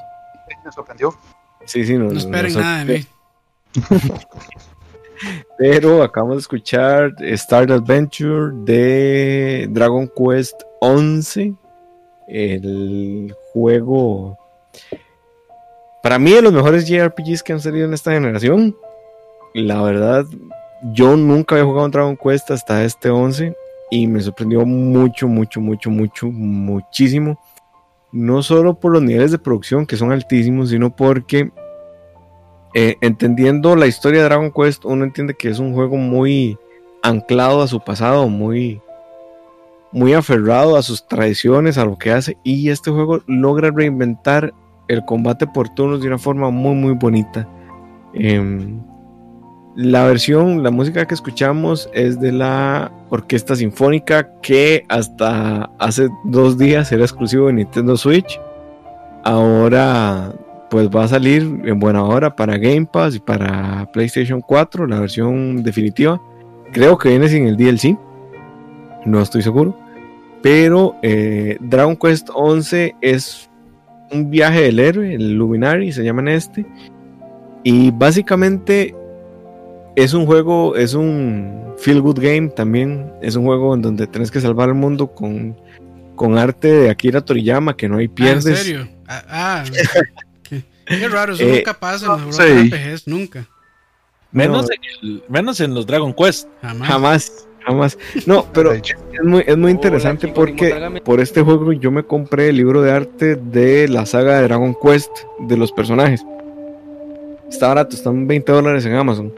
[0.64, 1.18] Me sorprendió.
[1.65, 2.14] Sí, sí, nos.
[2.14, 3.07] No esperen nos nada de mí.
[5.57, 11.56] Pero acabamos de escuchar Star Adventure de Dragon Quest 11.
[12.27, 14.38] El juego.
[16.03, 18.77] Para mí, de los mejores JRPGs que han salido en esta generación.
[19.57, 20.27] La verdad,
[20.93, 23.55] yo nunca había jugado un Dragon Quest hasta este 11.
[23.89, 27.39] Y me sorprendió mucho, mucho, mucho, mucho, muchísimo.
[28.11, 31.49] No solo por los niveles de producción que son altísimos, sino porque
[32.75, 36.55] eh, entendiendo la historia de Dragon Quest, uno entiende que es un juego muy
[37.01, 38.79] anclado a su pasado, muy,
[39.91, 42.38] muy aferrado a sus tradiciones, a lo que hace.
[42.43, 44.53] Y este juego logra reinventar
[44.88, 47.49] el combate por turnos de una forma muy, muy bonita.
[48.13, 48.79] Em,
[49.78, 56.58] la versión, la música que escuchamos es de la Orquesta Sinfónica que hasta hace dos
[56.58, 58.41] días era exclusivo de Nintendo Switch.
[59.24, 60.34] Ahora
[60.72, 64.99] pues va a salir en buena hora para Game Pass y para PlayStation 4, la
[64.99, 66.20] versión definitiva.
[66.74, 67.95] Creo que viene sin el DLC,
[69.06, 69.78] no estoy seguro.
[70.41, 73.48] Pero eh, Dragon Quest 11 es
[74.12, 76.66] un viaje del héroe, el Luminary se llama en este.
[77.62, 78.95] Y básicamente
[79.98, 83.11] es un juego, es un feel good game también.
[83.22, 85.57] Es un juego en donde tienes que salvar el mundo con,
[86.15, 88.60] con arte de Akira Toriyama, que no hay Ah, ¿En pierdes.
[88.60, 88.88] serio?
[89.07, 89.64] Ah, ah,
[90.49, 92.44] qué, qué raro, eso Eh, nunca pasa en los sí.
[92.69, 93.48] RPGs, nunca.
[94.32, 94.74] Menos, No.
[94.74, 96.48] en el- menos en los Dragon Quest.
[96.61, 96.88] Jamás.
[96.88, 97.98] Jamás, jamás.
[98.28, 98.84] No, pero es
[99.24, 103.36] muy, es muy interesante porque por este juego yo me compré el libro de arte
[103.36, 105.10] de la saga de Dragon Quest
[105.40, 106.24] de los personajes.
[107.49, 109.34] Está barato, están 20 dólares en Amazon.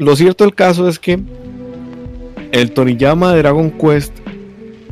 [0.00, 1.20] Lo cierto del caso es que
[2.52, 4.14] el Toriyama de Dragon Quest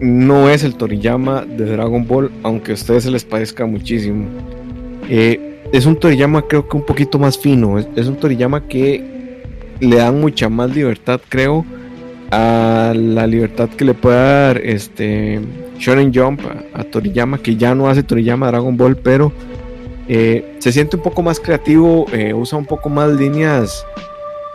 [0.00, 4.26] no es el Toriyama de Dragon Ball, aunque a ustedes se les parezca muchísimo.
[5.08, 9.42] Eh, es un Toriyama creo que un poquito más fino, es, un Toriyama que
[9.80, 11.64] le dan mucha más libertad, creo,
[12.30, 15.40] a la libertad que le puede dar este
[15.78, 16.42] Shonen Jump
[16.74, 19.32] a, a Toriyama, que ya no hace Toriyama Dragon Ball, pero
[20.06, 23.86] eh, se siente un poco más creativo, eh, usa un poco más líneas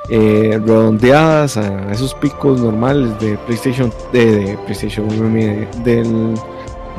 [0.10, 6.34] eh, redondeadas a esos picos normales de PlayStation, de, PlayStation, de- del,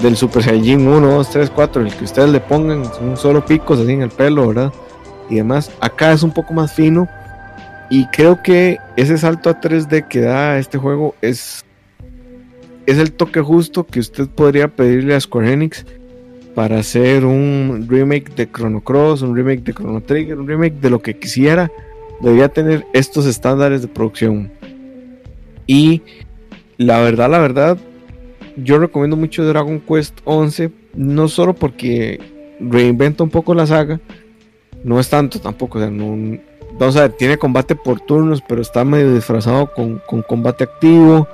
[0.01, 3.79] del Super Saiyajin 1, 2, 3, 4, el que ustedes le pongan, son solo picos
[3.81, 4.73] así en el pelo, ¿verdad?
[5.29, 5.71] Y demás.
[5.81, 7.09] Acá es un poco más fino.
[7.91, 11.65] Y creo que ese salto a 3D que da este juego es,
[12.87, 15.85] es el toque justo que usted podría pedirle a Square Enix
[16.55, 20.91] para hacer un remake de Chrono Cross, un remake de Chrono Trigger, un remake de
[20.91, 21.71] lo que quisiera.
[22.25, 24.51] Debería tener estos estándares de producción.
[25.67, 26.01] Y
[26.79, 27.77] la verdad, la verdad,
[28.57, 32.19] yo recomiendo mucho Dragon Quest 11, no solo porque
[32.61, 34.01] reinventa un poco la saga,
[34.83, 36.39] no es tanto tampoco, o sea, no,
[36.79, 41.29] vamos a ver, tiene combate por turnos, pero está medio disfrazado con, con combate activo,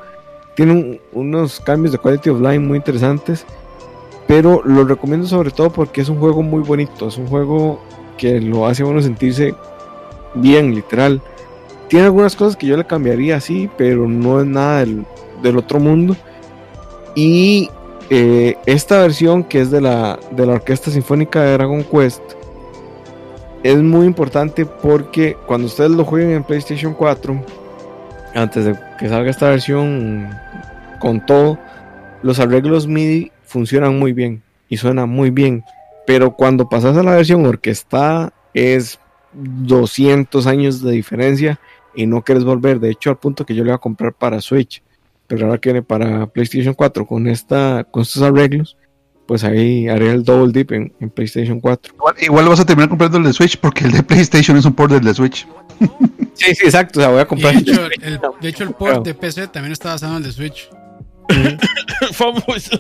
[0.57, 3.45] tiene un- unos cambios de quality of life muy interesantes,
[4.27, 7.81] pero lo recomiendo sobre todo porque es un juego muy bonito, es un juego
[8.19, 9.55] que lo hace uno sentirse
[10.35, 11.21] bien, literal.
[11.89, 16.17] Tiene algunas cosas que yo le cambiaría así, pero no es nada del, otro mundo.
[17.15, 17.69] Y
[18.11, 22.23] eh, esta versión que es de la, de la Orquesta Sinfónica de Dragon Quest
[23.63, 27.45] es muy importante porque cuando ustedes lo jueguen en PlayStation 4,
[28.35, 30.31] antes de que salga esta versión
[30.99, 31.59] con todo,
[32.23, 35.65] los arreglos MIDI funcionan muy bien y suena muy bien.
[36.07, 38.99] Pero cuando pasas a la versión orquestada es
[39.33, 41.61] 200 años de diferencia
[41.95, 42.81] y no quieres volver.
[42.81, 44.83] De hecho, al punto que yo le voy a comprar para Switch,
[45.27, 48.77] pero ahora que viene para PlayStation 4 con, esta, con estos arreglos,
[49.27, 51.95] pues ahí haré el double dip en, en PlayStation 4.
[51.95, 54.73] Igual, igual vas a terminar comprando el de Switch porque el de PlayStation es un
[54.75, 55.47] port del de Switch.
[56.33, 57.01] Sí, sí, exacto.
[57.01, 57.53] O sea, voy a comprar.
[57.53, 60.33] de hecho, el, de hecho, el port de PC también está basado en el de
[60.33, 60.71] Switch.
[62.19, 62.71] Vamos.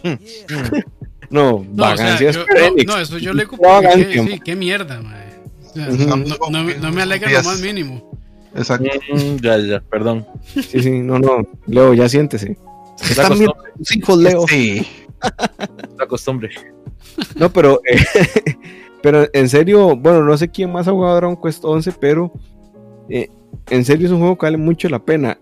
[1.28, 2.44] No, No, o sea, vagancias yo-
[2.86, 5.29] no, eso yo le qué, sí, qué mierda, mae.
[5.74, 8.10] No, no- no me- alegra lo más mínimo.
[8.54, 8.88] Exacto.
[9.12, 10.26] Mm, ya, ya, perdón.
[10.44, 11.46] Sí, sí, no, no.
[11.66, 12.56] Leo, ya siéntese.
[13.02, 13.38] Es la Están
[13.96, 14.46] hijos, Leo.
[14.48, 14.86] Sí.
[15.98, 16.50] la costumbre.
[17.36, 17.96] No, pero, eh,
[19.02, 22.32] pero en serio, bueno, no sé quién más ha jugado Dragon Quest 11, pero
[23.08, 23.28] eh,
[23.70, 25.38] en serio es un juego que vale mucho la pena.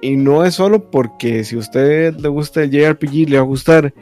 [0.00, 3.46] Y no es solo porque si a usted le gusta el JRPG, le va a
[3.46, 3.92] gustar.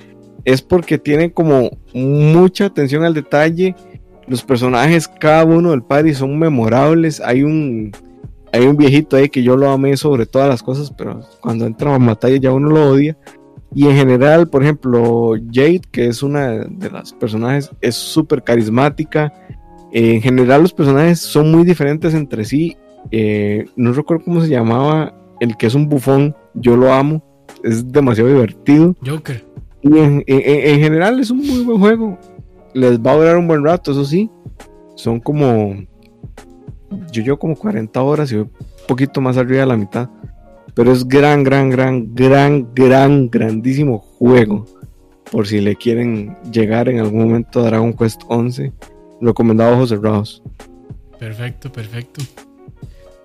[0.45, 3.75] Es porque tiene como mucha atención al detalle
[4.27, 7.21] Los personajes, cada uno del party son memorables.
[7.21, 7.93] Hay un,
[8.53, 11.95] hay un viejito ahí que yo lo amé sobre todas las cosas, pero cuando entra
[11.95, 13.17] en batalla ya uno lo odia.
[13.75, 19.33] Y en general, por ejemplo, Jade, que es una de las personajes, es súper carismática.
[19.93, 22.77] Eh, en general, los personajes son muy diferentes entre sí.
[23.11, 26.35] Eh, no recuerdo cómo se llamaba el que es un bufón.
[26.55, 27.23] Yo lo amo.
[27.65, 28.95] Es demasiado divertido.
[29.05, 29.45] Joker.
[29.83, 32.19] Y en, en- en general es un muy buen juego.
[32.75, 34.31] Les va a durar un buen rato, eso sí.
[34.97, 35.85] Son como.
[37.11, 40.11] Yo llevo como 40 horas y voy un poquito más arriba de la mitad.
[40.75, 44.67] Pero es gran, gran, gran, gran, gran, grandísimo juego.
[45.31, 48.73] Por si le quieren llegar en algún momento a Dragon Quest 11.
[49.21, 50.43] Recomendado ojos cerrados.
[51.19, 52.23] Perfecto, perfecto.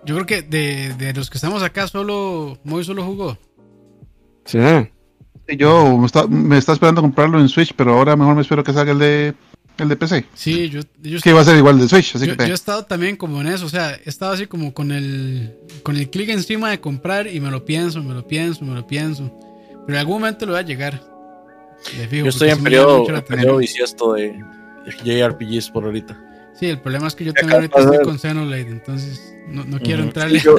[0.05, 3.37] Yo creo que de, de los que estamos acá, solo Moy solo jugó.
[4.45, 4.89] ¿Será?
[5.57, 8.73] Yo me está, me está esperando comprarlo en Switch, pero ahora mejor me espero que
[8.73, 9.33] salga el de,
[9.77, 10.25] el de PC.
[10.33, 12.55] Sí, yo, yo, Que va a ser igual de Switch, así yo- que yo he
[12.55, 13.65] estado también como en eso.
[13.65, 17.39] O sea, he estado así como con el, con el clic encima de comprar y
[17.39, 19.31] me lo pienso, me lo pienso, me lo pienso.
[19.85, 21.01] Pero en algún momento lo va a llegar.
[22.09, 24.37] Fijo, Yo estoy en periodo, en periodo bisiesto de
[25.03, 26.25] JRPGs por ahorita.
[26.59, 30.03] Sí, el problema es que yo también ahorita estoy con Xenoblade, entonces no, no quiero
[30.03, 30.57] entrarle Yo,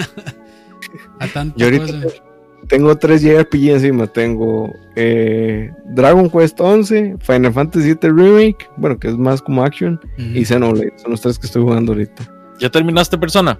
[1.19, 2.23] a tanta yo ahorita cosa.
[2.69, 4.07] Tengo tres JRPG encima.
[4.07, 10.01] Tengo eh, Dragon Quest 11, Final Fantasy VII Remake, bueno, que es más como action,
[10.19, 10.93] y Xenoblade.
[10.97, 12.23] Son los tres que estoy jugando ahorita.
[12.59, 13.59] ¿Ya terminaste persona?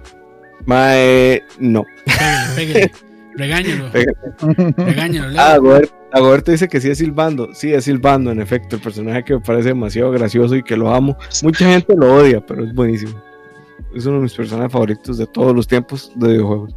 [0.65, 1.83] Mae, no.
[2.05, 2.91] Pégale, pégale.
[3.35, 3.91] Regáñalo.
[3.91, 4.73] Pégale.
[4.77, 5.39] Regáñalo.
[5.39, 7.49] Ah, Goberto, Goberto dice que sí es silbando.
[7.53, 8.75] Sí, es silbando, en efecto.
[8.75, 11.17] El personaje que me parece demasiado gracioso y que lo amo.
[11.41, 13.13] Mucha gente lo odia, pero es buenísimo.
[13.95, 16.75] Es uno de mis personajes favoritos de todos los tiempos de videojuegos.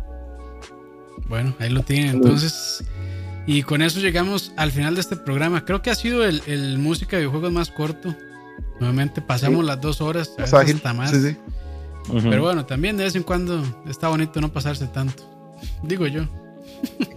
[1.29, 2.17] Bueno, ahí lo tienen.
[2.17, 2.85] Entonces,
[3.47, 5.65] y con eso llegamos al final de este programa.
[5.65, 8.15] Creo que ha sido el, el música de videojuegos más corto.
[8.81, 10.77] Nuevamente pasamos las dos horas, a veces ágil.
[10.77, 11.11] hasta más.
[11.11, 11.37] Sí, sí.
[12.09, 12.29] Ujú.
[12.29, 15.23] Pero bueno, también de vez en cuando está bonito no pasarse tanto.
[15.83, 16.27] Digo yo.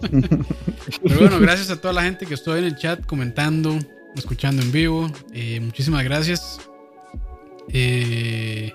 [1.02, 3.78] Pero bueno, gracias a toda la gente que estuvo en el chat comentando,
[4.16, 5.10] escuchando en vivo.
[5.32, 6.60] Eh, muchísimas gracias.
[7.70, 8.72] Eh,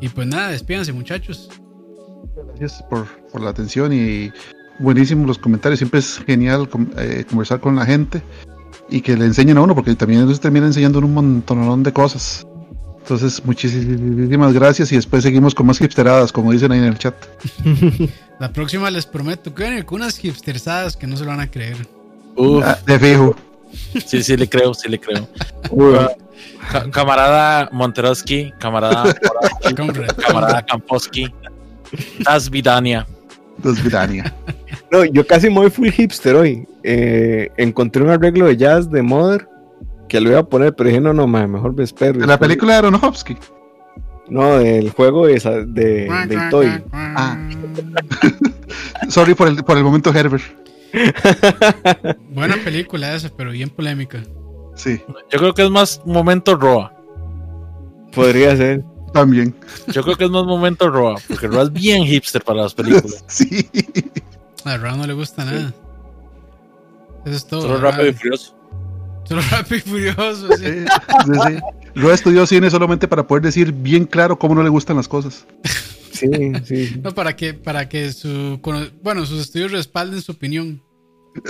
[0.00, 1.48] y pues nada, despídanse muchachos.
[2.58, 4.32] Gracias por, por la atención y
[4.78, 5.78] buenísimos los comentarios.
[5.78, 8.22] Siempre es genial com- eh, conversar con la gente
[8.88, 12.46] y que le enseñen a uno, porque también ellos terminan enseñando un montón de cosas.
[13.00, 17.14] Entonces, muchísimas gracias y después seguimos con más hipsteradas, como dicen ahí en el chat.
[18.40, 21.50] La próxima les prometo que vienen con unas hipstersadas que no se lo van a
[21.50, 21.76] creer.
[22.36, 23.36] Uf, Ah, de fijo.
[24.04, 25.28] sí, sí le creo, sí le creo.
[26.70, 29.14] Ca- camarada Monteroski, camarada
[30.26, 31.32] camarada Kamposki,
[32.24, 33.06] Das Vidania.
[33.58, 34.34] Dos Vidania.
[34.90, 36.66] No, yo casi me voy full hipster hoy.
[36.84, 39.48] Eh, encontré un arreglo de jazz de Mother
[40.08, 42.20] que lo iba a poner, pero dije, no, no, mejor me espero.
[42.20, 43.36] De la película de Aronofsky.
[44.28, 45.34] No, del juego de,
[45.68, 46.84] de, de Itoy.
[46.92, 47.36] Ah.
[49.08, 50.44] Sorry por el, por el momento, Herbert.
[52.30, 54.22] Buena película esa, pero bien polémica.
[54.74, 55.00] Sí,
[55.30, 56.92] Yo creo que es más momento Roa.
[58.14, 58.84] Podría ser.
[59.20, 59.54] También.
[59.88, 63.24] Yo creo que es más momento Roa, porque Roa es bien hipster para las películas.
[63.28, 63.68] Sí.
[64.64, 65.72] A Raúl no le gusta nada.
[67.24, 67.62] Eso es todo.
[67.62, 68.54] Solo rápido y furioso.
[69.24, 70.48] Solo rápido y furioso.
[70.56, 70.64] sí.
[70.64, 70.84] Sí,
[71.24, 71.60] sí, sí.
[71.94, 75.46] Lo estudió cine solamente para poder decir bien claro cómo no le gustan las cosas.
[76.12, 76.28] Sí,
[76.64, 77.00] sí.
[77.02, 78.58] No, para que, para que su,
[79.02, 80.82] bueno, sus estudios respalden su opinión.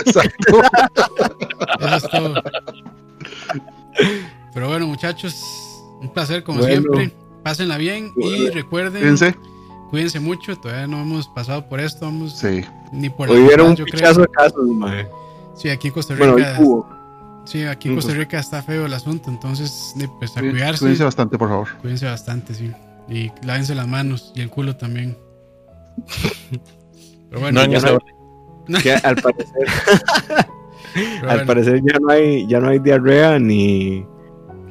[0.05, 0.61] Exacto.
[1.79, 2.33] Eso es todo.
[4.53, 5.33] Pero bueno, muchachos,
[6.01, 6.81] un placer como Bueno.
[6.93, 7.26] siempre.
[7.47, 9.17] Pásenla bien y recuerden,
[9.89, 10.57] cuídense mucho.
[10.57, 12.61] Todavía no hemos pasado por esto, vamos Sí.
[12.91, 14.25] ni por Hoy vieron un pichazo creo.
[14.25, 15.07] de casos, mae.
[15.55, 16.85] Sí, aquí en Costa Bueno, Rica, hubo.
[17.45, 20.81] sí, aquí en Costa Rica está feo el asunto, entonces ni, pues a cuidarse.
[20.81, 21.67] Cuídense bastante, por favor.
[21.79, 22.69] Cuídense bastante, sí.
[23.07, 25.17] Y lávense las manos y el culo también.
[27.29, 27.79] Pero bueno, No ya
[28.67, 28.79] no-.
[28.79, 29.53] Que al parecer,
[30.93, 34.05] pero al bueno, parecer ya no hay, ya no hay diarrea ni,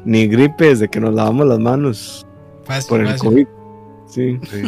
[0.04, 2.25] ni gripe desde que nos lavamos las manos
[2.66, 3.28] fácil, por el fácil.
[3.28, 3.46] COVID.
[4.06, 4.40] Sí.
[4.50, 4.62] Sí.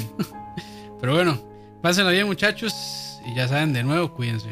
[1.01, 1.39] Pero bueno,
[1.83, 3.21] pásenla bien, muchachos.
[3.27, 4.49] Y ya saben, de nuevo, cuídense.